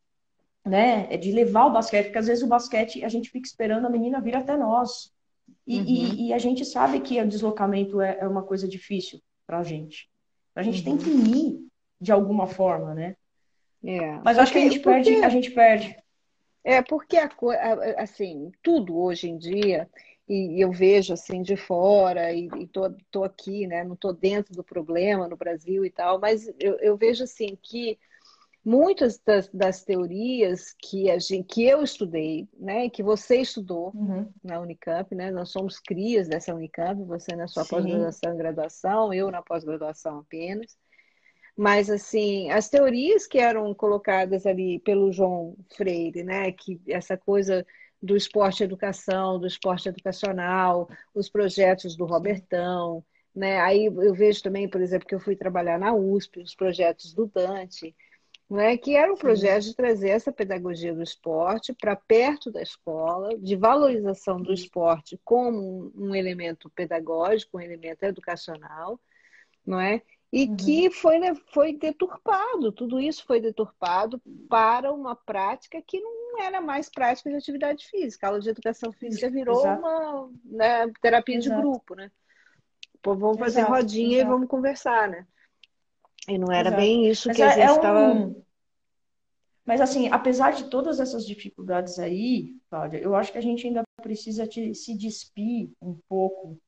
né? 0.65 1.07
É 1.09 1.17
de 1.17 1.31
levar 1.31 1.65
o 1.65 1.71
basquete, 1.71 2.05
porque 2.05 2.17
às 2.17 2.27
vezes 2.27 2.43
o 2.43 2.47
basquete 2.47 3.03
a 3.03 3.09
gente 3.09 3.29
fica 3.29 3.47
esperando 3.47 3.85
a 3.85 3.89
menina 3.89 4.21
vir 4.21 4.35
até 4.35 4.57
nós. 4.57 5.11
E, 5.65 5.79
uhum. 5.79 6.15
e 6.15 6.33
a 6.33 6.37
gente 6.37 6.65
sabe 6.65 6.99
que 6.99 7.21
o 7.21 7.27
deslocamento 7.27 8.01
é, 8.01 8.17
é 8.21 8.27
uma 8.27 8.43
coisa 8.43 8.67
difícil 8.67 9.19
para 9.45 9.59
a 9.59 9.63
gente. 9.63 10.09
A 10.55 10.63
gente 10.63 10.83
tem 10.83 10.93
uhum. 10.93 10.99
que 10.99 11.09
ir 11.09 11.67
de 12.01 12.11
alguma 12.11 12.47
forma, 12.47 12.93
né? 12.93 13.15
É. 13.83 14.19
Mas 14.23 14.37
acho 14.37 14.51
que 14.51 14.57
a 14.57 14.61
gente 14.61 14.79
perde, 14.79 15.15
a 15.23 15.29
gente 15.29 15.51
perde. 15.51 15.95
É, 16.69 16.83
porque, 16.83 17.17
a, 17.17 17.29
assim, 17.97 18.51
tudo 18.61 18.95
hoje 18.95 19.27
em 19.27 19.39
dia, 19.39 19.89
e 20.27 20.63
eu 20.63 20.71
vejo 20.71 21.13
assim 21.13 21.41
de 21.41 21.57
fora, 21.57 22.31
e, 22.31 22.45
estou 22.45 22.91
tô, 22.91 22.97
tô 23.09 23.23
aqui, 23.23 23.65
né? 23.65 23.83
Não 23.83 23.95
tô 23.95 24.13
dentro 24.13 24.53
do 24.53 24.63
problema 24.63 25.27
no 25.27 25.35
Brasil 25.35 25.83
e 25.83 25.89
tal, 25.89 26.19
mas 26.19 26.47
eu, 26.59 26.77
eu 26.79 26.95
vejo 26.95 27.23
assim 27.23 27.57
que 27.59 27.97
muitas 28.63 29.17
das, 29.17 29.49
das, 29.49 29.83
teorias 29.83 30.75
que, 30.77 31.09
a 31.09 31.17
gente, 31.17 31.47
que 31.47 31.65
eu 31.65 31.81
estudei, 31.81 32.47
né, 32.55 32.87
que 32.87 33.01
você 33.01 33.37
estudou 33.37 33.91
uhum. 33.95 34.31
na 34.43 34.59
Unicamp, 34.59 35.15
né, 35.15 35.31
nós 35.31 35.49
somos 35.49 35.79
crias 35.79 36.27
dessa 36.27 36.53
Unicamp, 36.53 37.03
você 37.03 37.35
na 37.35 37.47
sua 37.47 37.65
pós-graduação 37.65 38.33
e 38.33 38.37
graduação, 38.37 39.13
eu 39.13 39.31
na 39.31 39.41
pós-graduação 39.41 40.19
apenas. 40.19 40.77
Mas, 41.59 41.89
assim, 41.89 42.49
as 42.51 42.69
teorias 42.69 43.27
que 43.27 43.37
eram 43.37 43.73
colocadas 43.73 44.45
ali 44.45 44.79
pelo 44.79 45.11
João 45.11 45.57
Freire, 45.75 46.23
né, 46.23 46.53
que 46.53 46.79
essa 46.87 47.17
coisa 47.17 47.67
do 48.01 48.15
esporte 48.15 48.63
educação, 48.63 49.37
do 49.37 49.45
esporte 49.45 49.89
educacional, 49.89 50.87
os 51.13 51.29
projetos 51.29 51.97
do 51.97 52.05
Robertão, 52.05 53.03
né? 53.35 53.59
Aí 53.59 53.87
eu 53.87 54.13
vejo 54.13 54.41
também, 54.41 54.69
por 54.69 54.79
exemplo, 54.79 55.05
que 55.05 55.13
eu 55.13 55.19
fui 55.19 55.35
trabalhar 55.35 55.77
na 55.77 55.93
USP, 55.93 56.39
os 56.39 56.55
projetos 56.55 57.13
do 57.13 57.27
Dante, 57.27 57.93
né? 58.49 58.77
que 58.77 58.95
era 58.95 59.11
um 59.11 59.17
projeto 59.17 59.63
de 59.65 59.75
trazer 59.75 60.11
essa 60.11 60.31
pedagogia 60.31 60.93
do 60.93 61.03
esporte 61.03 61.73
para 61.73 61.93
perto 61.93 62.49
da 62.53 62.61
escola, 62.61 63.37
de 63.37 63.57
valorização 63.57 64.41
do 64.41 64.53
esporte 64.53 65.19
como 65.25 65.91
um 65.93 66.15
elemento 66.15 66.69
pedagógico, 66.69 67.57
um 67.57 67.61
elemento 67.61 68.03
educacional, 68.03 68.97
não 69.65 69.79
é? 69.79 70.01
E 70.31 70.45
uhum. 70.45 70.55
que 70.55 70.91
foi, 70.91 71.17
né, 71.17 71.33
foi 71.51 71.73
deturpado, 71.73 72.71
tudo 72.71 72.99
isso 72.99 73.25
foi 73.25 73.41
deturpado 73.41 74.21
para 74.47 74.91
uma 74.93 75.15
prática 75.15 75.81
que 75.81 75.99
não 75.99 76.39
era 76.39 76.61
mais 76.61 76.87
prática 76.89 77.29
de 77.31 77.35
atividade 77.35 77.87
física. 77.87 78.27
A 78.27 78.29
aula 78.29 78.39
de 78.39 78.49
educação 78.49 78.91
física 78.91 79.29
virou 79.29 79.59
Exato. 79.59 79.79
uma 79.79 80.29
né, 80.45 80.91
terapia 81.01 81.37
Exato. 81.37 81.55
de 81.55 81.61
grupo, 81.61 81.95
né? 81.95 82.11
Pô, 83.01 83.15
vamos 83.15 83.39
fazer 83.39 83.61
Exato. 83.61 83.73
rodinha 83.73 84.19
e 84.19 84.25
vamos 84.25 84.47
conversar, 84.47 85.07
né? 85.07 85.25
E 86.27 86.37
não 86.37 86.53
era 86.53 86.69
bem 86.69 87.09
isso 87.09 87.27
Mas 87.27 87.37
que 87.37 87.41
a 87.41 87.47
é, 87.47 87.67
gente 87.67 87.75
estava. 87.77 87.99
É 87.99 88.09
um... 88.11 88.43
Mas 89.65 89.81
assim, 89.81 90.09
apesar 90.11 90.51
de 90.51 90.65
todas 90.65 90.99
essas 90.99 91.25
dificuldades 91.25 91.97
aí, 91.97 92.55
Cláudia, 92.69 92.99
eu 92.99 93.15
acho 93.15 93.31
que 93.31 93.37
a 93.37 93.41
gente 93.41 93.65
ainda 93.65 93.83
precisa 94.01 94.45
te, 94.45 94.75
se 94.75 94.95
despir 94.95 95.71
um 95.81 95.97
pouco 96.07 96.59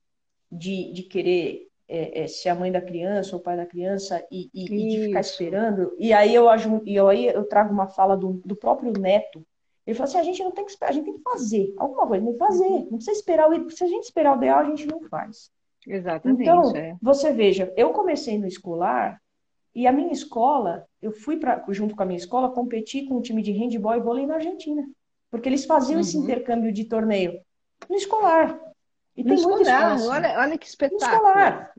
de, 0.50 0.92
de 0.92 1.02
querer 1.04 1.68
é, 1.92 2.22
é, 2.22 2.26
ser 2.26 2.48
a 2.48 2.54
mãe 2.54 2.72
da 2.72 2.80
criança 2.80 3.36
ou 3.36 3.40
o 3.40 3.42
pai 3.42 3.54
da 3.54 3.66
criança 3.66 4.26
e, 4.30 4.48
e, 4.54 4.64
e 4.64 4.88
de 4.88 5.04
ficar 5.06 5.20
esperando. 5.20 5.94
E 5.98 6.10
aí 6.10 6.34
eu, 6.34 6.46
e 6.86 6.98
aí 6.98 7.26
eu 7.26 7.44
trago 7.44 7.70
uma 7.70 7.86
fala 7.86 8.16
do, 8.16 8.40
do 8.44 8.56
próprio 8.56 8.90
neto. 8.98 9.44
Ele 9.86 9.94
falou 9.94 10.08
assim: 10.08 10.18
a 10.18 10.22
gente 10.22 10.42
não 10.42 10.52
tem 10.52 10.64
que 10.64 10.70
esperar, 10.70 10.90
a 10.90 10.94
gente 10.94 11.04
tem 11.04 11.14
que 11.14 11.22
fazer 11.22 11.74
alguma 11.76 12.06
coisa, 12.06 12.24
tem 12.24 12.32
que 12.32 12.38
fazer. 12.38 12.68
Não 12.68 12.96
precisa 12.96 13.12
esperar 13.12 13.50
o 13.50 13.70
Se 13.70 13.84
a 13.84 13.88
gente 13.88 14.04
esperar 14.04 14.32
o 14.32 14.38
ideal, 14.38 14.60
a 14.60 14.64
gente 14.64 14.86
não 14.86 15.02
faz. 15.02 15.50
Exatamente. 15.86 16.42
Então, 16.42 16.74
é. 16.74 16.96
você 17.02 17.30
veja, 17.30 17.70
eu 17.76 17.90
comecei 17.90 18.38
no 18.38 18.46
escolar 18.46 19.20
e 19.74 19.86
a 19.86 19.92
minha 19.92 20.12
escola, 20.12 20.86
eu 21.00 21.12
fui 21.12 21.36
para 21.36 21.62
junto 21.68 21.94
com 21.94 22.02
a 22.02 22.06
minha 22.06 22.18
escola 22.18 22.52
competir 22.52 23.06
com 23.06 23.16
um 23.16 23.20
time 23.20 23.42
de 23.42 23.52
handball 23.52 23.96
e 23.96 24.00
vôlei 24.00 24.26
na 24.26 24.36
Argentina, 24.36 24.88
porque 25.30 25.48
eles 25.48 25.66
faziam 25.66 25.96
uhum. 25.96 26.00
esse 26.00 26.16
intercâmbio 26.16 26.72
de 26.72 26.84
torneio 26.84 27.38
no 27.88 27.96
escolar. 27.96 28.58
E 29.16 29.22
tem 29.22 29.36
muito 29.42 29.62
espaço. 29.62 30.08
Olha, 30.08 30.38
olha 30.38 30.58
que 30.58 30.66
espetáculo. 30.66 31.28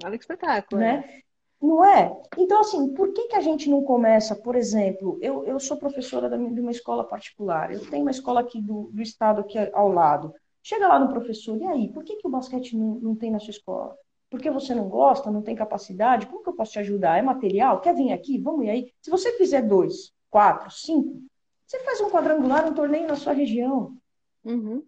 Olha 0.04 0.18
que 0.18 0.24
espetáculo. 0.24 0.82
Né? 0.82 1.04
É. 1.08 1.24
Não 1.66 1.84
é? 1.84 2.22
Então, 2.38 2.60
assim, 2.60 2.94
por 2.94 3.14
que, 3.14 3.30
que 3.30 3.36
a 3.36 3.42
gente 3.42 3.70
não 3.70 3.84
começa, 3.84 4.36
por 4.36 4.56
exemplo, 4.56 5.18
eu, 5.22 5.46
eu 5.46 5.58
sou 5.62 5.78
professora 5.78 6.30
de 6.30 6.60
uma 6.60 6.72
escola 6.72 7.06
particular, 7.06 7.72
eu 7.72 7.90
tenho 7.90 8.04
uma 8.04 8.12
escola 8.12 8.42
aqui 8.42 8.62
do, 8.62 8.90
do 8.92 9.02
estado 9.02 9.40
aqui 9.40 9.58
ao 9.72 9.88
lado. 9.88 10.34
Chega 10.62 10.88
lá 10.88 11.00
no 11.00 11.10
professor, 11.10 11.58
e 11.58 11.66
aí, 11.66 11.92
por 11.92 12.04
que, 12.04 12.18
que 12.18 12.28
o 12.28 12.30
basquete 12.30 12.76
não, 12.76 12.96
não 12.96 13.16
tem 13.16 13.32
na 13.32 13.40
sua 13.40 13.52
escola? 13.52 13.96
Porque 14.30 14.52
você 14.52 14.76
não 14.76 14.90
gosta, 14.90 15.32
não 15.32 15.42
tem 15.42 15.56
capacidade? 15.56 16.26
Como 16.26 16.44
que 16.44 16.50
eu 16.50 16.56
posso 16.56 16.74
te 16.74 16.80
ajudar? 16.80 17.18
É 17.18 17.22
material? 17.22 17.80
Quer 17.80 17.96
vir 17.96 18.12
aqui? 18.12 18.38
Vamos 18.40 18.66
ir 18.66 18.70
aí. 18.70 18.92
Se 19.02 19.10
você 19.10 19.32
fizer 19.38 19.62
dois, 19.62 20.12
quatro, 20.30 20.70
cinco, 20.70 21.22
você 21.66 21.80
faz 21.80 22.02
um 22.02 22.10
quadrangular, 22.10 22.68
um 22.68 22.74
torneio 22.74 23.08
na 23.08 23.16
sua 23.16 23.32
região. 23.32 23.96
Uhum. 24.44 24.84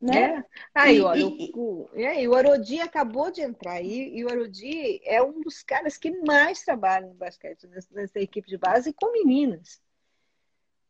Né? 0.00 0.18
É. 0.18 0.44
Aí, 0.74 0.96
e, 0.96 1.00
olha, 1.02 1.20
e, 1.20 1.52
o, 1.54 1.88
e 1.94 2.28
o 2.28 2.34
Arodi 2.34 2.80
acabou 2.80 3.30
de 3.30 3.42
entrar 3.42 3.82
e, 3.82 4.16
e 4.16 4.24
o 4.24 4.30
Arodi 4.30 4.98
é 5.04 5.22
um 5.22 5.42
dos 5.42 5.62
caras 5.62 5.98
que 5.98 6.10
mais 6.22 6.62
trabalha 6.62 7.06
no 7.06 7.14
basquete 7.14 7.66
nessa, 7.66 7.88
nessa 7.92 8.18
equipe 8.18 8.48
de 8.48 8.56
base 8.56 8.94
com 8.94 9.12
meninas. 9.12 9.78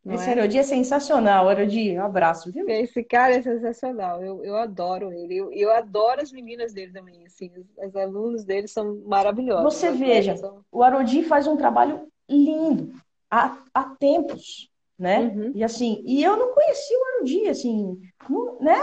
Esse 0.07 0.31
é? 0.31 0.33
Arodi 0.33 0.59
é 0.59 0.63
sensacional, 0.63 1.49
Arodi, 1.49 1.99
um 1.99 2.05
abraço, 2.05 2.51
viu? 2.51 2.67
Esse 2.71 3.03
cara 3.05 3.35
é 3.35 3.43
sensacional, 3.43 4.23
eu, 4.23 4.43
eu 4.45 4.57
adoro 4.57 5.13
ele, 5.13 5.37
eu, 5.37 5.53
eu 5.53 5.71
adoro 5.73 6.23
as 6.23 6.33
meninas 6.33 6.73
dele 6.73 6.93
também, 6.93 7.27
assim, 7.27 7.51
os, 7.59 7.67
os 7.87 7.97
alunos 7.97 8.45
dele 8.45 8.67
são 8.67 9.03
maravilhosos. 9.05 9.75
Você 9.75 9.91
veja, 9.91 10.37
são... 10.37 10.65
o 10.73 10.83
Arodi 10.83 11.23
faz 11.25 11.47
um 11.47 11.57
trabalho 11.57 12.09
lindo, 12.29 12.95
há, 13.31 13.59
há 13.75 13.85
tempos, 13.97 14.71
né? 14.99 15.21
Uhum. 15.21 15.53
E 15.55 15.63
assim, 15.63 16.03
e 16.07 16.23
eu 16.23 16.37
não 16.37 16.55
conhecia 16.55 16.97
o 16.97 17.05
Arodi, 17.17 17.49
assim, 17.49 18.01
não, 18.29 18.59
né? 18.61 18.81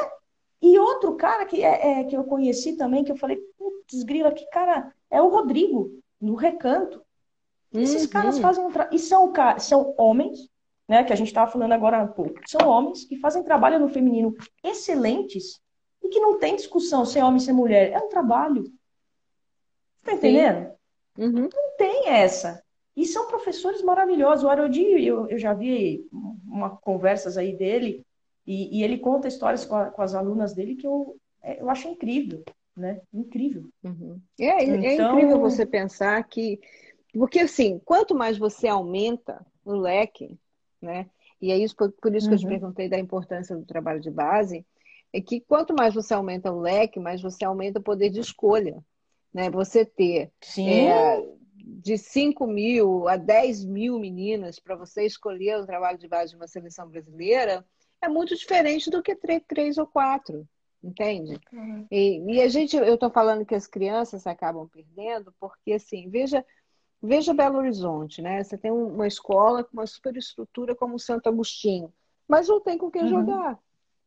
E 0.62 0.78
outro 0.80 1.16
cara 1.16 1.46
que, 1.46 1.64
é, 1.64 2.00
é, 2.00 2.04
que 2.04 2.16
eu 2.16 2.24
conheci 2.24 2.76
também, 2.76 3.04
que 3.04 3.12
eu 3.12 3.18
falei, 3.18 3.38
putz, 3.58 4.04
grila, 4.04 4.32
que 4.32 4.46
cara, 4.50 4.94
é 5.10 5.22
o 5.22 5.30
Rodrigo, 5.30 5.92
no 6.20 6.36
Recanto. 6.36 7.02
Esses 7.74 8.04
uhum. 8.04 8.10
caras 8.10 8.40
fazem 8.40 8.66
um 8.66 8.72
tra... 8.72 8.90
E 8.92 8.98
são, 8.98 9.32
são 9.60 9.94
homens, 9.98 10.50
né, 10.88 11.04
que 11.04 11.14
a 11.14 11.16
gente 11.16 11.28
estava 11.28 11.52
falando 11.52 11.74
agora 11.74 12.02
há 12.02 12.08
pouco, 12.08 12.40
são 12.48 12.68
homens 12.68 13.04
que 13.04 13.20
fazem 13.20 13.44
trabalho 13.44 13.78
no 13.80 13.90
feminino 13.90 14.34
excelentes 14.64 15.60
e 16.02 16.10
que 16.10 16.20
não 16.20 16.40
tem 16.40 16.56
discussão 16.56 17.06
se 17.06 17.20
é 17.20 17.26
homem, 17.26 17.40
se 17.40 17.50
é 17.50 17.54
mulher. 17.54 17.92
É 17.92 18.00
um 18.00 18.10
trabalho. 18.10 18.64
Tá 20.04 20.14
entendendo? 20.14 20.72
Uhum. 21.18 21.50
Não 21.54 21.78
tem 21.78 22.08
essa. 22.08 22.64
E 22.96 23.06
são 23.06 23.28
professores 23.28 23.82
maravilhosos. 23.82 24.46
O 24.46 24.50
Arodi, 24.50 25.06
eu, 25.06 25.28
eu 25.28 25.38
já 25.38 25.54
vi 25.54 26.08
uma, 26.12 26.78
conversas 26.78 27.38
aí 27.38 27.56
dele, 27.56 28.07
e, 28.48 28.80
e 28.80 28.84
ele 28.84 28.98
conta 28.98 29.28
histórias 29.28 29.66
com, 29.66 29.76
a, 29.76 29.92
com, 29.92 30.02
as 30.02 30.16
alunas 30.16 30.54
dele 30.54 30.76
que 30.76 30.88
eu, 30.88 31.18
é, 31.44 31.62
eu 31.62 31.70
acho 31.70 31.90
incrível, 31.90 32.44
né? 32.76 33.02
Incrível. 33.14 33.66
Uhum. 33.84 34.22
É, 34.40 34.64
é 34.64 34.94
então... 34.94 35.14
incrível 35.14 35.40
você 35.40 35.66
pensar 35.66 36.24
que... 36.24 36.60
Porque, 37.14 37.40
assim, 37.40 37.80
quanto 37.84 38.16
mais 38.16 38.38
você 38.38 38.68
aumenta 38.68 39.46
o 39.66 39.74
leque, 39.74 40.40
né? 40.82 41.10
E 41.42 41.52
é 41.52 41.58
isso, 41.58 41.76
por, 41.76 41.92
por 41.92 42.16
isso 42.16 42.28
que 42.28 42.36
eu 42.36 42.40
te 42.40 42.46
uhum. 42.46 42.52
perguntei 42.52 42.88
da 42.88 42.98
importância 42.98 43.56
do 43.56 43.66
trabalho 43.66 44.00
de 44.00 44.10
base, 44.10 44.66
é 45.12 45.20
que 45.20 45.42
quanto 45.42 45.76
mais 45.76 45.94
você 45.94 46.14
aumenta 46.14 46.52
o 46.52 46.60
leque, 46.60 47.00
mais 47.00 47.22
você 47.22 47.44
aumenta 47.44 47.80
o 47.80 47.84
poder 47.84 48.10
de 48.10 48.22
escolha. 48.22 48.82
Né? 49.34 49.50
Você 49.52 49.86
ter 49.86 50.32
é, 50.58 51.28
de 51.58 51.98
5 51.98 52.48
mil 52.48 53.08
a 53.10 53.18
10 53.18 53.66
mil 53.66 54.00
meninas 54.00 54.60
para 54.60 54.76
você 54.76 55.06
escolher 55.06 55.60
o 55.60 55.66
trabalho 55.66 55.98
de 55.98 56.08
base 56.08 56.32
de 56.32 56.38
uma 56.38 56.48
seleção 56.48 56.88
brasileira 56.88 57.66
é 58.02 58.08
muito 58.08 58.36
diferente 58.36 58.90
do 58.90 59.02
que 59.02 59.16
três 59.16 59.78
ou 59.78 59.88
quatro, 59.88 60.48
entende? 60.84 61.40
Uhum. 61.52 61.88
E, 61.92 62.36
e, 62.36 62.42
a 62.42 62.48
gente, 62.48 62.76
eu 62.76 62.94
estou 62.94 63.10
falando 63.10 63.46
que 63.46 63.56
as 63.56 63.68
crianças 63.68 64.28
acabam 64.28 64.68
perdendo, 64.68 65.34
porque 65.40 65.74
assim, 65.74 66.10
veja, 66.10 66.46
veja 67.02 67.34
Belo 67.34 67.58
Horizonte, 67.58 68.22
né? 68.22 68.44
Você 68.44 68.58
tem 68.58 68.72
uma 68.72 69.08
escola 69.08 69.64
com 69.64 69.74
uma 69.74 69.88
superestrutura 69.88 70.76
como 70.76 71.00
Santo 71.00 71.28
Agostinho, 71.28 71.92
mas 72.28 72.48
não 72.48 72.62
tem 72.62 72.78
com 72.78 72.92
quem 72.92 73.04
uhum. 73.04 73.10
jogar 73.10 73.60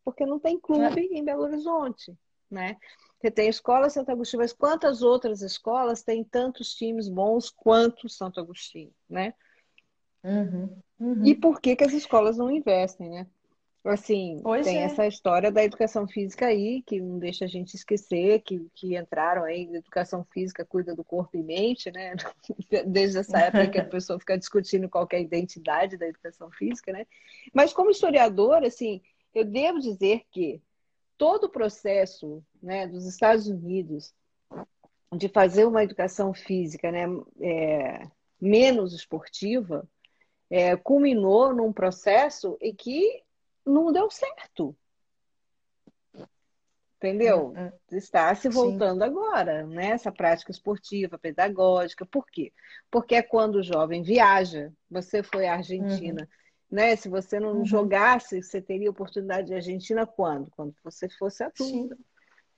porque 0.04 0.26
não 0.26 0.38
tem 0.38 0.58
clube 0.58 1.08
é. 1.12 1.18
em 1.18 1.24
Belo 1.24 1.42
Horizonte, 1.42 2.16
né? 2.50 2.76
Você 3.18 3.30
tem 3.30 3.46
a 3.46 3.50
escola 3.50 3.90
Santo 3.90 4.10
Agostinho, 4.10 4.40
mas 4.40 4.52
quantas 4.52 5.02
outras 5.02 5.42
escolas 5.42 6.02
têm 6.02 6.24
tantos 6.24 6.74
times 6.74 7.08
bons 7.08 7.50
quanto 7.50 8.08
Santo 8.08 8.40
Agostinho, 8.40 8.92
né? 9.08 9.34
Uhum, 10.24 10.76
uhum. 10.98 11.24
E 11.24 11.34
por 11.34 11.60
que, 11.60 11.76
que 11.76 11.84
as 11.84 11.92
escolas 11.92 12.36
não 12.36 12.50
investem, 12.50 13.10
né? 13.10 13.26
Assim, 13.82 14.40
pois 14.42 14.66
tem 14.66 14.78
é. 14.78 14.82
essa 14.82 15.06
história 15.06 15.50
da 15.50 15.64
educação 15.64 16.06
física 16.06 16.46
aí, 16.46 16.82
que 16.82 17.00
não 17.00 17.18
deixa 17.18 17.46
a 17.46 17.48
gente 17.48 17.74
esquecer, 17.74 18.42
que, 18.42 18.68
que 18.74 18.94
entraram 18.94 19.44
aí, 19.44 19.62
educação 19.74 20.22
física 20.30 20.66
cuida 20.66 20.94
do 20.94 21.02
corpo 21.02 21.34
e 21.38 21.42
mente, 21.42 21.90
né? 21.90 22.14
Desde 22.86 23.18
essa 23.18 23.38
época 23.38 23.68
que 23.68 23.78
a 23.78 23.84
pessoa 23.88 24.18
fica 24.18 24.36
discutindo 24.36 24.88
qual 24.88 25.08
é 25.12 25.16
a 25.16 25.20
identidade 25.20 25.96
da 25.96 26.06
educação 26.06 26.50
física, 26.50 26.92
né? 26.92 27.06
Mas 27.54 27.72
como 27.72 27.90
historiador, 27.90 28.62
assim, 28.64 29.00
eu 29.34 29.46
devo 29.46 29.78
dizer 29.78 30.24
que 30.30 30.60
todo 31.16 31.44
o 31.44 31.50
processo 31.50 32.44
né, 32.62 32.86
dos 32.86 33.06
Estados 33.06 33.46
Unidos 33.46 34.12
de 35.16 35.28
fazer 35.28 35.64
uma 35.64 35.82
educação 35.82 36.34
física 36.34 36.92
né, 36.92 37.06
é, 37.40 38.06
menos 38.40 38.92
esportiva 38.92 39.88
é, 40.50 40.76
culminou 40.76 41.54
num 41.54 41.72
processo 41.72 42.58
em 42.60 42.74
que 42.74 43.22
não 43.70 43.92
deu 43.92 44.10
certo. 44.10 44.76
Entendeu? 46.96 47.54
Hum, 47.56 47.66
hum. 47.66 47.96
Está 47.96 48.34
se 48.34 48.48
voltando 48.50 48.98
Sim. 48.98 49.06
agora, 49.06 49.66
né? 49.66 49.88
Essa 49.88 50.12
prática 50.12 50.50
esportiva, 50.50 51.18
pedagógica. 51.18 52.04
Por 52.04 52.26
quê? 52.26 52.52
Porque 52.90 53.14
é 53.14 53.22
quando 53.22 53.56
o 53.56 53.62
jovem 53.62 54.02
viaja. 54.02 54.70
Você 54.90 55.22
foi 55.22 55.46
à 55.46 55.54
Argentina. 55.54 56.22
Uhum 56.22 56.40
né? 56.70 56.94
Se 56.94 57.08
você 57.08 57.40
não 57.40 57.58
uhum. 57.58 57.66
jogasse, 57.66 58.42
você 58.42 58.62
teria 58.62 58.90
oportunidade 58.90 59.48
de 59.48 59.54
Argentina 59.54 60.06
quando? 60.06 60.50
Quando 60.52 60.74
você 60.84 61.08
fosse 61.08 61.42
adulta. 61.42 61.98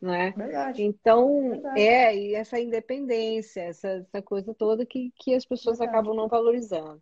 Né? 0.00 0.32
Verdade. 0.36 0.82
Então, 0.82 1.50
Verdade. 1.50 1.80
é, 1.80 2.16
e 2.16 2.34
essa 2.34 2.58
independência, 2.58 3.60
essa, 3.60 3.88
essa 3.88 4.20
coisa 4.20 4.52
toda 4.52 4.84
que, 4.84 5.12
que 5.16 5.34
as 5.34 5.46
pessoas 5.46 5.78
Verdade. 5.78 5.96
acabam 5.96 6.14
não 6.16 6.28
valorizando. 6.28 7.00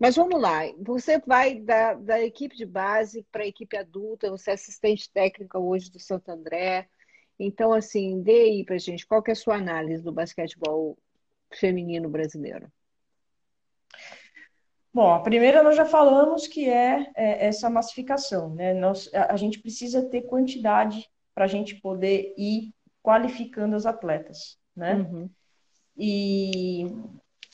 Mas 0.00 0.16
vamos 0.16 0.40
lá, 0.40 0.60
você 0.78 1.18
vai 1.18 1.60
da, 1.60 1.92
da 1.92 2.18
equipe 2.22 2.56
de 2.56 2.64
base 2.64 3.22
para 3.30 3.42
a 3.42 3.46
equipe 3.46 3.76
adulta, 3.76 4.30
você 4.30 4.50
é 4.50 4.54
assistente 4.54 5.12
técnica 5.12 5.58
hoje 5.58 5.90
do 5.90 6.00
Santo 6.00 6.30
André. 6.30 6.88
Então, 7.38 7.70
assim, 7.74 8.22
dê 8.22 8.40
aí 8.40 8.64
para 8.64 8.78
gente, 8.78 9.06
qual 9.06 9.22
que 9.22 9.30
é 9.30 9.32
a 9.32 9.36
sua 9.36 9.56
análise 9.56 10.02
do 10.02 10.10
basquetebol 10.10 10.96
feminino 11.52 12.08
brasileiro? 12.08 12.72
Bom, 14.92 15.12
a 15.12 15.20
primeira 15.20 15.62
nós 15.62 15.76
já 15.76 15.84
falamos 15.84 16.46
que 16.46 16.66
é, 16.66 17.12
é 17.14 17.46
essa 17.46 17.68
massificação, 17.68 18.54
né? 18.54 18.72
Nós, 18.72 19.12
a, 19.12 19.34
a 19.34 19.36
gente 19.36 19.60
precisa 19.60 20.08
ter 20.08 20.22
quantidade 20.22 21.10
para 21.34 21.44
a 21.44 21.48
gente 21.48 21.74
poder 21.74 22.34
ir 22.38 22.74
qualificando 23.02 23.76
as 23.76 23.84
atletas, 23.84 24.58
né? 24.74 24.94
Uhum. 24.94 25.30
E, 25.94 26.86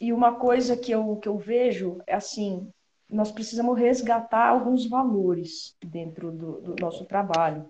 e 0.01 0.13
uma 0.13 0.35
coisa 0.35 0.77
que 0.77 0.93
eu, 0.93 1.17
que 1.17 1.29
eu 1.29 1.39
vejo 1.39 1.99
é 2.07 2.15
assim, 2.15 2.71
nós 3.09 3.31
precisamos 3.31 3.79
resgatar 3.79 4.49
alguns 4.49 4.87
valores 4.87 5.77
dentro 5.85 6.31
do, 6.31 6.61
do 6.61 6.77
nosso 6.81 7.05
trabalho. 7.07 7.69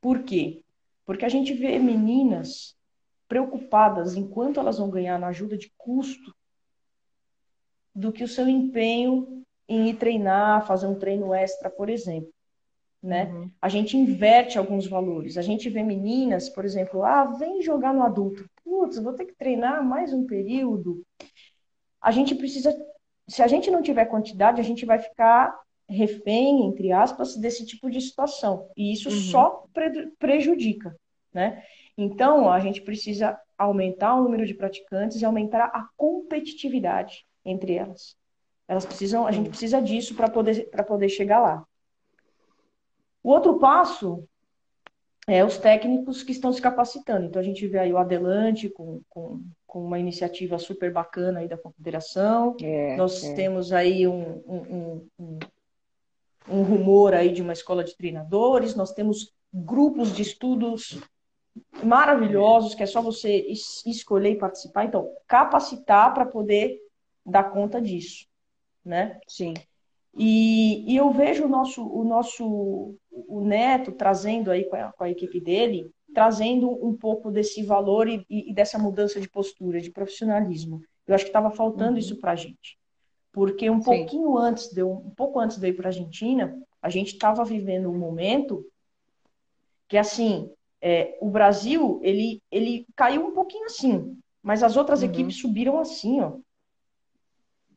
Por 0.00 0.22
quê? 0.22 0.62
Porque 1.04 1.24
a 1.24 1.28
gente 1.28 1.52
vê 1.52 1.78
meninas 1.78 2.76
preocupadas 3.28 4.14
enquanto 4.14 4.60
elas 4.60 4.78
vão 4.78 4.88
ganhar 4.88 5.18
na 5.18 5.28
ajuda 5.28 5.56
de 5.56 5.72
custo 5.76 6.34
do 7.94 8.12
que 8.12 8.22
o 8.22 8.28
seu 8.28 8.48
empenho 8.48 9.44
em 9.68 9.88
ir 9.88 9.96
treinar, 9.96 10.66
fazer 10.66 10.86
um 10.86 10.98
treino 10.98 11.34
extra, 11.34 11.68
por 11.68 11.88
exemplo. 11.88 12.32
Né? 13.02 13.24
Uhum. 13.24 13.50
A 13.60 13.68
gente 13.68 13.96
inverte 13.96 14.58
alguns 14.58 14.86
valores. 14.86 15.36
A 15.36 15.42
gente 15.42 15.68
vê 15.68 15.82
meninas, 15.82 16.48
por 16.48 16.64
exemplo, 16.64 17.04
ah, 17.04 17.24
vem 17.24 17.62
jogar 17.62 17.92
no 17.92 18.02
adulto. 18.02 18.48
Putz, 18.66 18.98
vou 18.98 19.12
ter 19.12 19.26
que 19.26 19.34
treinar 19.36 19.84
mais 19.84 20.12
um 20.12 20.26
período. 20.26 21.06
A 22.02 22.10
gente 22.10 22.34
precisa, 22.34 22.76
se 23.28 23.40
a 23.40 23.46
gente 23.46 23.70
não 23.70 23.80
tiver 23.80 24.06
quantidade, 24.06 24.60
a 24.60 24.64
gente 24.64 24.84
vai 24.84 24.98
ficar 24.98 25.56
refém, 25.88 26.66
entre 26.66 26.90
aspas, 26.90 27.36
desse 27.36 27.64
tipo 27.64 27.88
de 27.88 28.00
situação. 28.00 28.68
E 28.76 28.92
isso 28.92 29.08
uhum. 29.08 29.14
só 29.14 29.66
pre 29.72 30.08
prejudica, 30.18 30.96
né? 31.32 31.62
Então, 31.96 32.50
a 32.50 32.58
gente 32.58 32.82
precisa 32.82 33.40
aumentar 33.56 34.16
o 34.16 34.24
número 34.24 34.44
de 34.44 34.52
praticantes 34.52 35.22
e 35.22 35.24
aumentar 35.24 35.66
a 35.66 35.88
competitividade 35.96 37.24
entre 37.44 37.74
elas. 37.74 38.16
Elas 38.66 38.84
precisam, 38.84 39.28
a 39.28 39.30
gente 39.30 39.50
precisa 39.50 39.80
disso 39.80 40.16
para 40.16 40.28
poder, 40.28 40.68
para 40.70 40.82
poder 40.82 41.08
chegar 41.08 41.38
lá. 41.38 41.64
O 43.22 43.30
outro 43.30 43.60
passo 43.60 44.28
é 45.26 45.44
os 45.44 45.58
técnicos 45.58 46.22
que 46.22 46.32
estão 46.32 46.52
se 46.52 46.62
capacitando. 46.62 47.26
Então 47.26 47.40
a 47.40 47.44
gente 47.44 47.66
vê 47.66 47.78
aí 47.78 47.92
o 47.92 47.98
Adelante 47.98 48.68
com, 48.68 49.00
com, 49.08 49.42
com 49.66 49.84
uma 49.84 49.98
iniciativa 49.98 50.58
super 50.58 50.92
bacana 50.92 51.40
aí 51.40 51.48
da 51.48 51.58
Confederação. 51.58 52.56
É, 52.62 52.96
Nós 52.96 53.24
é. 53.24 53.34
temos 53.34 53.72
aí 53.72 54.06
um, 54.06 54.42
um, 54.46 55.08
um, 55.18 55.38
um 56.48 56.62
rumor 56.62 57.12
aí 57.12 57.32
de 57.32 57.42
uma 57.42 57.52
escola 57.52 57.82
de 57.82 57.96
treinadores. 57.96 58.76
Nós 58.76 58.92
temos 58.92 59.34
grupos 59.52 60.14
de 60.14 60.22
estudos 60.22 61.00
maravilhosos 61.82 62.74
que 62.74 62.82
é 62.82 62.86
só 62.86 63.02
você 63.02 63.46
escolher 63.84 64.32
e 64.32 64.38
participar. 64.38 64.84
Então, 64.84 65.10
capacitar 65.26 66.14
para 66.14 66.26
poder 66.26 66.78
dar 67.24 67.50
conta 67.50 67.80
disso, 67.80 68.26
né? 68.84 69.18
Sim. 69.26 69.54
E, 70.18 70.90
e 70.90 70.96
eu 70.96 71.10
vejo 71.10 71.44
o 71.44 71.48
nosso, 71.48 71.86
o 71.86 72.02
nosso 72.02 72.94
o 73.10 73.40
Neto 73.42 73.92
trazendo 73.92 74.50
aí 74.50 74.64
com 74.64 74.76
a, 74.76 74.92
com 74.92 75.04
a 75.04 75.10
equipe 75.10 75.40
dele, 75.40 75.90
trazendo 76.14 76.70
um 76.84 76.96
pouco 76.96 77.30
desse 77.30 77.62
valor 77.62 78.08
e, 78.08 78.24
e, 78.30 78.54
dessa 78.54 78.78
mudança 78.78 79.20
de 79.20 79.28
postura, 79.28 79.80
de 79.80 79.90
profissionalismo. 79.90 80.80
Eu 81.06 81.14
acho 81.14 81.24
que 81.24 81.30
estava 81.30 81.50
faltando 81.50 81.92
uhum. 81.92 81.98
isso 81.98 82.16
para 82.16 82.32
a 82.32 82.36
gente. 82.36 82.78
Porque 83.30 83.68
um 83.68 83.82
Sim. 83.82 83.84
pouquinho 83.84 84.38
antes, 84.38 84.72
de, 84.72 84.82
um 84.82 85.10
pouco 85.10 85.38
antes 85.38 85.58
de 85.58 85.68
ir 85.68 85.74
para 85.74 85.88
a 85.88 85.90
Argentina, 85.90 86.58
a 86.80 86.88
gente 86.88 87.12
estava 87.12 87.44
vivendo 87.44 87.90
um 87.90 87.98
momento 87.98 88.64
que, 89.88 89.98
assim, 89.98 90.50
é, 90.80 91.18
o 91.20 91.28
Brasil, 91.28 92.00
ele, 92.02 92.40
ele 92.50 92.86
caiu 92.96 93.26
um 93.26 93.32
pouquinho 93.32 93.66
assim, 93.66 94.16
mas 94.42 94.62
as 94.62 94.76
outras 94.76 95.02
uhum. 95.02 95.08
equipes 95.08 95.38
subiram 95.38 95.78
assim, 95.78 96.20
ó. 96.20 96.38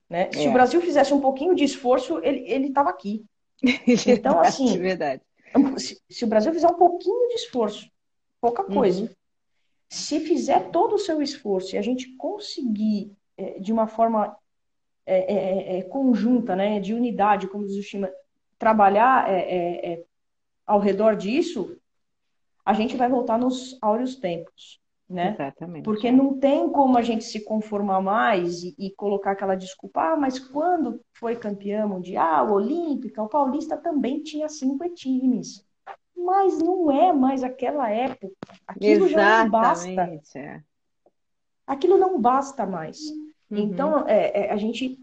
Né? 0.10 0.30
É. 0.30 0.32
Se 0.32 0.48
o 0.48 0.54
Brasil 0.54 0.82
fizesse 0.82 1.14
um 1.14 1.22
pouquinho 1.22 1.54
de 1.54 1.64
esforço, 1.64 2.20
ele 2.24 2.68
estava 2.68 2.90
aqui. 2.90 3.26
Então, 4.08 4.40
assim. 4.40 4.78
Verdade. 4.78 5.22
Se, 5.78 6.00
se, 6.10 6.24
o 6.24 6.28
Brasil 6.28 6.54
fizer 6.54 6.68
um 6.68 6.78
pouquinho 6.78 7.28
de 7.30 7.36
esforço, 7.36 7.90
pouca 8.40 8.64
uhum. 8.64 8.74
coisa, 8.74 9.02
uhum. 9.02 9.10
se 9.90 10.20
fizer 10.20 10.70
todo 10.70 10.96
o 10.96 11.00
seu 11.00 11.22
esforço 11.22 11.76
e 11.76 11.78
a 11.78 11.82
gente 11.82 12.16
conseguir, 12.16 13.12
é, 13.36 13.60
de 13.60 13.74
uma 13.74 13.88
forma 13.88 14.38
é, 15.06 15.18
é, 15.18 15.76
é, 15.76 15.80
é 15.80 15.82
conjunta, 15.84 16.56
né, 16.56 16.80
de 16.80 16.94
unidade, 16.94 17.48
como 17.48 17.66
diz 17.66 17.76
o 17.76 17.84
Shima, 17.84 18.12
trabalhar 18.58 19.28
ao 20.68 20.80
redor 20.80 21.16
disso, 21.16 21.78
a 22.64 22.74
gente 22.74 22.96
vai 22.96 23.10
voltar 23.10 23.38
nos 23.38 23.78
áureos 23.82 24.16
tempos 24.16 24.80
né? 25.10 25.32
Exatamente. 25.34 25.84
Porque 25.84 26.12
não 26.12 26.38
tem 26.38 26.70
como 26.70 26.98
a 26.98 27.02
gente 27.02 27.24
se 27.24 27.44
conformar 27.44 28.00
mais 28.00 28.62
e, 28.62 28.76
e, 28.78 28.92
colocar 28.92 29.32
aquela 29.32 29.56
desculpa, 29.56 30.14
ah, 30.14 30.16
mas 30.16 30.38
quando 30.38 31.02
foi 31.14 31.36
campeã 31.36 31.88
mundial, 31.88 32.52
olímpica, 32.52 33.24
o 33.24 33.28
paulista 33.28 33.76
também 33.76 34.22
tinha 34.22 34.48
cinco 34.48 34.88
times. 34.94 35.66
Mas 36.16 36.60
não 36.60 36.92
é 36.92 37.12
mais 37.12 37.44
aquela 37.44 37.90
época. 37.90 38.32
Aquilo 38.68 39.06
Exatamente, 39.06 39.12
já 39.12 39.44
não 39.44 39.50
basta. 39.50 40.38
É. 40.38 40.62
Aquilo 41.66 41.98
não 41.98 42.22
basta 42.22 42.66
mais. 42.66 43.00
Uhum. 43.50 43.58
Então, 43.58 44.08
é, 44.08 44.46
é, 44.46 44.52
a 44.52 44.58
gente, 44.58 45.00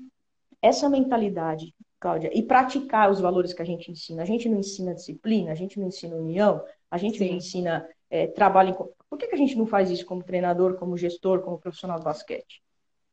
essa 0.62 0.88
mentalidade, 0.88 1.74
Cláudia, 1.98 2.30
e 2.32 2.42
praticar 2.42 3.10
os 3.10 3.18
valores 3.18 3.52
que 3.54 3.62
a 3.62 3.64
gente 3.64 3.90
ensina. 3.90 4.22
A 4.22 4.26
gente 4.26 4.48
não 4.48 4.58
ensina 4.58 4.94
disciplina, 4.94 5.50
a 5.50 5.54
gente 5.54 5.80
não 5.80 5.88
ensina 5.88 6.14
união, 6.14 6.62
a 6.90 6.98
gente 6.98 7.18
Sim. 7.18 7.30
não 7.30 7.36
ensina 7.36 7.88
é, 8.10 8.26
trabalho 8.26 8.70
em. 8.70 8.74
Por 9.08 9.18
que, 9.18 9.28
que 9.28 9.34
a 9.34 9.38
gente 9.38 9.56
não 9.56 9.66
faz 9.66 9.90
isso 9.90 10.04
como 10.04 10.22
treinador, 10.22 10.76
como 10.76 10.96
gestor, 10.96 11.40
como 11.40 11.58
profissional 11.58 11.98
de 11.98 12.04
basquete? 12.04 12.62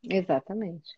Exatamente. 0.04 0.98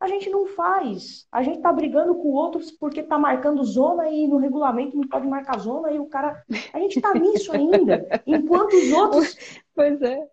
A 0.00 0.06
gente 0.06 0.30
não 0.30 0.46
faz. 0.46 1.26
A 1.32 1.42
gente 1.42 1.60
tá 1.60 1.72
brigando 1.72 2.14
com 2.14 2.28
outros 2.28 2.70
porque 2.70 3.02
tá 3.02 3.18
marcando 3.18 3.64
zona 3.64 4.08
e 4.08 4.28
no 4.28 4.36
regulamento 4.36 4.96
não 4.96 5.08
pode 5.08 5.26
marcar 5.26 5.58
zona 5.58 5.90
e 5.90 5.98
o 5.98 6.06
cara. 6.06 6.44
A 6.72 6.78
gente 6.78 7.00
tá 7.00 7.12
nisso 7.14 7.52
ainda. 7.52 8.06
Enquanto 8.26 8.74
os 8.74 8.92
outros. 8.92 9.36
Pois 9.74 10.00
é. 10.02 10.24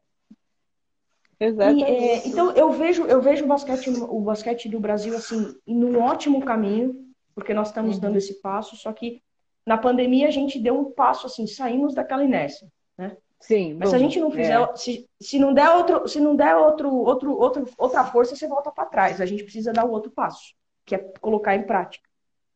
Exatamente. 1.39 1.89
E, 1.89 1.93
é, 1.93 2.27
então 2.27 2.51
eu 2.51 2.71
vejo, 2.71 3.05
eu 3.05 3.21
vejo 3.21 3.43
o 3.43 3.47
basquete, 3.47 3.89
o 3.89 4.21
basquete 4.21 4.69
do 4.69 4.79
Brasil 4.79 5.15
assim, 5.15 5.55
num 5.65 5.99
ótimo 5.99 6.45
caminho, 6.45 6.95
porque 7.33 7.53
nós 7.53 7.67
estamos 7.67 7.95
uhum. 7.95 8.01
dando 8.01 8.17
esse 8.17 8.39
passo, 8.41 8.75
só 8.75 8.93
que 8.93 9.21
na 9.65 9.77
pandemia 9.77 10.27
a 10.27 10.31
gente 10.31 10.59
deu 10.59 10.77
um 10.77 10.91
passo 10.91 11.27
assim, 11.27 11.47
saímos 11.47 11.93
daquela 11.93 12.23
inércia, 12.23 12.67
né? 12.97 13.17
Sim. 13.39 13.73
Mas 13.73 13.89
bom, 13.89 13.89
se 13.89 13.95
a 13.95 13.99
gente 13.99 14.19
não 14.19 14.31
fizer, 14.31 14.59
é. 14.59 14.75
se, 14.75 15.09
se 15.19 15.39
não 15.39 15.53
der 15.53 15.69
outro, 15.69 16.07
se 16.07 16.19
não 16.19 16.35
der 16.35 16.55
outro, 16.55 16.93
outro, 16.93 17.37
outro, 17.37 17.69
outra 17.77 18.03
força, 18.03 18.35
você 18.35 18.47
volta 18.47 18.71
para 18.71 18.85
trás. 18.85 19.21
A 19.21 19.25
gente 19.25 19.43
precisa 19.43 19.73
dar 19.73 19.85
o 19.85 19.91
outro 19.91 20.11
passo, 20.11 20.53
que 20.85 20.95
é 20.95 20.99
colocar 21.19 21.55
em 21.55 21.63
prática, 21.63 22.07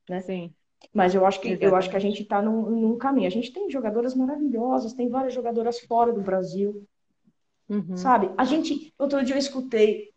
né? 0.10 0.22
Sim. 0.22 0.54
Mas 0.94 1.14
eu 1.14 1.26
acho 1.26 1.42
que 1.42 1.50
Exatamente. 1.50 1.72
eu 1.72 1.76
acho 1.76 1.90
que 1.90 1.96
a 1.96 2.00
gente 2.00 2.22
está 2.24 2.42
num, 2.42 2.70
num, 2.70 2.98
caminho. 2.98 3.28
A 3.28 3.32
gente 3.32 3.52
tem 3.52 3.70
jogadoras 3.70 4.16
maravilhosas, 4.16 4.94
tem 4.94 5.10
várias 5.10 5.34
jogadoras 5.34 5.80
fora 5.82 6.14
do 6.14 6.22
Brasil, 6.22 6.88
uhum. 7.68 7.98
sabe? 7.98 8.32
A 8.38 8.46
gente 8.46 8.94
outro 8.98 9.24
dia 9.24 9.36
eu 9.36 9.40
escutei, 9.40 10.12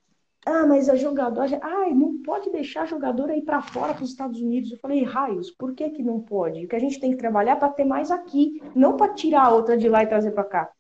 ah, 0.44 0.66
mas 0.66 0.88
a 0.88 0.96
jogadora, 0.96 1.60
ai, 1.62 1.94
não 1.94 2.20
pode 2.20 2.50
deixar 2.50 2.82
a 2.82 2.86
jogadora 2.86 3.36
ir 3.36 3.42
para 3.42 3.62
fora 3.62 3.94
para 3.94 4.02
os 4.02 4.10
Estados 4.10 4.40
Unidos. 4.40 4.72
Eu 4.72 4.78
falei, 4.78 5.04
raios, 5.04 5.50
por 5.50 5.72
que 5.72 5.88
que 5.90 6.02
não 6.02 6.20
pode? 6.20 6.64
O 6.64 6.68
que 6.68 6.74
a 6.74 6.80
gente 6.80 6.98
tem 6.98 7.12
que 7.12 7.16
trabalhar 7.16 7.56
para 7.56 7.68
ter 7.68 7.84
mais 7.84 8.10
aqui, 8.10 8.60
não 8.74 8.96
para 8.96 9.14
tirar 9.14 9.46
a 9.46 9.50
outra 9.54 9.76
de 9.76 9.88
lá 9.88 10.02
e 10.02 10.08
trazer 10.08 10.32
para 10.32 10.44
cá. 10.44 10.72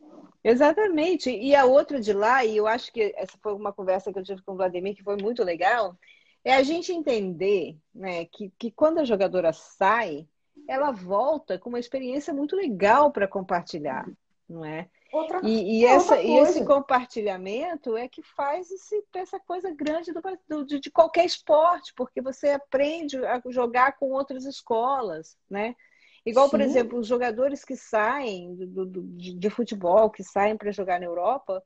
Exatamente. 0.42 1.30
E 1.30 1.54
a 1.54 1.64
outra 1.64 2.00
de 2.00 2.12
lá, 2.12 2.44
e 2.44 2.56
eu 2.56 2.66
acho 2.66 2.92
que 2.92 3.14
essa 3.16 3.38
foi 3.40 3.54
uma 3.54 3.72
conversa 3.72 4.12
que 4.12 4.18
eu 4.18 4.24
tive 4.24 4.42
com 4.42 4.52
o 4.52 4.56
Vladimir 4.56 4.96
que 4.96 5.04
foi 5.04 5.16
muito 5.16 5.44
legal, 5.44 5.96
é 6.44 6.54
a 6.54 6.62
gente 6.64 6.92
entender 6.92 7.76
né, 7.94 8.24
que, 8.24 8.52
que 8.58 8.70
quando 8.72 8.98
a 8.98 9.04
jogadora 9.04 9.52
sai, 9.52 10.26
ela 10.68 10.90
volta 10.90 11.56
com 11.56 11.68
uma 11.68 11.78
experiência 11.78 12.34
muito 12.34 12.56
legal 12.56 13.12
para 13.12 13.28
compartilhar, 13.28 14.08
não 14.48 14.64
é? 14.64 14.88
Outra, 15.12 15.40
e, 15.44 15.80
e, 15.80 15.84
é 15.84 15.90
essa, 15.90 16.22
e 16.22 16.38
esse 16.38 16.64
compartilhamento 16.64 17.94
é 17.98 18.08
que 18.08 18.22
faz 18.22 18.70
esse, 18.70 19.04
essa 19.12 19.38
coisa 19.38 19.70
grande 19.70 20.10
do, 20.10 20.64
do, 20.64 20.80
de 20.80 20.90
qualquer 20.90 21.26
esporte, 21.26 21.92
porque 21.94 22.22
você 22.22 22.48
aprende 22.48 23.22
a 23.26 23.38
jogar 23.50 23.98
com 23.98 24.10
outras 24.10 24.46
escolas, 24.46 25.36
né? 25.50 25.76
Igual, 26.24 26.46
Sim. 26.46 26.50
por 26.52 26.60
exemplo, 26.62 26.98
os 26.98 27.06
jogadores 27.06 27.62
que 27.62 27.76
saem 27.76 28.54
do, 28.54 28.86
de, 28.86 29.34
de 29.34 29.50
futebol, 29.50 30.08
que 30.08 30.24
saem 30.24 30.56
para 30.56 30.72
jogar 30.72 30.98
na 30.98 31.04
Europa, 31.04 31.62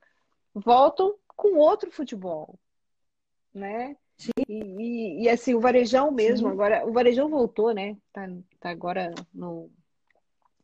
voltam 0.53 1.15
com 1.37 1.57
outro 1.57 1.93
futebol, 1.93 2.59
né? 3.55 3.97
E, 4.49 4.53
e, 4.53 5.23
e, 5.23 5.29
assim, 5.29 5.55
o 5.55 5.61
Varejão 5.61 6.11
mesmo, 6.11 6.49
Sim. 6.49 6.53
agora, 6.53 6.85
o 6.85 6.93
Varejão 6.93 7.29
voltou, 7.29 7.73
né? 7.73 7.97
Tá, 8.13 8.29
tá 8.59 8.71
agora 8.71 9.15
no, 9.33 9.71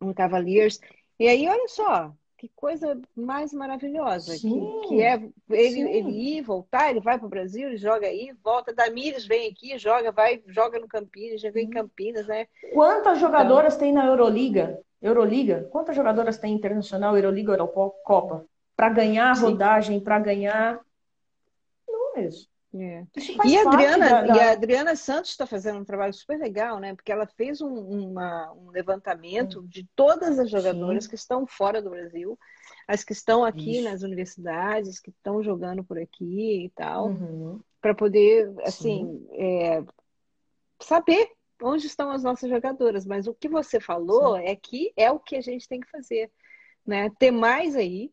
no 0.01 0.13
Cavaliers. 0.13 0.81
E 1.17 1.29
aí, 1.29 1.47
olha 1.47 1.69
só, 1.69 2.13
que 2.43 2.49
coisa 2.57 3.01
mais 3.15 3.53
maravilhosa. 3.53 4.37
Que, 4.37 4.89
que, 4.89 5.01
é 5.01 5.15
ele, 5.49 5.81
ele 5.83 6.11
ir, 6.11 6.43
voltar, 6.43 6.91
ele 6.91 6.99
vai 6.99 7.17
para 7.17 7.27
o 7.27 7.31
Brasil, 7.31 7.69
ele 7.69 7.77
joga 7.77 8.09
aí, 8.09 8.35
volta. 8.43 8.75
Damires 8.75 9.25
vem 9.25 9.49
aqui, 9.49 9.79
joga, 9.79 10.11
vai, 10.11 10.43
joga 10.49 10.81
no 10.81 10.89
Campinas, 10.89 11.41
já 11.41 11.53
vem 11.53 11.67
em 11.67 11.71
Campinas, 11.71 12.27
né? 12.27 12.49
Quantas 12.75 13.21
jogadoras 13.21 13.77
então... 13.77 13.87
tem 13.87 13.95
na 13.95 14.07
Euroliga? 14.07 14.77
Euroliga? 15.01 15.69
Quantas 15.71 15.95
jogadoras 15.95 16.37
tem 16.37 16.53
internacional, 16.53 17.17
Euroliga, 17.17 17.53
Eurocopa? 17.53 18.45
Para 18.75 18.89
ganhar 18.89 19.39
rodagem, 19.39 20.01
para 20.01 20.19
ganhar. 20.19 20.81
Não 21.87 22.15
mesmo. 22.17 22.52
É. 22.75 23.05
E, 23.45 23.59
a 23.59 23.69
Adriana, 23.69 24.09
da, 24.09 24.23
da... 24.23 24.35
e 24.35 24.41
a 24.41 24.53
Adriana 24.53 24.97
Santos 24.97 25.31
está 25.31 25.47
fazendo 25.47 25.79
um 25.79 25.85
trabalho 25.85 26.15
super 26.15 26.39
legal, 26.39 26.81
né? 26.81 26.95
Porque 26.95 27.13
ela 27.13 27.27
fez 27.27 27.61
um, 27.61 27.75
uma, 27.75 28.51
um 28.53 28.71
levantamento 28.71 29.61
Sim. 29.61 29.67
de 29.67 29.87
todas 29.95 30.39
as 30.39 30.49
jogadoras 30.49 31.05
Sim. 31.05 31.11
que 31.11 31.15
estão 31.15 31.47
fora 31.47 31.83
do 31.83 31.91
Brasil, 31.91 32.39
as 32.89 33.05
que 33.05 33.13
estão 33.13 33.45
aqui 33.45 33.79
Isso. 33.79 33.85
nas 33.85 34.03
universidades, 34.03 34.99
que 34.99 35.11
estão 35.11 35.43
jogando 35.43 35.85
por 35.85 35.99
aqui 35.99 36.65
e 36.65 36.71
tal, 36.71 37.09
uhum. 37.09 37.61
para 37.79 37.95
poder, 37.95 38.51
assim, 38.63 39.27
é, 39.33 39.85
saber 40.81 41.31
onde 41.63 41.87
estão 41.87 42.11
as 42.11 42.23
nossas 42.23 42.49
jogadoras. 42.49 43.05
Mas 43.05 43.27
o 43.27 43.35
que 43.35 43.51
você 43.51 43.79
falou 43.81 44.39
Sim. 44.39 44.45
é 44.47 44.57
que 44.57 44.93
é 44.97 45.11
o 45.11 45.21
que 45.21 45.37
a 45.37 45.43
gente 45.43 45.69
tem 45.69 45.79
que 45.79 45.91
fazer, 45.91 46.33
né? 46.87 47.11
Ter 47.19 47.31
mais 47.31 47.77
aí, 47.77 48.11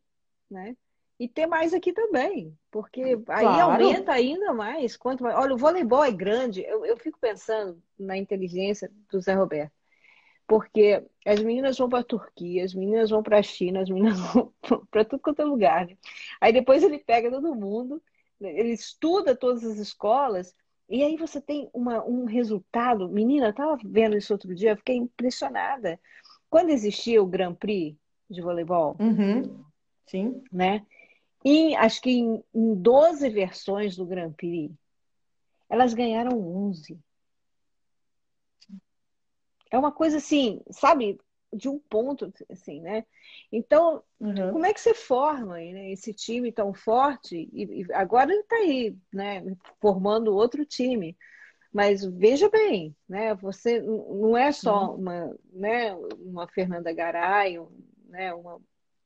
né? 0.52 0.76
E 1.20 1.28
ter 1.28 1.46
mais 1.46 1.74
aqui 1.74 1.92
também, 1.92 2.58
porque 2.72 3.02
aí 3.02 3.44
claro. 3.44 3.74
aumenta 3.74 4.14
ainda 4.14 4.54
mais. 4.54 4.96
Quanto 4.96 5.22
mais... 5.22 5.36
Olha, 5.36 5.54
o 5.54 5.58
voleibol 5.58 6.04
é 6.04 6.12
grande. 6.12 6.64
Eu, 6.64 6.86
eu 6.86 6.96
fico 6.96 7.20
pensando 7.20 7.82
na 8.00 8.16
inteligência 8.16 8.90
do 9.12 9.20
Zé 9.20 9.34
Roberto, 9.34 9.74
porque 10.48 11.04
as 11.26 11.42
meninas 11.42 11.78
vão 11.78 11.90
para 11.90 12.00
a 12.00 12.04
Turquia, 12.04 12.64
as 12.64 12.74
meninas 12.74 13.10
vão 13.10 13.22
para 13.22 13.40
a 13.40 13.44
China, 13.44 13.82
as 13.82 13.90
meninas 13.90 14.18
vão 14.34 14.54
para 14.90 15.04
tudo 15.04 15.20
quanto 15.20 15.42
é 15.42 15.46
lugar. 15.46 15.88
Né? 15.88 15.98
Aí 16.40 16.54
depois 16.54 16.84
ele 16.84 17.00
pega 17.00 17.30
todo 17.30 17.54
mundo, 17.54 18.02
ele 18.40 18.72
estuda 18.72 19.36
todas 19.36 19.66
as 19.66 19.78
escolas. 19.78 20.56
E 20.88 21.04
aí 21.04 21.18
você 21.18 21.42
tem 21.42 21.70
uma, 21.74 22.02
um 22.04 22.24
resultado. 22.24 23.10
Menina, 23.10 23.48
eu 23.48 23.52
estava 23.52 23.78
vendo 23.84 24.18
isso 24.18 24.32
outro 24.34 24.56
dia, 24.56 24.72
eu 24.72 24.78
fiquei 24.78 24.96
impressionada. 24.96 26.00
Quando 26.50 26.70
existia 26.70 27.22
o 27.22 27.28
Grand 27.28 27.54
Prix 27.56 27.96
de 28.30 28.42
voleibol, 28.42 28.96
uhum. 29.00 29.66
Sim. 30.10 30.44
Né? 30.52 30.86
E 31.44 31.76
acho 31.76 32.02
que 32.02 32.12
em, 32.12 32.44
em 32.54 32.76
12 32.76 33.30
versões 33.30 33.96
do 33.96 34.06
Grand 34.06 34.34
Prix, 34.34 34.74
elas 35.70 35.94
ganharam 35.94 36.40
11. 36.40 37.00
É 39.72 39.78
uma 39.78 39.92
coisa 39.92 40.18
assim, 40.18 40.62
sabe, 40.72 41.20
de 41.54 41.70
um 41.70 41.80
ponto, 41.80 42.34
assim, 42.50 42.82
né? 42.82 43.06
Então, 43.52 44.04
uhum. 44.20 44.52
como 44.52 44.66
é 44.66 44.74
que 44.74 44.82
você 44.82 44.94
forma 44.94 45.56
né, 45.56 45.92
esse 45.92 46.14
time 46.14 46.52
tão 46.52 46.74
forte? 46.74 47.50
E, 47.54 47.82
e 47.82 47.94
agora 47.94 48.32
ele 48.32 48.42
está 48.42 48.56
aí, 48.56 48.96
né, 49.14 49.44
formando 49.80 50.36
outro 50.36 50.66
time. 50.66 51.16
Mas 51.72 52.04
veja 52.04 52.50
bem, 52.50 52.96
né? 53.08 53.36
Você 53.36 53.80
não 53.80 54.36
é 54.36 54.52
só 54.52 54.96
uma, 54.96 55.36
né, 55.52 55.94
uma 56.18 56.48
Fernanda 56.48 56.92
Garay, 56.92 57.60
né, 58.08 58.34
uma 58.34 58.60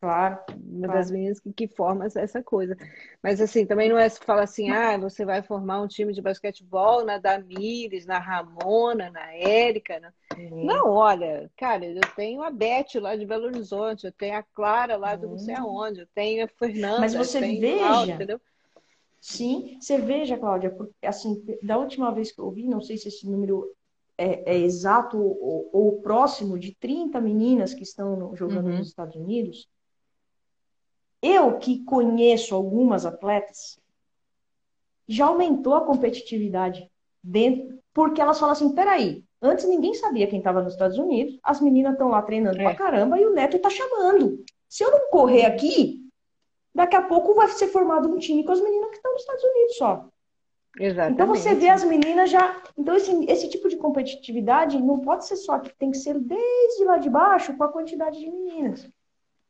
Claro. 0.03 0.37
Uma 0.51 0.87
claro. 0.87 0.99
das 0.99 1.09
meninas 1.09 1.39
que, 1.39 1.53
que 1.53 1.65
forma 1.65 2.07
essa 2.13 2.43
coisa. 2.43 2.75
Mas 3.23 3.39
assim, 3.39 3.65
também 3.65 3.87
não 3.87 3.97
é 3.97 4.09
se 4.09 4.19
fala 4.19 4.43
assim, 4.43 4.69
ah, 4.69 4.97
você 4.97 5.23
vai 5.23 5.41
formar 5.41 5.81
um 5.81 5.87
time 5.87 6.11
de 6.11 6.21
basquetebol 6.21 7.05
na 7.05 7.17
Damires, 7.17 8.05
na 8.05 8.19
Ramona, 8.19 9.09
na 9.09 9.33
Érica. 9.33 10.01
Na... 10.01 10.11
Uhum. 10.37 10.65
Não, 10.65 10.89
olha, 10.89 11.49
cara, 11.55 11.85
eu 11.85 12.01
tenho 12.17 12.43
a 12.43 12.51
Beth 12.51 12.99
lá 12.99 13.15
de 13.15 13.25
Belo 13.25 13.45
Horizonte, 13.45 14.05
eu 14.05 14.11
tenho 14.11 14.35
a 14.35 14.43
Clara 14.43 14.97
lá 14.97 15.15
do 15.15 15.29
não 15.29 15.37
sei 15.37 15.55
uhum. 15.55 15.61
aonde, 15.69 16.01
eu 16.01 16.07
tenho 16.13 16.43
a 16.43 16.49
Fernanda. 16.49 16.99
Mas 16.99 17.13
você 17.13 17.39
veja. 17.39 18.11
entendeu? 18.11 18.41
Sim, 19.21 19.77
você 19.79 19.97
veja, 19.99 20.37
Cláudia, 20.37 20.69
porque 20.69 21.07
assim, 21.07 21.41
da 21.61 21.77
última 21.77 22.11
vez 22.11 22.29
que 22.29 22.41
eu 22.41 22.51
vi, 22.51 22.67
não 22.67 22.81
sei 22.81 22.97
se 22.97 23.07
esse 23.07 23.25
número 23.25 23.73
é, 24.17 24.53
é 24.53 24.57
exato 24.57 25.17
ou, 25.17 25.69
ou, 25.71 26.01
próximo 26.01 26.59
de 26.59 26.75
30 26.75 27.21
meninas 27.21 27.73
que 27.73 27.83
estão 27.83 28.35
jogando 28.35 28.67
uhum. 28.67 28.79
nos 28.79 28.87
Estados 28.87 29.15
Unidos 29.15 29.71
eu 31.23 31.57
que 31.57 31.83
conheço 31.85 32.53
algumas 32.53 33.05
atletas, 33.05 33.79
já 35.07 35.25
aumentou 35.25 35.73
a 35.73 35.85
competitividade 35.85 36.89
dentro, 37.23 37.79
porque 37.93 38.21
elas 38.21 38.37
falam 38.37 38.51
assim, 38.51 38.75
peraí, 38.75 39.23
antes 39.41 39.65
ninguém 39.65 39.93
sabia 39.93 40.27
quem 40.27 40.39
estava 40.39 40.61
nos 40.61 40.73
Estados 40.73 40.97
Unidos, 40.97 41.39
as 41.41 41.61
meninas 41.61 41.93
estão 41.93 42.09
lá 42.09 42.21
treinando 42.21 42.59
é. 42.59 42.63
pra 42.63 42.75
caramba 42.75 43.17
e 43.17 43.25
o 43.25 43.33
Neto 43.33 43.57
tá 43.59 43.69
chamando. 43.69 44.43
Se 44.67 44.83
eu 44.83 44.91
não 44.91 45.09
correr 45.09 45.45
aqui, 45.45 46.01
daqui 46.75 46.95
a 46.95 47.01
pouco 47.01 47.33
vai 47.33 47.47
ser 47.47 47.67
formado 47.67 48.09
um 48.09 48.17
time 48.17 48.43
com 48.43 48.51
as 48.51 48.61
meninas 48.61 48.89
que 48.89 48.97
estão 48.97 49.13
nos 49.13 49.21
Estados 49.21 49.43
Unidos 49.43 49.77
só. 49.77 50.09
Exatamente. 50.79 51.13
Então 51.13 51.27
você 51.27 51.53
vê 51.53 51.69
as 51.69 51.83
meninas 51.83 52.31
já. 52.31 52.61
Então, 52.77 52.95
esse, 52.95 53.25
esse 53.25 53.47
tipo 53.47 53.69
de 53.69 53.77
competitividade 53.77 54.81
não 54.81 54.99
pode 54.99 55.25
ser 55.25 55.35
só 55.35 55.59
que 55.59 55.73
tem 55.77 55.91
que 55.91 55.97
ser 55.97 56.19
desde 56.19 56.83
lá 56.83 56.97
de 56.97 57.09
baixo 57.09 57.55
com 57.55 57.63
a 57.63 57.71
quantidade 57.71 58.19
de 58.19 58.29
meninas. 58.29 58.89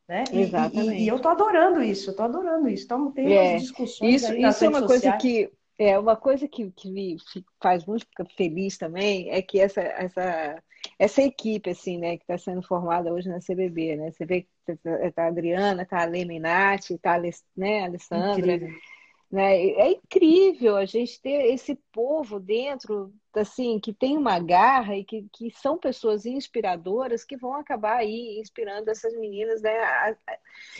Né? 0.07 0.23
Exatamente. 0.31 1.01
E, 1.01 1.05
e, 1.05 1.07
eu 1.07 1.19
tô 1.19 1.29
adorando 1.29 1.81
isso, 1.81 2.09
eu 2.09 2.15
tô 2.15 2.23
adorando 2.23 2.67
isso. 2.67 2.83
Então 2.83 3.11
tem 3.11 3.33
é. 3.33 3.57
discussões. 3.57 4.21
Isso, 4.21 4.33
isso 4.33 4.65
é 4.65 4.69
uma 4.69 4.85
coisa 4.85 5.17
que 5.17 5.51
é 5.79 5.97
uma 5.97 6.15
coisa 6.15 6.47
que, 6.47 6.69
que 6.71 6.89
me 6.89 7.17
faz 7.61 7.85
muito 7.85 8.05
feliz 8.37 8.77
também 8.77 9.29
é 9.31 9.41
que 9.41 9.59
essa, 9.59 9.81
essa 9.81 10.61
essa 10.99 11.21
equipe, 11.21 11.69
assim, 11.69 11.97
né, 11.97 12.17
que 12.17 12.23
está 12.23 12.37
sendo 12.37 12.61
formada 12.61 13.11
hoje 13.11 13.29
na 13.29 13.39
CBB, 13.39 13.95
né? 13.95 14.11
Você 14.11 14.25
vê 14.25 14.41
que 14.41 14.49
tá, 14.65 15.11
tá 15.15 15.23
a 15.23 15.27
Adriana, 15.27 15.85
tá 15.85 16.01
a 16.01 16.05
Lê 16.05 16.25
Minati, 16.25 16.97
tá 16.97 17.15
a 17.15 17.21
né, 17.55 17.81
a 17.81 17.85
Alessandra. 17.85 18.39
Incrível. 18.39 18.69
Né? 19.33 19.65
É 19.71 19.91
incrível 19.93 20.77
a 20.77 20.85
gente 20.85 21.19
ter 21.19 21.51
esse 21.51 21.73
povo 21.91 22.39
dentro, 22.39 23.11
assim, 23.33 23.79
que 23.79 23.91
tem 23.91 24.15
uma 24.15 24.37
garra 24.37 24.95
e 24.95 25.03
que, 25.03 25.25
que 25.33 25.49
são 25.49 25.75
pessoas 25.75 26.27
inspiradoras 26.27 27.25
que 27.25 27.35
vão 27.35 27.55
acabar 27.55 27.95
aí 27.95 28.39
inspirando 28.39 28.91
essas 28.91 29.11
meninas, 29.17 29.59
né? 29.63 30.15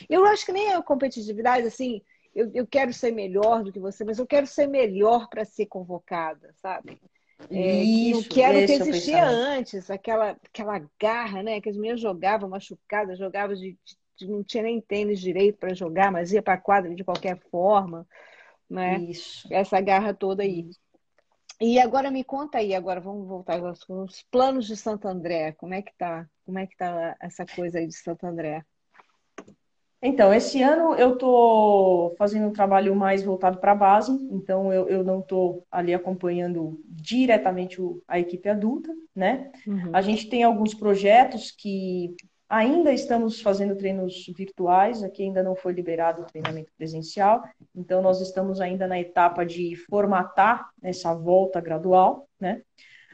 Eu 0.08 0.24
acho 0.26 0.46
que 0.46 0.52
nem 0.52 0.72
a 0.72 0.84
competitividade, 0.84 1.66
assim, 1.66 2.00
eu, 2.36 2.52
eu 2.54 2.68
quero 2.68 2.94
ser 2.94 3.12
melhor 3.12 3.64
do 3.64 3.72
que 3.72 3.80
você, 3.80 4.04
mas 4.04 4.20
eu 4.20 4.28
quero 4.28 4.46
ser 4.46 4.68
melhor 4.68 5.28
para 5.30 5.44
ser 5.46 5.66
convocada, 5.66 6.54
sabe? 6.62 7.02
É, 7.50 7.82
Isso, 7.82 8.30
que 8.30 8.44
era 8.44 8.60
o 8.60 8.66
que 8.68 8.72
existia 8.74 9.26
antes, 9.26 9.90
aquela, 9.90 10.38
aquela 10.48 10.80
garra, 11.02 11.42
né? 11.42 11.60
Que 11.60 11.70
as 11.70 11.76
meninas 11.76 12.00
jogavam 12.00 12.48
machucadas, 12.50 13.18
jogavam 13.18 13.56
de, 13.56 13.76
de 14.16 14.28
não 14.28 14.44
tinha 14.44 14.62
nem 14.62 14.80
tênis 14.80 15.20
direito 15.20 15.58
para 15.58 15.74
jogar, 15.74 16.12
mas 16.12 16.32
ia 16.32 16.44
para 16.44 16.54
a 16.54 16.62
quadra 16.62 16.94
de 16.94 17.04
qualquer 17.04 17.40
forma, 17.50 18.06
né? 18.70 19.00
Isso. 19.00 19.48
Essa 19.52 19.80
garra 19.82 20.14
toda 20.14 20.44
aí. 20.44 20.70
E 21.62 21.80
agora 21.80 22.12
me 22.12 22.24
conta 22.24 22.58
aí, 22.58 22.74
agora 22.74 23.00
vamos 23.00 23.28
voltar 23.28 23.60
aos 23.60 24.24
planos 24.30 24.66
de 24.66 24.76
Santo 24.76 25.08
André. 25.08 25.54
Como 25.54 25.74
é 25.74 25.82
que 25.82 25.94
tá? 25.98 26.28
Como 26.46 26.60
é 26.60 26.68
que 26.68 26.76
tá 26.76 27.16
essa 27.22 27.46
coisa 27.46 27.80
aí 27.80 27.88
de 27.88 27.96
Santo 27.96 28.26
André? 28.26 28.66
Então, 30.06 30.34
esse 30.34 30.62
ano 30.62 30.96
eu 30.96 31.14
estou 31.14 32.14
fazendo 32.18 32.48
um 32.48 32.52
trabalho 32.52 32.94
mais 32.94 33.24
voltado 33.24 33.58
para 33.60 33.72
a 33.72 33.76
base, 33.76 34.12
então 34.30 34.74
eu, 34.74 34.90
eu 34.90 35.02
não 35.02 35.22
estou 35.22 35.66
ali 35.72 35.94
acompanhando 35.94 36.78
diretamente 36.86 37.82
o, 37.82 38.04
a 38.06 38.20
equipe 38.20 38.50
adulta, 38.50 38.94
né? 39.16 39.50
Uhum. 39.66 39.92
A 39.94 40.02
gente 40.02 40.28
tem 40.30 40.44
alguns 40.44 40.74
projetos 40.74 41.52
que 41.52 42.14
ainda 42.50 42.92
estamos 42.92 43.42
fazendo 43.42 43.76
treinos 43.76 44.26
virtuais, 44.36 45.04
aqui 45.04 45.24
ainda 45.24 45.42
não 45.42 45.56
foi 45.56 45.74
liberado 45.74 46.22
o 46.22 46.26
treinamento 46.26 46.72
presencial, 46.78 47.44
então 47.76 48.02
nós 48.02 48.22
estamos 48.22 48.62
ainda 48.62 48.88
na 48.88 49.00
etapa 49.00 49.46
de 49.46 49.76
formatar 49.90 50.70
essa 50.82 51.14
volta 51.14 51.60
gradual, 51.60 52.28
né? 52.40 52.62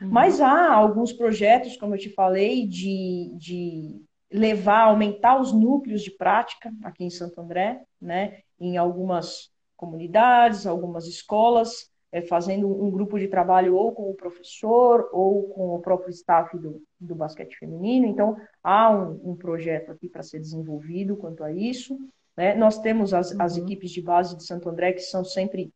Uhum. 0.01 0.09
Mas 0.09 0.39
há 0.41 0.73
alguns 0.73 1.13
projetos, 1.13 1.77
como 1.77 1.95
eu 1.95 1.99
te 1.99 2.09
falei, 2.09 2.65
de, 2.65 3.32
de 3.36 4.01
levar, 4.32 4.84
aumentar 4.84 5.39
os 5.39 5.51
núcleos 5.51 6.01
de 6.01 6.11
prática 6.11 6.71
aqui 6.84 7.03
em 7.03 7.09
Santo 7.09 7.41
André, 7.41 7.82
né, 8.01 8.39
em 8.59 8.77
algumas 8.77 9.49
comunidades, 9.75 10.67
algumas 10.67 11.07
escolas, 11.07 11.88
é, 12.12 12.22
fazendo 12.22 12.68
um 12.68 12.89
grupo 12.89 13.20
de 13.20 13.28
trabalho 13.28 13.76
ou 13.76 13.91
com 13.91 14.10
o 14.10 14.16
professor 14.16 15.10
ou 15.12 15.49
com 15.49 15.76
o 15.76 15.80
próprio 15.80 16.10
staff 16.10 16.57
do, 16.57 16.82
do 16.99 17.16
basquete 17.16 17.57
feminino. 17.57 18.05
Então, 18.05 18.38
há 18.64 18.89
um, 18.89 19.32
um 19.32 19.36
projeto 19.36 19.91
aqui 19.91 20.10
para 20.10 20.24
ser 20.24 20.39
desenvolvido 20.39 21.16
quanto 21.16 21.43
a 21.43 21.51
isso. 21.51 21.97
Né? 22.36 22.55
Nós 22.55 22.80
temos 22.80 23.14
as, 23.14 23.32
uhum. 23.32 23.41
as 23.41 23.57
equipes 23.57 23.91
de 23.91 24.01
base 24.01 24.36
de 24.36 24.45
Santo 24.45 24.70
André 24.70 24.93
que 24.93 25.01
são 25.01 25.24
sempre 25.24 25.72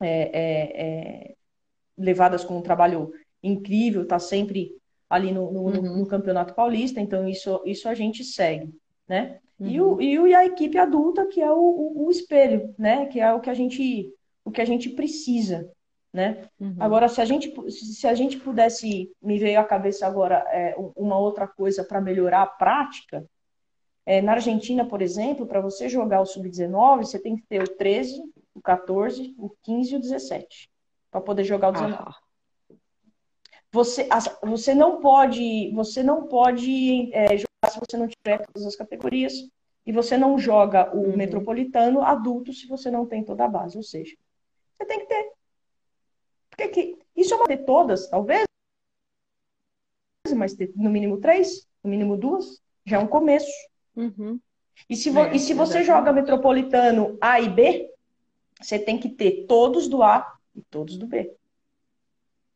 é, 0.00 0.08
é, 0.08 0.82
é 0.82 1.34
levadas 1.96 2.44
com 2.44 2.58
um 2.58 2.62
trabalho 2.62 3.12
incrível, 3.42 4.02
está 4.02 4.18
sempre 4.18 4.72
ali 5.08 5.32
no, 5.32 5.52
no, 5.52 5.60
uhum. 5.60 5.98
no, 5.98 6.06
Campeonato 6.06 6.54
Paulista, 6.54 7.00
então 7.00 7.28
isso, 7.28 7.62
isso 7.64 7.88
a 7.88 7.94
gente 7.94 8.24
segue, 8.24 8.74
né? 9.06 9.38
Uhum. 9.60 9.68
E, 9.68 9.80
o, 9.80 9.92
uhum. 9.92 10.00
e, 10.00 10.18
o, 10.18 10.26
e 10.26 10.34
a 10.34 10.46
equipe 10.46 10.78
adulta, 10.78 11.26
que 11.26 11.40
é 11.40 11.50
o, 11.50 11.56
o, 11.56 12.06
o, 12.06 12.10
espelho, 12.10 12.74
né? 12.78 13.06
Que 13.06 13.20
é 13.20 13.32
o 13.32 13.40
que 13.40 13.50
a 13.50 13.54
gente, 13.54 14.12
o 14.44 14.50
que 14.50 14.60
a 14.60 14.64
gente 14.64 14.90
precisa, 14.90 15.70
né? 16.12 16.48
Uhum. 16.60 16.76
Agora, 16.78 17.08
se 17.08 17.20
a, 17.20 17.24
gente, 17.24 17.52
se 17.70 18.06
a 18.06 18.14
gente 18.14 18.38
pudesse, 18.38 19.10
me 19.22 19.38
veio 19.38 19.58
à 19.58 19.64
cabeça 19.64 20.06
agora 20.06 20.44
é, 20.48 20.74
uma 20.96 21.18
outra 21.18 21.46
coisa 21.46 21.82
para 21.82 22.00
melhorar 22.00 22.42
a 22.42 22.46
prática, 22.46 23.24
é, 24.06 24.20
na 24.20 24.32
Argentina, 24.32 24.84
por 24.84 25.00
exemplo, 25.00 25.46
para 25.46 25.60
você 25.60 25.88
jogar 25.88 26.20
o 26.20 26.26
Sub-19, 26.26 26.98
você 26.98 27.18
tem 27.18 27.36
que 27.36 27.42
ter 27.48 27.62
o 27.62 27.68
13, 27.68 28.22
o 28.54 28.60
14, 28.60 29.34
o 29.38 29.50
15 29.62 29.92
e 29.92 29.96
o 29.96 30.00
17, 30.00 30.70
para 31.10 31.20
poder 31.20 31.44
jogar 31.44 31.70
o 31.70 31.72
19. 31.72 31.94
Ah 31.98 32.24
você, 33.74 34.08
você 34.44 34.72
não 34.72 35.00
pode, 35.00 35.72
você 35.72 36.00
não 36.00 36.28
pode 36.28 37.12
é, 37.12 37.36
jogar 37.36 37.70
se 37.72 37.80
você 37.80 37.96
não 37.96 38.06
tiver 38.06 38.46
todas 38.46 38.64
as 38.64 38.76
categorias 38.76 39.32
e 39.84 39.90
você 39.90 40.16
não 40.16 40.38
joga 40.38 40.94
o 40.96 41.00
uhum. 41.00 41.16
metropolitano 41.16 42.00
adulto 42.00 42.52
se 42.52 42.68
você 42.68 42.88
não 42.88 43.04
tem 43.04 43.24
toda 43.24 43.44
a 43.44 43.48
base, 43.48 43.76
ou 43.76 43.82
seja, 43.82 44.14
você 44.76 44.86
tem 44.86 45.00
que 45.00 45.06
ter. 45.06 45.32
Porque 46.50 46.68
que, 46.68 46.98
isso 47.16 47.34
é 47.34 47.36
uma 47.36 47.46
ter 47.46 47.64
todas, 47.64 48.08
talvez, 48.08 48.44
mas 50.36 50.54
ter 50.54 50.72
no 50.76 50.90
mínimo 50.90 51.20
três, 51.20 51.66
no 51.82 51.90
mínimo 51.90 52.16
duas, 52.16 52.62
já 52.84 52.96
é 52.96 53.00
um 53.00 53.06
começo. 53.06 53.50
Uhum. 53.96 54.40
E 54.88 54.96
se, 54.96 55.10
vo, 55.10 55.20
é, 55.20 55.36
e 55.36 55.38
se 55.38 55.54
você 55.54 55.82
joga 55.84 56.12
metropolitano 56.12 57.16
A 57.20 57.40
e 57.40 57.48
B, 57.48 57.90
você 58.60 58.78
tem 58.78 58.98
que 58.98 59.08
ter 59.08 59.46
todos 59.46 59.88
do 59.88 60.02
A 60.02 60.36
e 60.54 60.62
todos 60.62 60.96
do 60.96 61.06
B. 61.06 61.34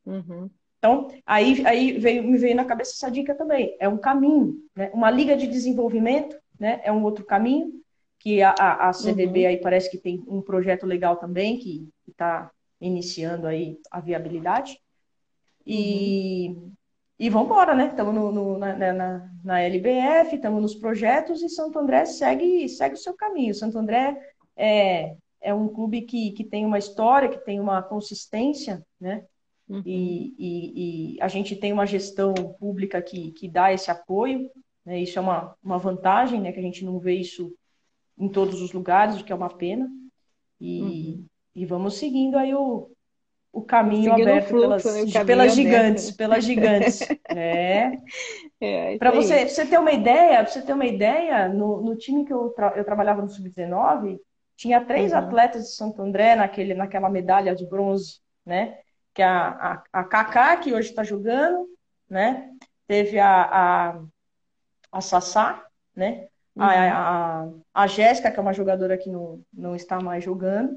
Uhum. 0.07 0.51
Então, 0.79 1.09
aí, 1.27 1.67
aí 1.67 1.99
veio, 1.99 2.23
me 2.23 2.39
veio 2.39 2.55
na 2.55 2.65
cabeça 2.65 2.93
essa 2.93 3.11
dica 3.11 3.35
também. 3.35 3.77
É 3.81 3.89
um 3.89 3.99
caminho, 3.99 4.57
né? 4.75 4.91
Uma 4.95 5.11
liga 5.11 5.37
de 5.37 5.47
desenvolvimento, 5.47 6.37
né? 6.59 6.81
É 6.85 6.93
um 6.93 7.03
outro 7.03 7.25
caminho 7.25 7.73
que 8.19 8.43
a, 8.43 8.55
a, 8.59 8.89
a 8.89 8.93
CDB 8.93 9.43
uhum. 9.43 9.49
aí 9.49 9.57
parece 9.59 9.91
que 9.91 9.99
tem 9.99 10.25
um 10.27 10.41
projeto 10.41 10.87
legal 10.87 11.17
também 11.17 11.59
que 11.59 11.89
está 12.11 12.51
iniciando 12.81 13.47
aí 13.47 13.79
a 13.91 14.01
viabilidade. 14.01 14.79
E, 15.67 16.49
uhum. 16.49 16.73
e 17.19 17.31
vamos 17.31 17.47
embora, 17.49 17.75
né? 17.75 17.89
Estamos 17.89 18.15
no, 18.15 18.33
no, 18.33 18.59
na, 18.59 18.75
na, 18.93 19.31
na 19.45 19.61
LBF, 19.61 20.37
estamos 20.37 20.63
nos 20.63 20.75
projetos 20.75 21.43
e 21.43 21.49
Santo 21.49 21.79
André 21.79 22.05
segue, 22.05 22.69
segue 22.69 22.95
o 22.95 22.99
seu 22.99 23.15
caminho. 23.15 23.55
Santo 23.55 23.79
André 23.79 24.19
é, 24.57 25.17
é 25.41 25.53
um 25.53 25.69
clube 25.69 26.03
que, 26.03 26.33
que 26.33 26.45
tem 26.45 26.65
uma 26.65 26.79
história, 26.79 27.29
que 27.29 27.45
tem 27.45 27.61
uma 27.61 27.83
consistência, 27.83 28.85
né? 29.01 29.25
Uhum. 29.69 29.83
E, 29.85 30.35
e, 30.39 31.17
e, 31.17 31.21
a 31.21 31.29
gente 31.29 31.55
tem 31.55 31.73
uma 31.73 31.87
gestão 31.87 32.33
pública 32.59 33.03
que, 33.03 33.33
que 33.33 33.47
dá 33.47 33.71
esse 33.71 33.91
apoio, 33.91 34.51
né? 34.85 34.99
isso 34.99 35.19
é 35.19 35.23
uma, 35.23 35.55
uma 35.63 35.79
vantagem, 35.79 36.41
né? 36.41 36.53
que 36.53 36.59
a 36.59 36.63
gente 36.63 36.83
não 36.83 36.99
vê 36.99 37.17
isso 37.17 37.55
em 38.17 38.31
todos 38.31 38.63
os 38.63 38.73
lugares, 38.73 39.21
o 39.21 39.25
que 39.25 39.31
é 39.31 39.35
uma 39.35 39.55
pena. 39.55 39.87
E, 40.59 40.81
uhum. 40.81 41.27
E 41.63 41.67
vamos 41.67 41.99
seguindo 41.99 42.37
aí 42.37 42.55
o, 42.55 42.91
o 43.53 43.63
caminho 43.63 44.11
seguindo 44.11 44.29
aberto 44.29 44.49
fluxo, 44.49 44.89
pelas, 44.89 45.15
né? 45.15 45.25
pelas 45.25 45.55
gigantes, 45.55 46.11
pelas 46.13 46.45
gigantes. 46.45 47.01
é. 47.29 47.93
é 48.61 48.99
Para 48.99 49.11
você, 49.11 49.49
você 49.49 49.67
ter 49.67 49.79
uma 49.79 49.93
ideia, 49.93 50.47
você 50.47 50.63
ter 50.63 50.73
uma 50.73 50.87
ideia, 50.87 51.49
no, 51.49 51.83
no 51.83 51.97
time 51.97 52.25
que 52.25 52.33
eu, 52.33 52.51
tra 52.51 52.75
eu 52.77 52.85
trabalhava 52.85 53.23
no 53.23 53.29
Sub-19, 53.29 54.19
tinha 54.57 54.85
três 54.85 55.13
uhum. 55.13 55.19
atletas 55.19 55.65
de 55.65 55.75
Santo 55.75 56.03
André 56.03 56.35
naquele, 56.35 56.75
naquela 56.75 57.11
medalha 57.11 57.55
de 57.55 57.67
bronze, 57.67 58.21
né? 58.45 58.79
que 59.19 59.23
é 59.23 59.27
a, 59.27 59.49
a, 59.93 60.01
a 60.01 60.05
Kaká, 60.05 60.57
que 60.59 60.73
hoje 60.73 60.91
está 60.91 61.03
jogando, 61.03 61.67
né? 62.09 62.51
Teve 62.87 63.19
a, 63.19 63.43
a, 63.43 64.01
a 64.93 65.01
Sassá, 65.01 65.67
né? 65.95 66.29
Uhum. 66.55 66.63
A, 66.63 67.43
a, 67.43 67.49
a 67.75 67.87
Jéssica, 67.89 68.31
que 68.31 68.39
é 68.39 68.41
uma 68.41 68.53
jogadora 68.53 68.97
que 68.97 69.11
não, 69.11 69.43
não 69.53 69.75
está 69.75 69.99
mais 70.01 70.23
jogando. 70.23 70.73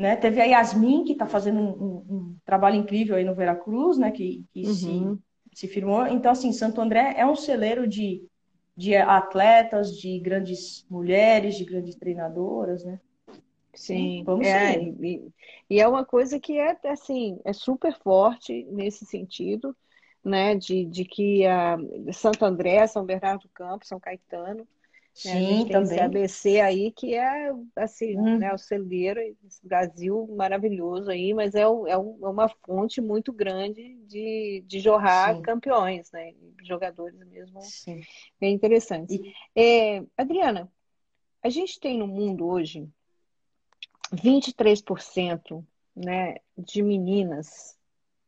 Né? 0.00 0.16
Teve 0.16 0.40
a 0.40 0.44
Yasmin, 0.46 1.04
que 1.04 1.12
está 1.12 1.26
fazendo 1.26 1.60
um, 1.60 1.68
um, 1.68 1.94
um, 2.08 2.36
trabalho 2.42 2.76
incrível 2.76 3.16
aí 3.16 3.22
no 3.22 3.34
Veracruz, 3.34 3.98
né? 3.98 4.10
Que, 4.10 4.42
que 4.50 4.66
uhum. 4.66 4.74
se, 5.52 5.66
se 5.66 5.68
firmou. 5.68 6.06
Então, 6.06 6.32
assim, 6.32 6.52
Santo 6.52 6.80
André 6.80 7.16
é 7.18 7.26
um 7.26 7.36
celeiro 7.36 7.86
de, 7.86 8.26
de 8.74 8.96
atletas, 8.96 9.94
de 9.98 10.18
grandes 10.18 10.86
mulheres, 10.88 11.54
de 11.54 11.66
grandes 11.66 11.96
treinadoras, 11.96 12.82
né? 12.82 12.98
Sim, 13.74 14.24
vamos 14.24 14.46
é, 14.46 14.80
e, 14.80 15.30
e, 15.68 15.78
é 15.78 15.86
uma 15.86 16.04
coisa 16.04 16.40
que 16.40 16.58
é 16.58 16.78
assim, 16.86 17.38
é 17.44 17.52
super 17.52 17.92
forte 17.98 18.66
nesse 18.70 19.04
sentido, 19.04 19.76
né? 20.24 20.54
De, 20.54 20.86
de 20.86 21.04
que 21.04 21.46
a 21.46 21.76
Santo 22.14 22.42
André, 22.46 22.86
São 22.86 23.04
Bernardo 23.04 23.42
do 23.42 23.50
Campo, 23.50 23.86
São 23.86 24.00
Caetano, 24.00 24.66
Sim, 25.12 25.28
né, 25.28 25.38
a 25.38 25.42
gente 25.42 25.72
também. 25.72 25.82
esse 25.82 26.00
ABC 26.00 26.60
aí 26.60 26.92
que 26.92 27.14
é 27.14 27.52
assim, 27.76 28.16
hum. 28.16 28.38
né, 28.38 28.52
o 28.54 28.58
celeiro, 28.58 29.20
esse 29.20 29.66
Brasil 29.66 30.26
maravilhoso 30.36 31.10
aí, 31.10 31.34
mas 31.34 31.54
é, 31.54 31.62
é, 31.62 31.64
é, 31.64 31.96
uma 31.96 32.48
fonte 32.64 33.00
muito 33.00 33.32
grande 33.32 33.96
de, 34.06 34.64
de 34.66 34.78
jorrar 34.78 35.36
Sim. 35.36 35.42
campeões, 35.42 36.10
né? 36.12 36.32
Jogadores 36.62 37.18
mesmo. 37.26 37.60
Sim. 37.60 38.00
É 38.40 38.48
interessante. 38.48 39.14
E... 39.14 39.34
É, 39.60 40.04
Adriana, 40.16 40.70
a 41.42 41.48
gente 41.48 41.80
tem 41.80 41.98
no 41.98 42.06
mundo 42.06 42.46
hoje 42.46 42.88
23% 44.12 45.64
né, 45.94 46.36
de 46.56 46.82
meninas 46.82 47.78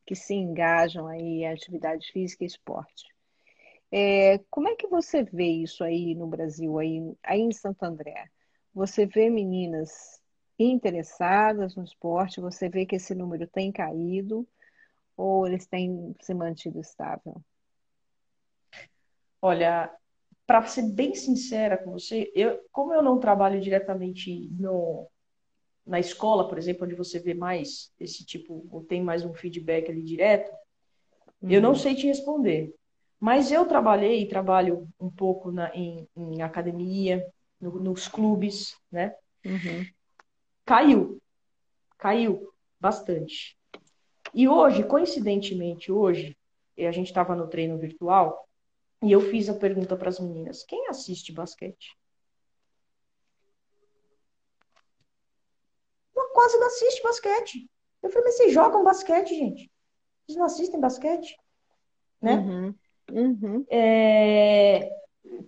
que 0.07 0.15
se 0.15 0.35
engajam 0.35 1.07
aí 1.07 1.43
em 1.43 1.47
atividade 1.47 2.11
física 2.13 2.45
e 2.45 2.47
esporte. 2.47 3.12
É, 3.95 4.39
como 4.49 4.69
é 4.71 4.75
que 4.75 4.89
você 4.89 5.23
vê 5.23 5.49
isso 5.49 5.85
aí 5.85 6.15
no 6.15 6.27
Brasil, 6.27 6.79
aí, 6.79 7.15
aí 7.23 7.41
em 7.41 7.53
Santo 7.53 7.83
André? 7.83 8.31
Você 8.75 9.05
vê 9.05 9.29
meninas 9.29 10.19
interessadas 10.59 11.77
no 11.77 11.85
esporte? 11.85 12.41
Você 12.41 12.71
vê 12.71 12.87
que 12.87 12.97
esse 12.97 13.15
número 13.15 13.47
tem 13.47 13.71
caído 13.71 14.49
ou 15.15 15.47
eles 15.47 15.67
têm 15.67 16.17
se 16.23 16.33
mantido 16.33 16.81
estável? 16.81 17.37
Olha, 19.43 19.95
para 20.47 20.65
ser 20.67 20.89
bem 20.91 21.15
sincera 21.15 21.77
com 21.77 21.91
você, 21.91 22.33
eu, 22.35 22.59
como 22.73 22.95
eu 22.95 23.03
não 23.03 23.21
trabalho 23.21 23.61
diretamente 23.61 24.49
no, 24.59 25.07
na 25.85 26.01
escola, 26.01 26.49
por 26.49 26.57
exemplo, 26.57 26.87
onde 26.87 26.95
você 26.95 27.19
vê 27.19 27.35
mais 27.35 27.93
esse 28.01 28.25
tipo, 28.25 28.67
ou 28.71 28.83
tem 28.85 29.03
mais 29.03 29.23
um 29.23 29.35
feedback 29.35 29.91
ali 29.91 30.03
direto, 30.03 30.51
uhum. 31.43 31.51
eu 31.51 31.61
não 31.61 31.71
uhum. 31.71 31.75
sei 31.75 31.95
te 31.95 32.07
responder. 32.07 32.75
Mas 33.23 33.53
eu 33.53 33.65
trabalhei 33.65 34.21
e 34.21 34.29
trabalho 34.29 34.89
um 34.99 35.09
pouco 35.09 35.53
na, 35.53 35.73
em, 35.77 36.09
em 36.17 36.43
academia, 36.43 37.25
no, 37.61 37.79
nos 37.79 38.09
clubes, 38.09 38.77
né? 38.91 39.15
Uhum. 39.47 39.87
Caiu. 40.67 41.23
Caiu 41.97 42.53
bastante. 42.81 43.57
E 44.35 44.49
hoje, 44.49 44.83
coincidentemente, 44.83 45.93
hoje, 45.93 46.37
a 46.77 46.91
gente 46.91 47.07
estava 47.07 47.37
no 47.37 47.47
treino 47.47 47.79
virtual 47.79 48.45
e 49.01 49.13
eu 49.13 49.21
fiz 49.21 49.49
a 49.49 49.55
pergunta 49.55 49.97
para 49.97 50.09
as 50.09 50.19
meninas: 50.19 50.65
quem 50.65 50.89
assiste 50.89 51.33
basquete? 51.33 51.97
quase 56.33 56.59
não 56.59 56.67
assiste 56.67 57.03
basquete. 57.05 57.71
Eu 58.03 58.11
falei, 58.11 58.25
mas 58.25 58.37
vocês 58.37 58.53
jogam 58.53 58.83
basquete, 58.83 59.29
gente? 59.29 59.71
Vocês 60.27 60.37
não 60.37 60.47
assistem 60.47 60.81
basquete? 60.81 61.37
Né? 62.21 62.35
Uhum. 62.35 62.75
Uhum. 63.13 63.65
É... 63.71 64.91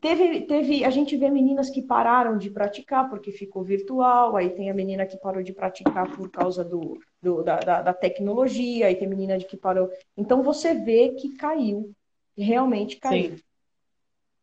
Teve, 0.01 0.43
teve, 0.43 0.85
a 0.85 0.91
gente 0.91 1.17
vê 1.17 1.31
meninas 1.31 1.71
que 1.71 1.83
pararam 1.83 2.39
de 2.39 2.51
praticar 2.51 3.09
porque 3.09 3.33
ficou 3.33 3.63
virtual, 3.63 4.37
aí 4.37 4.51
tem 4.51 4.71
a 4.71 4.75
menina 4.75 5.07
que 5.07 5.17
parou 5.17 5.43
de 5.43 5.53
praticar 5.53 6.11
por 6.15 6.31
causa 6.31 6.65
do, 6.65 6.99
do 7.21 7.43
da, 7.43 7.57
da, 7.59 7.83
da, 7.83 7.95
tecnologia, 7.95 8.87
aí 8.87 8.97
tem 8.97 9.09
menina 9.09 9.37
de 9.39 9.47
que 9.47 9.57
parou. 9.57 9.91
Então 10.17 10.43
você 10.43 10.75
vê 10.75 11.11
que 11.11 11.37
caiu, 11.37 11.93
realmente 12.37 12.97
caiu. 12.97 13.37
Sim. 13.37 13.43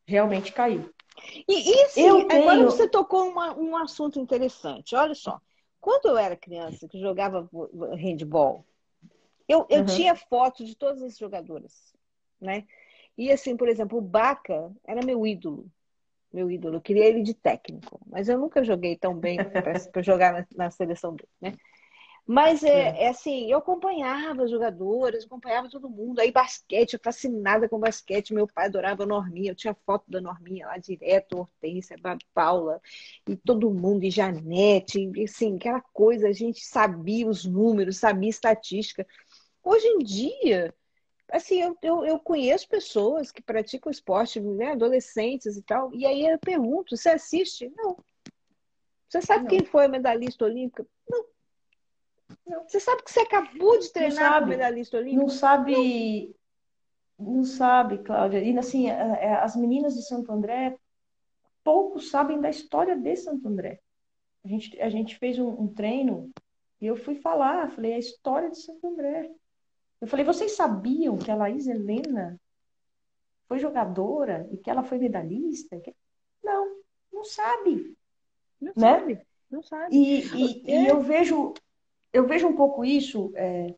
Realmente 0.06 0.52
caiu. 0.52 0.90
E, 1.48 1.72
e 1.72 1.84
assim, 1.84 2.08
eu 2.08 2.28
tenho... 2.28 2.42
agora 2.42 2.64
você 2.64 2.88
tocou 2.88 3.28
uma, 3.28 3.58
um 3.58 3.76
assunto 3.78 4.20
interessante, 4.20 4.96
olha 4.96 5.16
só. 5.16 5.40
Quando 5.80 6.08
eu 6.08 6.18
era 6.18 6.36
criança, 6.36 6.88
que 6.88 7.00
jogava 7.00 7.50
handball, 7.98 8.66
eu, 9.48 9.66
eu 9.70 9.80
uhum. 9.80 9.86
tinha 9.86 10.16
fotos 10.16 10.68
de 10.68 10.76
todas 10.76 11.02
as 11.02 11.18
jogadoras, 11.18 11.94
né? 12.40 12.66
E 13.22 13.32
assim, 13.32 13.56
por 13.56 13.70
exemplo, 13.70 14.00
o 14.00 14.02
Baca 14.02 14.72
era 14.84 15.06
meu 15.06 15.28
ídolo. 15.28 15.72
Meu 16.34 16.50
ídolo. 16.50 16.78
Eu 16.78 16.82
queria 16.82 17.06
ele 17.06 17.22
de 17.22 17.36
técnico. 17.36 18.02
Mas 18.08 18.28
eu 18.28 18.36
nunca 18.40 18.64
joguei 18.64 18.96
tão 18.96 19.14
bem 19.16 19.38
para 19.94 20.02
jogar 20.02 20.34
na, 20.34 20.48
na, 20.56 20.72
seleção 20.72 21.16
dele, 21.16 21.30
né? 21.40 21.54
Mas 22.26 22.64
é, 22.64 23.04
é. 23.04 23.10
assim, 23.10 23.46
eu 23.46 23.60
acompanhava 23.60 24.44
as 24.44 24.50
jogadoras, 24.50 25.24
acompanhava 25.24 25.70
todo 25.70 25.88
mundo. 25.88 26.20
Aí 26.20 26.32
basquete, 26.32 26.94
eu 26.94 27.00
fascinada 27.00 27.70
com 27.70 27.80
basquete. 27.80 28.34
Meu 28.34 28.48
pai 28.48 28.66
adorava 28.66 29.04
a 29.04 29.06
Norminha, 29.06 29.52
eu 29.52 29.56
tinha 29.56 29.78
foto 29.86 30.10
da 30.10 30.20
Norminha 30.20 30.66
lá 30.66 30.80
direto, 30.80 31.38
Hortência, 31.38 31.98
Paula, 32.34 32.82
e 33.30 33.36
todo 33.36 33.70
mundo, 33.70 34.04
e 34.04 34.10
Janete, 34.10 35.00
e, 35.16 35.26
assim, 35.26 35.58
aquela 35.58 35.82
coisa, 35.94 36.28
a 36.28 36.34
gente 36.34 36.66
sabia 36.66 37.28
os 37.28 37.46
números, 37.46 37.98
sabia 37.98 38.32
estatística. 38.32 39.06
Hoje 39.64 39.86
em 39.86 40.00
dia, 40.00 40.74
assim, 41.32 41.62
eu, 41.62 41.78
eu, 41.82 42.06
eu, 42.06 42.20
conheço 42.20 42.68
pessoas 42.68 43.32
que 43.32 43.42
praticam 43.42 43.92
esporte, 43.92 44.40
né, 44.40 44.72
adolescentes 44.72 45.58
e 45.58 45.62
tal, 45.62 45.94
e 45.94 46.06
aí 46.06 46.26
eu 46.26 46.38
pergunto, 46.38 46.96
você 46.96 47.10
assiste? 47.10 47.72
Não. 47.76 47.98
Você 49.08 49.22
sabe 49.22 49.44
não. 49.44 49.50
quem 49.50 49.66
foi 49.66 49.86
a 49.86 49.90
medalhista 49.90 50.46
olímpica? 50.46 50.86
Não. 51.10 51.26
não. 52.46 52.64
Você 52.68 52.80
sabe 52.80 53.04
que 53.04 53.12
você 53.12 53.22
acabou 53.22 53.80
de 53.80 53.92
treinar 53.92 54.42
com 54.42 54.48
medalhista 54.48 54.98
olímpica? 54.98 55.22
Não 55.22 55.30
sabe, 55.30 56.36
não, 57.18 57.34
não 57.34 57.44
sabe, 57.44 57.98
Cláudia. 58.00 58.44
E 58.44 58.58
assim, 58.58 58.90
é, 58.90 58.94
é, 58.94 59.34
as 59.36 59.56
meninas 59.56 59.96
de 59.96 60.06
Santo 60.06 60.32
André 60.32 60.78
poucos 61.64 62.10
sabem 62.10 62.40
da 62.40 62.50
história 62.50 62.98
de 62.98 63.16
Santo 63.16 63.48
André. 63.48 63.80
A 64.44 64.48
gente, 64.48 64.82
a 64.82 64.90
gente 64.90 65.18
fez 65.18 65.38
um, 65.38 65.50
um 65.50 65.68
treino 65.68 66.32
e 66.80 66.88
eu 66.88 66.96
fui 66.96 67.16
falar, 67.16 67.70
falei 67.72 67.94
a 67.94 68.00
história 68.00 68.50
de 68.50 68.58
Santo 68.58 68.88
André. 68.88 69.32
Eu 70.02 70.08
falei, 70.08 70.26
vocês 70.26 70.56
sabiam 70.56 71.18
que 71.18 71.30
a 71.30 71.36
Laís 71.36 71.68
Helena 71.68 72.40
foi 73.48 73.60
jogadora 73.60 74.50
e 74.52 74.58
que 74.58 74.70
ela 74.70 74.84
foi 74.84 74.98
medalhista? 74.98 75.80
Não, 76.44 76.82
não 77.14 77.24
sabe. 77.24 77.96
Não 78.60 78.74
né? 78.76 79.00
sabe, 79.00 79.22
não 79.50 79.62
sabe. 79.62 79.96
E, 79.96 80.22
e, 80.36 80.72
é. 80.72 80.84
e, 80.84 80.88
eu 80.88 81.02
vejo 81.02 81.54
eu 82.14 82.28
vejo 82.28 82.48
um 82.48 82.56
pouco 82.56 82.84
isso. 82.84 83.32
É, 83.36 83.74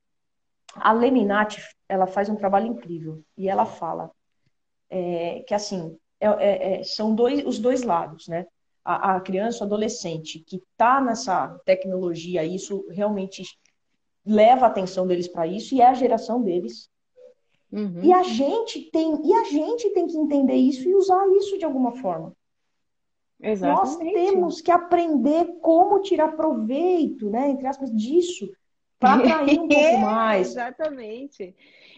a 0.75 0.91
Leminati, 0.91 1.61
ela 1.87 2.07
faz 2.07 2.29
um 2.29 2.35
trabalho 2.35 2.67
incrível 2.67 3.23
e 3.37 3.47
ela 3.47 3.65
fala 3.65 4.11
é, 4.89 5.43
que 5.47 5.53
assim 5.53 5.97
é, 6.19 6.27
é, 6.27 6.79
é 6.79 6.83
são 6.83 7.13
dois, 7.13 7.45
os 7.45 7.59
dois 7.59 7.83
lados, 7.83 8.27
né? 8.27 8.47
A, 8.83 9.15
a 9.15 9.21
criança, 9.21 9.63
o 9.63 9.67
adolescente 9.67 10.39
que 10.39 10.57
está 10.57 10.99
nessa 10.99 11.59
tecnologia, 11.65 12.43
isso 12.43 12.85
realmente 12.89 13.43
leva 14.25 14.65
a 14.65 14.69
atenção 14.69 15.05
deles 15.05 15.27
para 15.27 15.47
isso 15.47 15.75
e 15.75 15.81
é 15.81 15.87
a 15.87 15.93
geração 15.93 16.41
deles. 16.41 16.89
Uhum. 17.71 18.01
E 18.03 18.13
a 18.13 18.23
gente 18.23 18.91
tem 18.91 19.19
e 19.25 19.33
a 19.33 19.43
gente 19.45 19.89
tem 19.89 20.05
que 20.05 20.17
entender 20.17 20.55
isso 20.55 20.87
e 20.87 20.95
usar 20.95 21.27
isso 21.37 21.57
de 21.57 21.65
alguma 21.65 21.93
forma. 21.93 22.33
Exatamente. 23.41 24.03
Nós 24.03 24.13
temos 24.13 24.61
que 24.61 24.71
aprender 24.71 25.57
como 25.59 26.01
tirar 26.01 26.33
proveito, 26.33 27.29
né, 27.29 27.49
entre 27.49 27.67
aspas, 27.67 27.91
disso 27.91 28.49
para 28.99 29.15
atrair 29.15 29.59
um 29.59 29.67
pouco 29.67 29.97
mais. 29.97 30.51
Exatamente. 30.51 31.55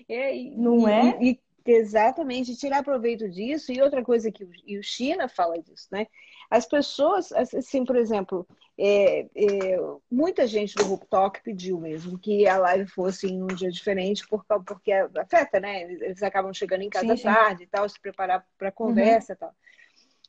É, 0.10 0.36
e, 0.36 0.58
Não 0.58 0.88
é? 0.88 1.18
E, 1.22 1.40
exatamente, 1.66 2.56
tirar 2.56 2.84
proveito 2.84 3.30
disso. 3.30 3.72
E 3.72 3.82
outra 3.82 4.04
coisa 4.04 4.32
que 4.32 4.44
o, 4.44 4.50
e 4.66 4.80
o 4.80 4.84
China 4.84 5.28
fala 5.28 5.62
disso, 5.62 5.88
né? 5.92 6.08
As 6.50 6.66
pessoas, 6.66 7.32
assim, 7.32 7.84
por 7.84 7.96
exemplo, 7.96 8.48
é, 8.78 9.22
é, 9.36 9.78
muita 10.12 10.46
gente 10.46 10.76
do 10.76 10.98
Talk 10.98 11.42
pediu 11.42 11.80
mesmo 11.80 12.20
que 12.20 12.48
a 12.48 12.58
live 12.58 12.88
fosse 12.88 13.28
em 13.28 13.42
um 13.42 13.48
dia 13.48 13.72
diferente, 13.72 14.28
por, 14.28 14.44
porque 14.66 14.92
afeta, 14.92 15.60
né? 15.60 15.84
Eles 15.84 16.22
acabam 16.22 16.54
chegando 16.54 16.82
em 16.82 16.90
casa 16.90 17.16
sim, 17.16 17.24
tarde 17.24 17.64
e 17.64 17.68
tal, 17.68 17.88
se 17.88 18.00
preparar 18.00 18.46
para 18.58 18.70
a 18.70 18.74
conversa 18.74 19.34
uhum. 19.34 19.36
e 19.36 19.40
tal. 19.40 19.56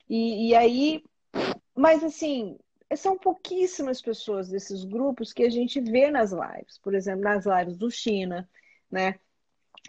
E, 0.09 0.49
e 0.49 0.55
aí, 0.55 1.05
mas 1.75 2.05
assim, 2.05 2.57
são 2.95 3.19
pouquíssimas 3.19 4.01
pessoas 4.01 4.49
desses 4.49 4.85
grupos 4.85 5.33
que 5.33 5.43
a 5.43 5.51
gente 5.51 5.81
vê 5.81 6.11
nas 6.11 6.31
lives. 6.31 6.79
Por 6.79 6.95
exemplo, 6.95 7.23
nas 7.23 7.45
lives 7.45 7.77
do 7.77 7.91
China, 7.91 8.49
né? 8.91 9.19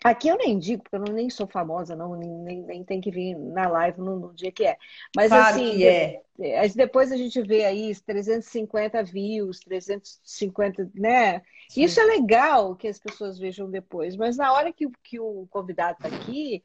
Aqui 0.04 0.28
eu 0.28 0.38
nem 0.38 0.58
digo, 0.60 0.84
porque 0.84 0.96
eu 0.96 1.14
nem 1.14 1.30
sou 1.30 1.48
famosa, 1.48 1.96
não, 1.96 2.16
nem, 2.16 2.62
nem 2.62 2.84
tem 2.84 3.02
que 3.02 3.12
vir 3.12 3.36
na 3.36 3.68
live 3.68 4.00
no, 4.00 4.20
no 4.20 4.34
dia 4.34 4.52
que 4.52 4.66
é. 4.66 4.78
Mas 5.16 5.30
claro 5.30 5.56
assim, 5.56 5.84
é. 5.84 6.22
é. 6.40 6.70
depois 6.70 7.12
a 7.12 7.18
gente 7.18 7.42
vê 7.42 7.66
aí 7.66 7.94
350 7.96 9.04
views, 9.04 9.60
350, 9.62 10.92
né? 10.94 11.42
Sim. 11.70 11.84
Isso 11.84 12.00
é 12.00 12.06
legal 12.06 12.76
que 12.76 12.88
as 12.88 13.00
pessoas 13.00 13.40
vejam 13.40 13.70
depois, 13.70 14.16
mas 14.16 14.38
na 14.38 14.54
hora 14.54 14.72
que, 14.72 14.88
que 15.04 15.20
o 15.20 15.48
convidado 15.50 15.98
está 16.02 16.16
aqui, 16.16 16.64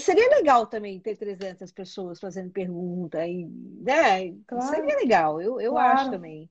seria 0.00 0.28
legal 0.30 0.66
também 0.66 1.00
ter 1.00 1.16
300 1.16 1.70
pessoas 1.72 2.20
fazendo 2.20 2.50
pergunta, 2.50 3.26
e, 3.26 3.46
né? 3.80 4.34
Claro. 4.46 4.68
Seria 4.68 4.96
legal, 4.96 5.40
eu, 5.40 5.60
eu 5.60 5.72
claro. 5.72 5.98
acho 5.98 6.10
também. 6.10 6.50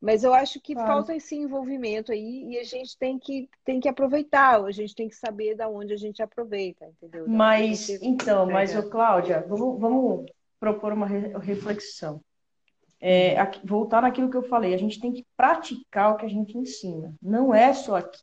Mas 0.00 0.22
eu 0.22 0.32
acho 0.32 0.60
que 0.60 0.74
claro. 0.74 0.88
falta 0.88 1.16
esse 1.16 1.34
envolvimento 1.34 2.12
aí 2.12 2.44
e 2.50 2.58
a 2.58 2.62
gente 2.62 2.96
tem 2.96 3.18
que, 3.18 3.48
tem 3.64 3.80
que 3.80 3.88
aproveitar, 3.88 4.62
a 4.64 4.70
gente 4.70 4.94
tem 4.94 5.08
que 5.08 5.16
saber 5.16 5.56
da 5.56 5.68
onde 5.68 5.92
a 5.92 5.96
gente 5.96 6.22
aproveita, 6.22 6.86
entendeu? 6.86 7.26
Da 7.26 7.32
mas, 7.32 7.88
então, 8.00 8.46
mas, 8.46 8.76
ô, 8.76 8.88
Cláudia, 8.88 9.44
vamos, 9.48 9.80
vamos 9.80 10.30
propor 10.60 10.92
uma 10.92 11.06
reflexão. 11.06 12.20
É, 13.00 13.38
aqui, 13.38 13.60
voltar 13.64 14.02
naquilo 14.02 14.30
que 14.30 14.36
eu 14.36 14.42
falei, 14.42 14.72
a 14.74 14.78
gente 14.78 15.00
tem 15.00 15.12
que 15.12 15.26
praticar 15.36 16.12
o 16.12 16.16
que 16.16 16.26
a 16.26 16.30
gente 16.30 16.56
ensina, 16.56 17.14
não 17.20 17.52
é 17.52 17.72
só 17.72 17.96
aqui. 17.96 18.22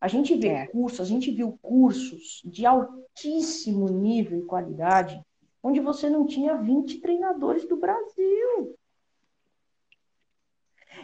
A 0.00 0.08
gente 0.08 0.34
vê 0.34 0.48
é. 0.48 0.66
cursos, 0.66 1.00
a 1.00 1.04
gente 1.04 1.30
viu 1.30 1.58
cursos 1.60 2.40
de 2.44 2.64
altíssimo 2.64 3.88
nível 3.88 4.38
e 4.38 4.46
qualidade, 4.46 5.20
onde 5.62 5.78
você 5.78 6.08
não 6.08 6.26
tinha 6.26 6.56
20 6.56 7.00
treinadores 7.00 7.68
do 7.68 7.76
Brasil. 7.76 8.76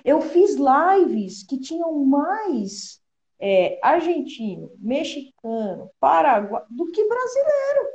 Eu 0.06 0.20
fiz 0.20 0.54
lives 0.54 1.42
que 1.42 1.58
tinham 1.58 1.92
mais 2.04 3.02
é, 3.40 3.76
argentino, 3.82 4.70
mexicano, 4.78 5.90
paraguai 5.98 6.62
do 6.70 6.86
que 6.92 7.04
brasileiro. 7.08 7.88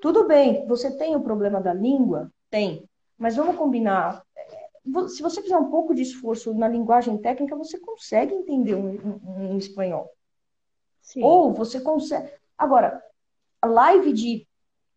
Tudo 0.00 0.24
bem, 0.24 0.64
você 0.68 0.96
tem 0.96 1.16
o 1.16 1.20
problema 1.20 1.60
da 1.60 1.74
língua? 1.74 2.30
Tem. 2.48 2.88
Mas 3.18 3.34
vamos 3.34 3.56
combinar. 3.56 4.24
Se 5.08 5.20
você 5.20 5.42
fizer 5.42 5.56
um 5.58 5.68
pouco 5.68 5.92
de 5.92 6.02
esforço 6.02 6.54
na 6.54 6.68
linguagem 6.68 7.18
técnica, 7.18 7.56
você 7.56 7.76
consegue 7.80 8.32
entender 8.32 8.76
um, 8.76 8.90
um, 8.90 9.54
um 9.54 9.58
espanhol. 9.58 10.08
Sim. 11.02 11.24
Ou 11.24 11.52
você 11.52 11.80
consegue. 11.80 12.30
Agora, 12.56 13.02
live 13.64 14.12
de 14.12 14.46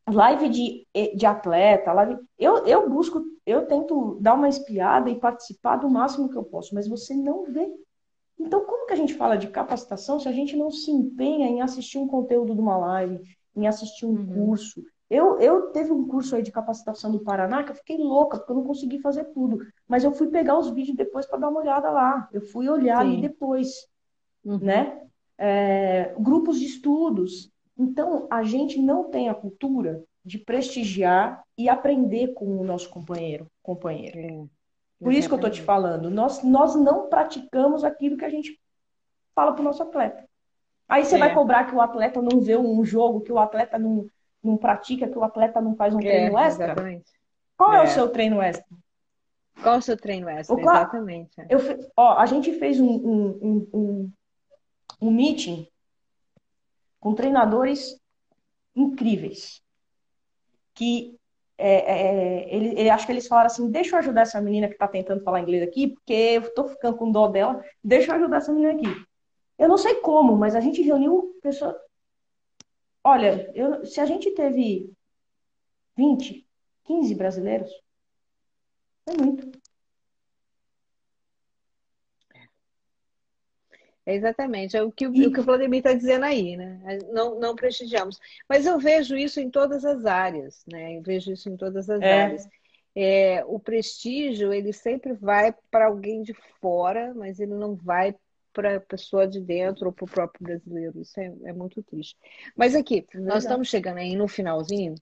live 0.07 0.49
de, 0.49 0.87
de 1.15 1.25
atleta, 1.25 1.93
live... 1.93 2.17
eu, 2.39 2.65
eu 2.65 2.89
busco, 2.89 3.21
eu 3.45 3.65
tento 3.65 4.17
dar 4.21 4.35
uma 4.35 4.47
espiada 4.47 5.09
e 5.09 5.19
participar 5.19 5.77
do 5.77 5.89
máximo 5.89 6.29
que 6.29 6.37
eu 6.37 6.43
posso, 6.43 6.73
mas 6.73 6.87
você 6.87 7.13
não 7.15 7.45
vê. 7.45 7.69
Então, 8.39 8.63
como 8.65 8.85
que 8.87 8.93
a 8.93 8.97
gente 8.97 9.15
fala 9.15 9.35
de 9.35 9.47
capacitação 9.47 10.19
se 10.19 10.27
a 10.27 10.31
gente 10.31 10.55
não 10.55 10.69
se 10.69 10.91
empenha 10.91 11.47
em 11.47 11.61
assistir 11.61 11.97
um 11.97 12.07
conteúdo 12.07 12.53
de 12.53 12.61
uma 12.61 12.77
live, 12.77 13.19
em 13.55 13.67
assistir 13.67 14.05
um 14.05 14.11
uhum. 14.11 14.45
curso. 14.45 14.83
Eu, 15.09 15.39
eu 15.39 15.71
teve 15.71 15.91
um 15.91 16.07
curso 16.07 16.35
aí 16.35 16.43
de 16.43 16.51
capacitação 16.51 17.11
do 17.11 17.21
Paraná 17.21 17.63
que 17.63 17.71
eu 17.71 17.75
fiquei 17.75 17.97
louca, 17.97 18.37
porque 18.37 18.51
eu 18.51 18.57
não 18.57 18.63
consegui 18.63 18.99
fazer 18.99 19.25
tudo. 19.25 19.65
Mas 19.87 20.03
eu 20.03 20.11
fui 20.11 20.27
pegar 20.27 20.57
os 20.59 20.69
vídeos 20.69 20.95
depois 20.95 21.25
para 21.25 21.39
dar 21.39 21.49
uma 21.49 21.61
olhada 21.61 21.89
lá. 21.89 22.29
Eu 22.31 22.41
fui 22.41 22.69
olhar 22.69 23.01
Sim. 23.01 23.13
ali 23.13 23.21
depois, 23.21 23.87
uhum. 24.43 24.59
né? 24.59 25.01
É, 25.37 26.13
grupos 26.19 26.59
de 26.59 26.65
estudos. 26.65 27.49
Então, 27.77 28.27
a 28.29 28.43
gente 28.43 28.79
não 28.81 29.09
tem 29.09 29.29
a 29.29 29.35
cultura 29.35 30.03
de 30.25 30.37
prestigiar 30.37 31.43
e 31.57 31.69
aprender 31.69 32.33
com 32.33 32.59
o 32.59 32.63
nosso 32.63 32.89
companheiro. 32.89 33.47
companheiro. 33.63 34.19
É, 34.19 34.45
Por 34.99 35.13
isso 35.13 35.27
que 35.27 35.33
eu 35.33 35.37
estou 35.37 35.51
te 35.51 35.61
falando. 35.61 36.09
Nós, 36.09 36.43
nós 36.43 36.75
não 36.75 37.07
praticamos 37.07 37.83
aquilo 37.83 38.17
que 38.17 38.25
a 38.25 38.29
gente 38.29 38.59
fala 39.33 39.53
para 39.53 39.61
o 39.61 39.63
nosso 39.63 39.83
atleta. 39.83 40.27
Aí 40.89 41.05
você 41.05 41.15
é. 41.15 41.19
vai 41.19 41.33
cobrar 41.33 41.65
que 41.65 41.75
o 41.75 41.81
atleta 41.81 42.21
não 42.21 42.41
vê 42.41 42.57
um 42.57 42.83
jogo, 42.83 43.21
que 43.21 43.31
o 43.31 43.39
atleta 43.39 43.77
não, 43.77 44.07
não 44.43 44.57
pratica, 44.57 45.07
que 45.07 45.17
o 45.17 45.23
atleta 45.23 45.61
não 45.61 45.75
faz 45.75 45.93
um 45.93 45.99
é, 45.99 46.01
treino 46.01 46.37
extra? 46.37 46.65
Exatamente. 46.65 47.11
Qual 47.57 47.73
é. 47.73 47.79
é. 47.79 47.83
o 47.83 47.87
seu 47.87 48.09
treino 48.09 48.41
extra? 48.41 48.77
Qual 49.61 49.75
é 49.75 49.77
o 49.77 49.81
seu 49.81 49.97
treino 49.97 50.29
extra? 50.29 50.55
O, 50.55 50.59
exatamente. 50.59 51.31
Eu, 51.49 51.59
ó, 51.95 52.17
a 52.17 52.25
gente 52.25 52.53
fez 52.53 52.79
um, 52.79 52.89
um, 52.89 53.67
um, 53.73 54.11
um 55.01 55.11
meeting 55.11 55.67
com 56.99 57.13
treinadores 57.13 57.99
incríveis. 58.75 59.61
Que 60.73 61.17
é, 61.57 61.75
é, 61.75 62.55
ele, 62.55 62.79
ele, 62.79 62.89
acho 62.89 63.05
que 63.05 63.11
eles 63.11 63.27
falaram 63.27 63.47
assim: 63.47 63.69
deixa 63.69 63.95
eu 63.95 63.99
ajudar 63.99 64.21
essa 64.21 64.39
menina 64.39 64.67
que 64.67 64.73
está 64.73 64.87
tentando 64.87 65.23
falar 65.23 65.41
inglês 65.41 65.63
aqui, 65.63 65.87
porque 65.87 66.13
eu 66.13 66.41
estou 66.41 66.67
ficando 66.67 66.97
com 66.97 67.11
dó 67.11 67.27
dela, 67.27 67.63
deixa 67.83 68.11
eu 68.11 68.15
ajudar 68.15 68.37
essa 68.37 68.53
menina 68.53 68.73
aqui. 68.73 69.05
Eu 69.57 69.67
não 69.67 69.77
sei 69.77 69.95
como, 69.95 70.35
mas 70.35 70.55
a 70.55 70.59
gente 70.59 70.81
reuniu 70.81 71.35
pessoas. 71.41 71.75
Olha, 73.03 73.51
eu, 73.55 73.85
se 73.85 73.99
a 73.99 74.05
gente 74.05 74.29
teve 74.31 74.91
20, 75.95 76.47
15 76.83 77.15
brasileiros, 77.15 77.71
é 79.07 79.17
muito. 79.17 79.49
Exatamente, 84.15 84.77
é 84.77 84.81
o 84.81 84.91
que, 84.91 85.05
e... 85.05 85.27
o, 85.27 85.33
que 85.33 85.39
o 85.39 85.43
Vladimir 85.43 85.79
está 85.79 85.93
dizendo 85.93 86.23
aí, 86.23 86.55
né? 86.55 86.79
Não, 87.11 87.39
não 87.39 87.55
prestigiamos. 87.55 88.19
Mas 88.47 88.65
eu 88.65 88.79
vejo 88.79 89.17
isso 89.17 89.39
em 89.39 89.49
todas 89.49 89.83
as 89.83 90.05
áreas, 90.05 90.63
né? 90.71 90.97
Eu 90.97 91.01
vejo 91.01 91.31
isso 91.31 91.49
em 91.49 91.57
todas 91.57 91.89
as 91.89 92.01
é. 92.01 92.21
áreas. 92.21 92.47
É, 92.95 93.43
o 93.45 93.59
prestígio, 93.59 94.53
ele 94.53 94.73
sempre 94.73 95.13
vai 95.13 95.53
para 95.69 95.87
alguém 95.87 96.21
de 96.21 96.33
fora, 96.59 97.13
mas 97.13 97.39
ele 97.39 97.53
não 97.53 97.75
vai 97.75 98.15
para 98.53 98.77
a 98.77 98.79
pessoa 98.81 99.27
de 99.27 99.39
dentro 99.39 99.87
ou 99.87 99.91
para 99.91 100.05
o 100.05 100.09
próprio 100.09 100.43
brasileiro. 100.43 100.99
Isso 100.99 101.19
é, 101.19 101.31
é 101.43 101.53
muito 101.53 101.83
triste. 101.83 102.15
Mas 102.55 102.73
aqui, 102.75 103.05
é 103.13 103.19
nós 103.19 103.43
estamos 103.43 103.67
chegando 103.67 103.97
aí 103.97 104.15
no 104.15 104.27
finalzinho. 104.27 104.95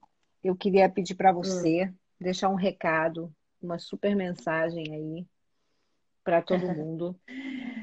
Eu 0.44 0.54
queria 0.54 0.88
pedir 0.88 1.14
para 1.14 1.32
você 1.32 1.86
hum. 1.86 1.94
deixar 2.20 2.48
um 2.48 2.54
recado, 2.54 3.32
uma 3.62 3.78
super 3.78 4.14
mensagem 4.14 4.92
aí 4.92 5.26
para 6.26 6.42
todo 6.42 6.66
mundo 6.74 7.16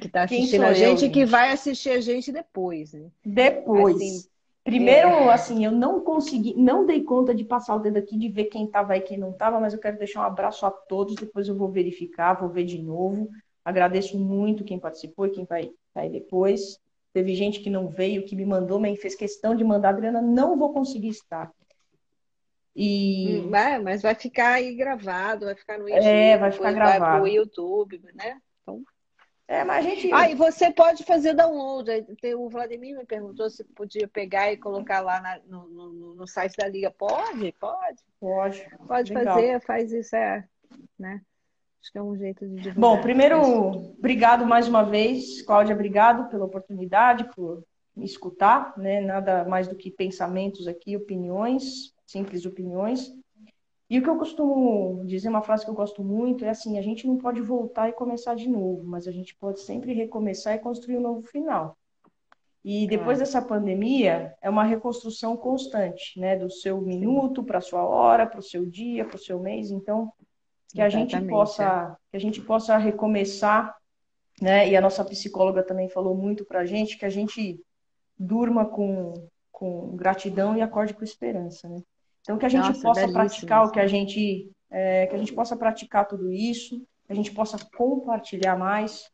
que 0.01 0.07
está 0.07 0.23
assistindo 0.23 0.63
a 0.63 0.73
gente 0.73 1.03
eu, 1.03 1.07
e 1.07 1.11
que 1.11 1.25
vai 1.25 1.53
assistir 1.53 1.91
a 1.91 2.01
gente 2.01 2.29
depois, 2.29 2.91
né? 2.91 3.09
Depois. 3.25 3.95
Assim, 3.95 4.27
Primeiro, 4.63 5.09
é... 5.09 5.33
assim, 5.33 5.65
eu 5.65 5.71
não 5.71 6.01
consegui, 6.01 6.53
não 6.55 6.85
dei 6.85 7.03
conta 7.03 7.33
de 7.33 7.43
passar 7.43 7.75
o 7.75 7.79
dedo 7.79 7.97
aqui, 7.97 8.17
de 8.17 8.29
ver 8.29 8.45
quem 8.45 8.65
estava 8.65 8.95
e 8.95 9.01
quem 9.01 9.17
não 9.17 9.31
estava, 9.31 9.59
mas 9.59 9.73
eu 9.73 9.79
quero 9.79 9.97
deixar 9.97 10.21
um 10.21 10.23
abraço 10.23 10.65
a 10.65 10.71
todos, 10.71 11.15
depois 11.15 11.47
eu 11.47 11.55
vou 11.55 11.69
verificar, 11.69 12.33
vou 12.33 12.49
ver 12.49 12.65
de 12.65 12.81
novo. 12.81 13.29
Agradeço 13.63 14.17
muito 14.17 14.63
quem 14.63 14.79
participou 14.79 15.25
e 15.25 15.31
quem 15.31 15.45
vai 15.45 15.71
sair 15.93 16.09
depois. 16.09 16.79
Teve 17.13 17.35
gente 17.35 17.59
que 17.59 17.69
não 17.69 17.87
veio, 17.87 18.25
que 18.25 18.35
me 18.35 18.45
mandou, 18.45 18.79
mas 18.79 18.99
fez 18.99 19.15
questão 19.15 19.55
de 19.55 19.63
mandar. 19.63 19.89
Adriana, 19.89 20.21
não 20.21 20.57
vou 20.57 20.73
conseguir 20.73 21.09
estar. 21.09 21.51
E... 22.75 23.43
Hum, 23.45 23.49
vai, 23.49 23.79
mas 23.79 24.01
vai 24.01 24.15
ficar 24.15 24.53
aí 24.53 24.75
gravado, 24.75 25.45
vai 25.45 25.55
ficar 25.55 25.77
no 25.77 25.87
YouTube, 25.87 26.07
é, 26.07 26.37
vai 26.37 26.51
ficar 26.51 26.71
gravado. 26.71 26.99
Vai 26.99 27.19
pro 27.19 27.27
YouTube, 27.27 28.01
né? 28.15 28.37
Então... 28.61 28.83
É, 29.47 29.63
mas 29.63 29.85
a 29.85 29.89
gente. 29.89 30.11
Ah, 30.13 30.29
e 30.29 30.35
você 30.35 30.71
pode 30.71 31.03
fazer 31.03 31.33
download. 31.33 31.89
O 32.37 32.49
Vladimir 32.49 32.97
me 32.97 33.05
perguntou 33.05 33.49
se 33.49 33.63
podia 33.63 34.07
pegar 34.07 34.51
e 34.51 34.57
colocar 34.57 35.01
lá 35.01 35.19
na, 35.19 35.39
no, 35.45 35.67
no, 35.67 36.15
no, 36.15 36.27
site 36.27 36.55
da 36.55 36.67
Liga. 36.67 36.89
Pode? 36.89 37.51
Pode. 37.59 38.01
Pode. 38.19 38.67
Pode 38.87 39.13
Legal. 39.13 39.35
fazer, 39.35 39.61
faz 39.61 39.91
isso, 39.91 40.15
é. 40.15 40.45
Né? 40.97 41.21
Acho 41.81 41.91
que 41.91 41.97
é 41.97 42.01
um 42.01 42.15
jeito 42.15 42.47
de 42.47 42.55
divulgar. 42.55 42.75
Bom, 42.75 43.01
primeiro, 43.01 43.41
obrigado 43.97 44.45
mais 44.45 44.69
uma 44.69 44.83
vez, 44.83 45.41
Cláudia, 45.41 45.75
obrigado 45.75 46.29
pela 46.29 46.45
oportunidade, 46.45 47.29
por 47.35 47.61
me 47.93 48.05
escutar, 48.05 48.73
né? 48.77 49.01
Nada 49.01 49.43
mais 49.43 49.67
do 49.67 49.75
que 49.75 49.91
pensamentos 49.91 50.67
aqui, 50.67 50.95
opiniões, 50.95 51.92
simples 52.05 52.45
opiniões. 52.45 53.13
E 53.89 53.99
o 53.99 54.01
que 54.01 54.09
eu 54.09 54.17
costumo 54.17 55.05
dizer, 55.05 55.29
uma 55.29 55.41
frase 55.41 55.63
que 55.63 55.69
eu 55.69 55.75
gosto 55.75 56.03
muito, 56.03 56.45
é 56.45 56.49
assim: 56.49 56.77
a 56.77 56.81
gente 56.81 57.05
não 57.05 57.17
pode 57.17 57.41
voltar 57.41 57.89
e 57.89 57.93
começar 57.93 58.35
de 58.35 58.47
novo, 58.47 58.83
mas 58.83 59.07
a 59.07 59.11
gente 59.11 59.35
pode 59.35 59.59
sempre 59.59 59.93
recomeçar 59.93 60.55
e 60.55 60.59
construir 60.59 60.97
um 60.97 61.01
novo 61.01 61.21
final. 61.23 61.77
E 62.63 62.87
depois 62.87 63.19
dessa 63.19 63.41
pandemia, 63.41 64.33
é 64.41 64.49
uma 64.49 64.63
reconstrução 64.63 65.35
constante, 65.35 66.17
né? 66.17 66.37
Do 66.37 66.49
seu 66.49 66.79
minuto 66.79 67.43
para 67.43 67.57
a 67.57 67.61
sua 67.61 67.85
hora, 67.85 68.25
para 68.25 68.39
o 68.39 68.43
seu 68.43 68.65
dia, 68.65 69.05
para 69.05 69.17
o 69.17 69.19
seu 69.19 69.37
mês. 69.37 69.69
Então, 69.69 70.13
que 70.73 70.81
a 70.81 70.87
gente 70.87 71.19
possa 71.25 71.63
é. 71.63 71.95
que 72.09 72.17
a 72.17 72.19
gente 72.19 72.41
possa 72.41 72.77
recomeçar, 72.77 73.75
né? 74.41 74.69
E 74.69 74.77
a 74.77 74.81
nossa 74.81 75.03
psicóloga 75.03 75.61
também 75.61 75.89
falou 75.89 76.15
muito 76.15 76.45
para 76.45 76.61
a 76.61 76.65
gente 76.65 76.97
que 76.97 77.05
a 77.05 77.09
gente 77.09 77.59
durma 78.17 78.65
com, 78.65 79.13
com 79.51 79.95
gratidão 79.95 80.55
e 80.55 80.61
acorde 80.61 80.93
com 80.93 81.03
esperança, 81.03 81.67
né? 81.67 81.81
Então 82.23 82.37
que 82.37 82.45
a 82.45 82.49
gente 82.49 82.67
nossa, 82.67 82.81
possa 82.81 83.07
praticar 83.07 83.65
o 83.65 83.71
que 83.71 83.79
a 83.79 83.87
gente 83.87 84.49
é, 84.71 85.05
que 85.05 85.15
a 85.15 85.19
gente 85.19 85.33
possa 85.33 85.55
praticar 85.55 86.07
tudo 86.07 86.31
isso, 86.31 86.79
que 87.05 87.11
a 87.11 87.15
gente 87.15 87.31
possa 87.31 87.57
compartilhar 87.77 88.57
mais, 88.57 89.11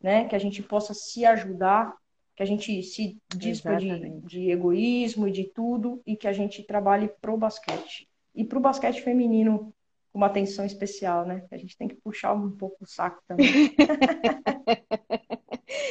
né? 0.00 0.26
Que 0.26 0.34
a 0.34 0.38
gente 0.38 0.62
possa 0.62 0.94
se 0.94 1.26
ajudar, 1.26 1.94
que 2.34 2.42
a 2.42 2.46
gente 2.46 2.82
se 2.82 3.18
dispa 3.36 3.76
de, 3.76 4.20
de 4.20 4.50
egoísmo 4.50 5.28
e 5.28 5.32
de 5.32 5.44
tudo 5.44 6.00
e 6.06 6.16
que 6.16 6.28
a 6.28 6.32
gente 6.32 6.62
trabalhe 6.62 7.08
pro 7.20 7.36
basquete 7.36 8.08
e 8.34 8.44
pro 8.44 8.60
basquete 8.60 9.02
feminino 9.02 9.74
uma 10.12 10.26
atenção 10.26 10.64
especial, 10.64 11.26
né? 11.26 11.44
A 11.50 11.56
gente 11.56 11.76
tem 11.76 11.88
que 11.88 11.96
puxar 11.96 12.32
um 12.32 12.52
pouco 12.52 12.84
o 12.84 12.86
saco 12.86 13.20
também. 13.26 13.46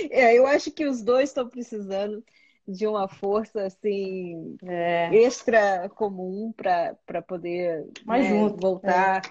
é, 0.10 0.38
eu 0.38 0.48
acho 0.48 0.72
que 0.72 0.86
os 0.86 1.02
dois 1.02 1.30
estão 1.30 1.50
precisando 1.50 2.24
de 2.68 2.88
uma 2.88 3.08
força 3.08 3.64
assim 3.64 4.58
é. 4.64 5.14
extra 5.16 5.90
comum 5.90 6.52
para 6.54 7.22
poder 7.22 7.88
Mais 8.06 8.24
né, 8.24 8.30
junto, 8.30 8.62
voltar. 8.62 9.22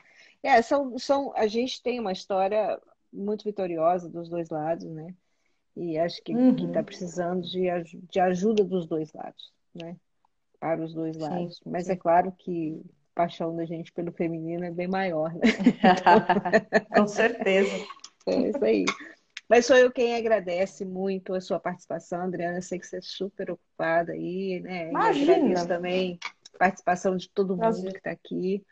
É. 0.42 0.58
é, 0.58 0.62
são, 0.62 0.98
são, 0.98 1.32
a 1.34 1.46
gente 1.46 1.82
tem 1.82 1.98
uma 1.98 2.12
história 2.12 2.78
muito 3.12 3.44
vitoriosa 3.44 4.08
dos 4.08 4.28
dois 4.28 4.48
lados, 4.50 4.84
né? 4.84 5.14
E 5.76 5.98
acho 5.98 6.22
que 6.22 6.34
uhum. 6.34 6.54
está 6.66 6.82
precisando 6.82 7.42
de, 7.42 7.66
de 8.10 8.20
ajuda 8.20 8.62
dos 8.62 8.86
dois 8.86 9.12
lados, 9.12 9.52
né? 9.74 9.96
Para 10.60 10.82
os 10.82 10.92
dois 10.92 11.16
lados. 11.16 11.56
Sim, 11.56 11.70
Mas 11.70 11.86
sim. 11.86 11.92
é 11.92 11.96
claro 11.96 12.32
que 12.32 12.80
paixão 13.14 13.54
da 13.56 13.64
gente 13.64 13.92
pelo 13.92 14.12
feminino 14.12 14.64
é 14.64 14.70
bem 14.70 14.88
maior, 14.88 15.32
né? 15.34 15.40
Com 16.94 17.06
certeza. 17.06 17.70
É 18.24 18.36
isso 18.36 18.64
aí. 18.64 18.84
Mas 19.48 19.66
sou 19.66 19.76
eu 19.76 19.90
quem 19.90 20.16
agradece 20.16 20.84
muito 20.84 21.34
a 21.34 21.40
sua 21.40 21.60
participação, 21.60 22.22
Adriana. 22.22 22.58
Eu 22.58 22.62
sei 22.62 22.78
que 22.78 22.86
você 22.86 22.98
é 22.98 23.02
super 23.02 23.50
ocupada 23.50 24.12
aí, 24.12 24.60
né? 24.60 24.88
Imagina. 24.90 25.66
também 25.66 26.18
a 26.54 26.58
participação 26.58 27.16
de 27.16 27.28
todo 27.28 27.50
mundo 27.50 27.60
Prazer. 27.60 27.92
que 27.92 27.98
está 27.98 28.10
aqui. 28.10 28.64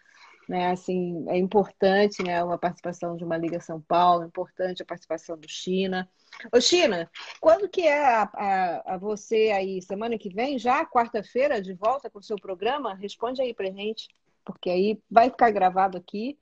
Né, 0.48 0.72
assim, 0.72 1.24
é 1.28 1.38
importante 1.38 2.24
né, 2.24 2.42
uma 2.42 2.58
participação 2.58 3.16
de 3.16 3.22
uma 3.22 3.36
Liga 3.36 3.60
São 3.60 3.80
Paulo, 3.80 4.24
é 4.24 4.26
importante 4.26 4.82
a 4.82 4.84
participação 4.84 5.38
do 5.38 5.48
China. 5.48 6.10
Ô, 6.52 6.60
China, 6.60 7.08
quando 7.40 7.68
que 7.68 7.82
é 7.82 8.04
a, 8.04 8.22
a, 8.34 8.94
a 8.94 8.96
você 8.96 9.52
aí? 9.54 9.80
Semana 9.80 10.18
que 10.18 10.28
vem, 10.28 10.58
já? 10.58 10.84
Quarta-feira, 10.84 11.62
de 11.62 11.72
volta 11.72 12.10
com 12.10 12.18
o 12.18 12.22
seu 12.22 12.34
programa? 12.34 12.96
Responde 12.96 13.40
aí 13.40 13.54
pra 13.54 13.70
gente 13.70 14.08
porque 14.44 14.70
aí 14.70 15.00
vai 15.10 15.30
ficar 15.30 15.50
gravado 15.50 15.96
aqui 15.96 16.38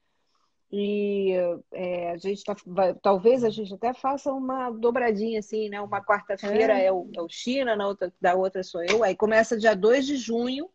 e 0.70 1.32
é, 1.72 2.10
a 2.10 2.16
gente 2.18 2.44
tá, 2.44 2.54
vai, 2.66 2.94
talvez 2.94 3.42
a 3.42 3.48
gente 3.48 3.72
até 3.72 3.94
faça 3.94 4.32
uma 4.32 4.70
dobradinha 4.70 5.38
assim, 5.38 5.68
né? 5.70 5.80
Uma 5.80 6.04
quarta-feira 6.04 6.78
é. 6.78 6.86
é. 6.86 6.92
o, 6.92 7.10
é 7.14 7.22
o 7.22 7.28
China, 7.28 7.74
na 7.74 7.86
outra, 7.86 8.12
da 8.20 8.34
outra 8.34 8.62
sou 8.62 8.82
eu. 8.82 9.02
Aí 9.02 9.16
começa 9.16 9.58
dia 9.58 9.74
2 9.74 10.06
de 10.06 10.16
junho, 10.16 10.68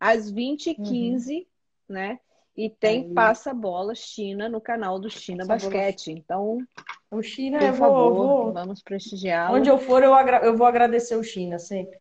às 0.00 0.32
20h15, 0.32 1.28
uhum. 1.30 1.44
né? 1.88 2.18
E 2.56 2.70
tem 2.70 3.04
Aí. 3.04 3.14
Passa 3.14 3.52
Bola 3.52 3.94
China 3.94 4.48
no 4.48 4.60
canal 4.60 4.98
do 4.98 5.10
China 5.10 5.46
Passa 5.46 5.66
Basquete. 5.66 6.10
Então, 6.10 6.58
o 7.10 7.22
China, 7.22 7.58
por 7.58 7.66
eu 7.66 7.74
favor, 7.74 8.14
vou, 8.14 8.52
vamos 8.52 8.82
prestigiar. 8.82 9.52
Onde 9.52 9.68
eu 9.68 9.78
for, 9.78 10.02
eu, 10.02 10.12
eu 10.42 10.56
vou 10.56 10.66
agradecer 10.66 11.16
o 11.16 11.22
China 11.22 11.58
sempre. 11.58 11.98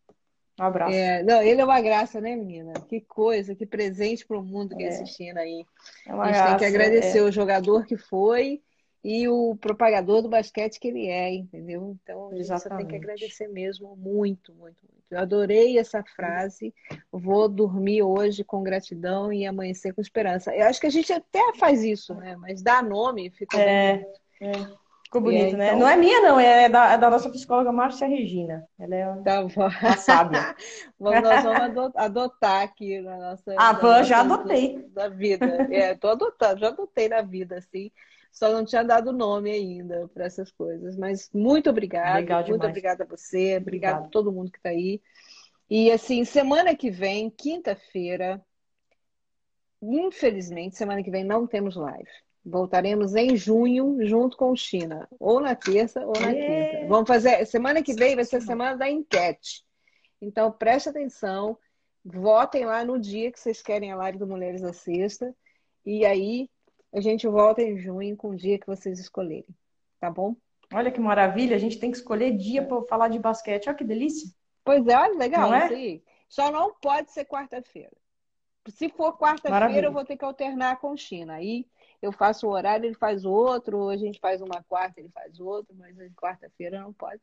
Um 0.59 0.63
abraço. 0.63 0.95
É, 0.95 1.21
não, 1.23 1.41
ele 1.41 1.61
é 1.61 1.65
uma 1.65 1.81
graça, 1.81 2.19
né, 2.19 2.35
menina? 2.35 2.73
Que 2.87 3.01
coisa, 3.01 3.53
que 3.53 3.65
presente 3.65 4.25
para 4.25 4.37
o 4.37 4.43
mundo 4.43 4.75
que 4.75 4.83
é. 4.83 4.87
assistindo 4.87 5.37
aí. 5.37 5.65
É 6.05 6.11
a 6.11 6.25
gente 6.25 6.33
graça, 6.33 6.47
tem 6.47 6.57
que 6.57 6.65
agradecer 6.65 7.19
é. 7.19 7.23
o 7.23 7.31
jogador 7.31 7.85
que 7.85 7.95
foi 7.95 8.61
e 9.03 9.27
o 9.27 9.55
propagador 9.55 10.21
do 10.21 10.29
basquete 10.29 10.79
que 10.79 10.87
ele 10.87 11.07
é, 11.07 11.33
entendeu? 11.33 11.95
Então, 12.01 12.29
a 12.29 12.35
gente 12.35 12.47
só 12.47 12.75
tem 12.75 12.87
que 12.87 12.95
agradecer 12.95 13.47
mesmo 13.47 13.95
muito, 13.95 14.51
muito, 14.53 14.77
muito. 14.83 14.97
Eu 15.09 15.19
adorei 15.19 15.77
essa 15.77 16.03
frase. 16.03 16.73
Vou 17.11 17.47
dormir 17.47 18.01
hoje 18.01 18.43
com 18.43 18.63
gratidão 18.63 19.31
e 19.31 19.45
amanhecer 19.45 19.93
com 19.93 20.01
esperança. 20.01 20.53
Eu 20.53 20.67
acho 20.67 20.81
que 20.81 20.87
a 20.87 20.91
gente 20.91 21.13
até 21.13 21.53
faz 21.55 21.83
isso, 21.83 22.13
né? 22.15 22.35
Mas 22.35 22.61
dar 22.61 22.83
nome 22.83 23.29
fica 23.29 23.57
É, 23.57 23.97
bonito. 23.97 24.19
é. 24.41 24.86
Ficou 25.07 25.21
bonito, 25.21 25.45
aí, 25.45 25.55
né? 25.55 25.67
então- 25.67 25.79
Não 25.79 25.87
é 25.87 25.95
minha, 25.95 26.19
não, 26.21 26.37
é 26.37 26.67
da, 26.67 26.91
é 26.91 26.97
da 26.97 27.09
nossa 27.09 27.29
psicóloga 27.29 27.71
Márcia 27.71 28.05
Regina. 28.07 28.67
Ela 28.77 28.95
é 28.95 29.07
uma 29.07 29.23
Tá 29.23 29.41
bom. 29.41 29.49
sábia. 29.97 30.55
Vamos- 30.99 31.21
Nós 31.21 31.43
vamos 31.43 31.61
ado- 31.61 31.93
adotar 31.95 32.63
aqui 32.63 32.99
na 32.99 33.15
nossa, 33.17 33.51
Ah, 33.57 33.71
na 33.71 33.79
Van, 33.79 34.03
já 34.03 34.21
nossa- 34.23 34.41
adotei. 34.41 34.83
Da 34.89 35.07
vida. 35.07 35.45
É, 35.71 35.95
tô 35.95 36.09
adotando, 36.09 36.59
já 36.59 36.67
adotei 36.67 37.07
na 37.07 37.21
vida, 37.21 37.57
assim. 37.57 37.89
Só 38.33 38.51
não 38.51 38.65
tinha 38.65 38.83
dado 38.83 39.13
nome 39.13 39.49
ainda 39.49 40.09
para 40.13 40.25
essas 40.25 40.51
coisas. 40.51 40.97
Mas 40.97 41.29
muito 41.33 41.69
obrigada, 41.69 42.19
Legal 42.19 42.39
muito 42.41 42.51
demais. 42.53 42.69
obrigada 42.69 43.03
a 43.03 43.07
você, 43.07 43.57
Obrigada. 43.57 44.05
a 44.05 44.09
todo 44.09 44.31
mundo 44.31 44.51
que 44.51 44.57
está 44.57 44.69
aí. 44.69 45.01
E 45.69 45.89
assim, 45.91 46.25
semana 46.25 46.75
que 46.75 46.89
vem, 46.91 47.29
quinta-feira, 47.29 48.41
infelizmente, 49.81 50.75
semana 50.75 51.01
que 51.03 51.11
vem 51.11 51.23
não 51.23 51.47
temos 51.47 51.75
live. 51.75 52.09
Voltaremos 52.49 53.13
em 53.13 53.35
junho, 53.35 53.97
junto 54.07 54.37
com 54.37 54.55
China, 54.55 55.05
ou 55.19 55.41
na 55.41 55.53
terça 55.53 55.99
ou 56.05 56.13
na 56.13 56.33
quinta. 56.33 56.87
Vamos 56.87 57.07
fazer. 57.07 57.45
Semana 57.45 57.83
que 57.83 57.93
vem 57.93 58.15
vai 58.15 58.23
ser 58.23 58.37
a 58.37 58.41
semana 58.41 58.77
da 58.77 58.89
enquete. 58.89 59.65
Então, 60.21 60.49
preste 60.49 60.87
atenção, 60.87 61.57
votem 62.05 62.63
lá 62.63 62.85
no 62.85 62.97
dia 62.97 63.31
que 63.31 63.39
vocês 63.39 63.61
querem 63.61 63.91
a 63.91 63.97
live 63.97 64.17
do 64.17 64.25
Mulheres 64.25 64.61
da 64.61 64.71
Sexta. 64.71 65.35
E 65.85 66.05
aí 66.05 66.49
a 66.93 67.01
gente 67.01 67.27
volta 67.27 67.61
em 67.61 67.77
junho 67.77 68.15
com 68.15 68.29
o 68.29 68.35
dia 68.35 68.57
que 68.57 68.65
vocês 68.65 68.97
escolherem. 68.97 69.53
Tá 69.99 70.09
bom? 70.09 70.33
Olha 70.73 70.91
que 70.91 71.01
maravilha, 71.01 71.55
a 71.55 71.59
gente 71.59 71.77
tem 71.77 71.91
que 71.91 71.97
escolher 71.97 72.31
dia 72.37 72.63
para 72.63 72.81
falar 72.83 73.09
de 73.09 73.19
basquete. 73.19 73.67
Olha 73.67 73.77
que 73.77 73.83
delícia. 73.83 74.29
Pois 74.63 74.87
é, 74.87 74.97
olha, 74.97 75.17
legal 75.17 75.49
Não 75.49 75.55
é? 75.55 75.65
aí. 75.65 76.03
Só 76.29 76.49
não 76.49 76.73
pode 76.81 77.11
ser 77.11 77.25
quarta-feira. 77.25 77.91
Se 78.69 78.89
for 78.89 79.17
quarta-feira, 79.17 79.87
eu 79.87 79.93
vou 79.93 80.03
ter 80.03 80.17
que 80.17 80.25
alternar 80.25 80.79
com 80.79 80.95
China. 80.95 81.35
Aí 81.35 81.65
eu 82.01 82.11
faço 82.11 82.47
o 82.47 82.51
horário, 82.51 82.85
ele 82.85 82.95
faz 82.95 83.25
outro, 83.25 83.79
ou 83.79 83.89
a 83.89 83.97
gente 83.97 84.19
faz 84.19 84.41
uma 84.41 84.63
quarta, 84.67 84.99
ele 84.99 85.09
faz 85.09 85.39
outro, 85.39 85.75
mas 85.75 85.95
quarta-feira 86.15 86.79
não 86.81 86.93
pode. 86.93 87.21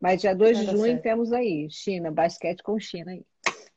Mas 0.00 0.20
dia 0.20 0.34
2 0.34 0.58
de 0.58 0.66
junho 0.66 0.92
certo. 0.92 1.02
temos 1.02 1.32
aí, 1.32 1.68
China, 1.70 2.10
basquete 2.10 2.62
com 2.62 2.78
China 2.78 3.12
aí. 3.12 3.24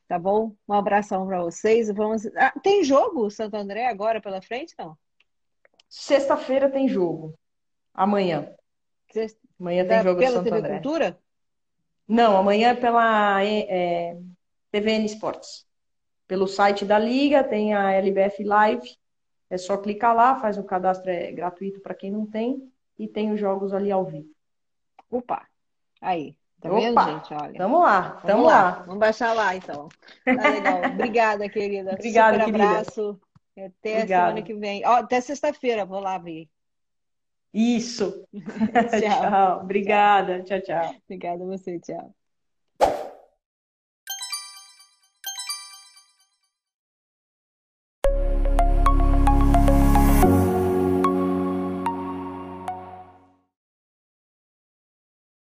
Tá 0.07 0.20
bom? 0.20 0.53
Um 0.68 0.74
abração 0.74 1.26
para 1.26 1.41
vocês. 1.41 1.89
Vamos... 1.89 2.26
Ah, 2.36 2.53
tem 2.62 2.84
jogo 2.84 3.30
Santo 3.32 3.55
André 3.55 3.88
agora 3.88 4.22
pela 4.22 4.41
frente, 4.41 4.76
não? 4.78 4.97
Sexta-feira 5.89 6.70
tem 6.70 6.88
jogo. 6.88 7.34
Amanhã. 7.93 8.53
Vocês- 9.09 9.38
Amanhã 9.59 9.88
tem 9.88 10.03
jogo 10.03 10.20
pela 10.20 10.38
Santo 10.38 10.43
TV 10.43 10.57
André. 10.57 10.74
Cultura? 10.74 11.20
Não, 12.07 12.36
amanhã 12.36 12.70
é 12.72 12.76
pela 12.76 13.43
é, 13.43 13.59
é, 13.70 14.18
TVN 14.70 15.05
Esportes. 15.05 15.66
Pelo 16.28 16.45
site 16.45 16.84
da 16.84 16.99
Liga, 16.99 17.43
tem 17.43 17.74
a 17.74 17.91
LBF 17.93 18.43
Live. 18.43 18.97
É 19.52 19.58
só 19.58 19.78
clicar 19.78 20.16
lá, 20.16 20.36
faz 20.39 20.58
o 20.58 20.64
cadastro 20.64 21.12
é 21.12 21.32
gratuito 21.32 21.82
para 21.82 21.93
quem 21.93 22.10
não 22.10 22.26
tem. 22.26 22.72
E 22.97 23.08
tem 23.08 23.32
os 23.32 23.39
jogos 23.39 23.74
ali 23.74 23.91
ao 23.91 24.06
vivo. 24.06 24.30
Opa! 25.10 25.45
Aí. 25.99 26.36
Tá 26.62 26.70
Opa! 26.72 26.80
vendo, 26.82 27.04
gente? 27.04 27.34
Olha. 27.34 27.54
Tamo 27.58 27.80
lá, 27.80 28.02
Vamos 28.02 28.24
tamo 28.24 28.43
lá. 28.43 28.62
lá. 28.62 28.72
Vamos 28.84 28.99
baixar 28.99 29.34
lá, 29.34 29.56
então. 29.56 29.89
Tá 30.26 30.47
legal. 30.49 30.82
Obrigada, 30.93 31.49
querida. 31.49 31.93
Obrigada, 31.93 32.38
Super 32.38 32.45
querida. 32.45 32.64
abraço. 32.64 33.20
Até 33.58 33.97
Obrigada. 33.97 34.08
semana 34.08 34.41
que 34.43 34.54
vem. 34.54 34.86
Ó, 34.86 34.93
até 34.95 35.20
sexta-feira, 35.20 35.86
vou 35.86 35.99
lá 35.99 36.18
ver. 36.18 36.47
Isso. 37.54 38.26
Tchau. 38.99 39.30
Tchau. 39.30 39.62
Obrigada. 39.64 40.43
Tchau, 40.43 40.62
tchau. 40.62 40.95
Obrigada 41.06 41.43
a 41.43 41.47
você, 41.47 41.80
tchau. 41.80 42.20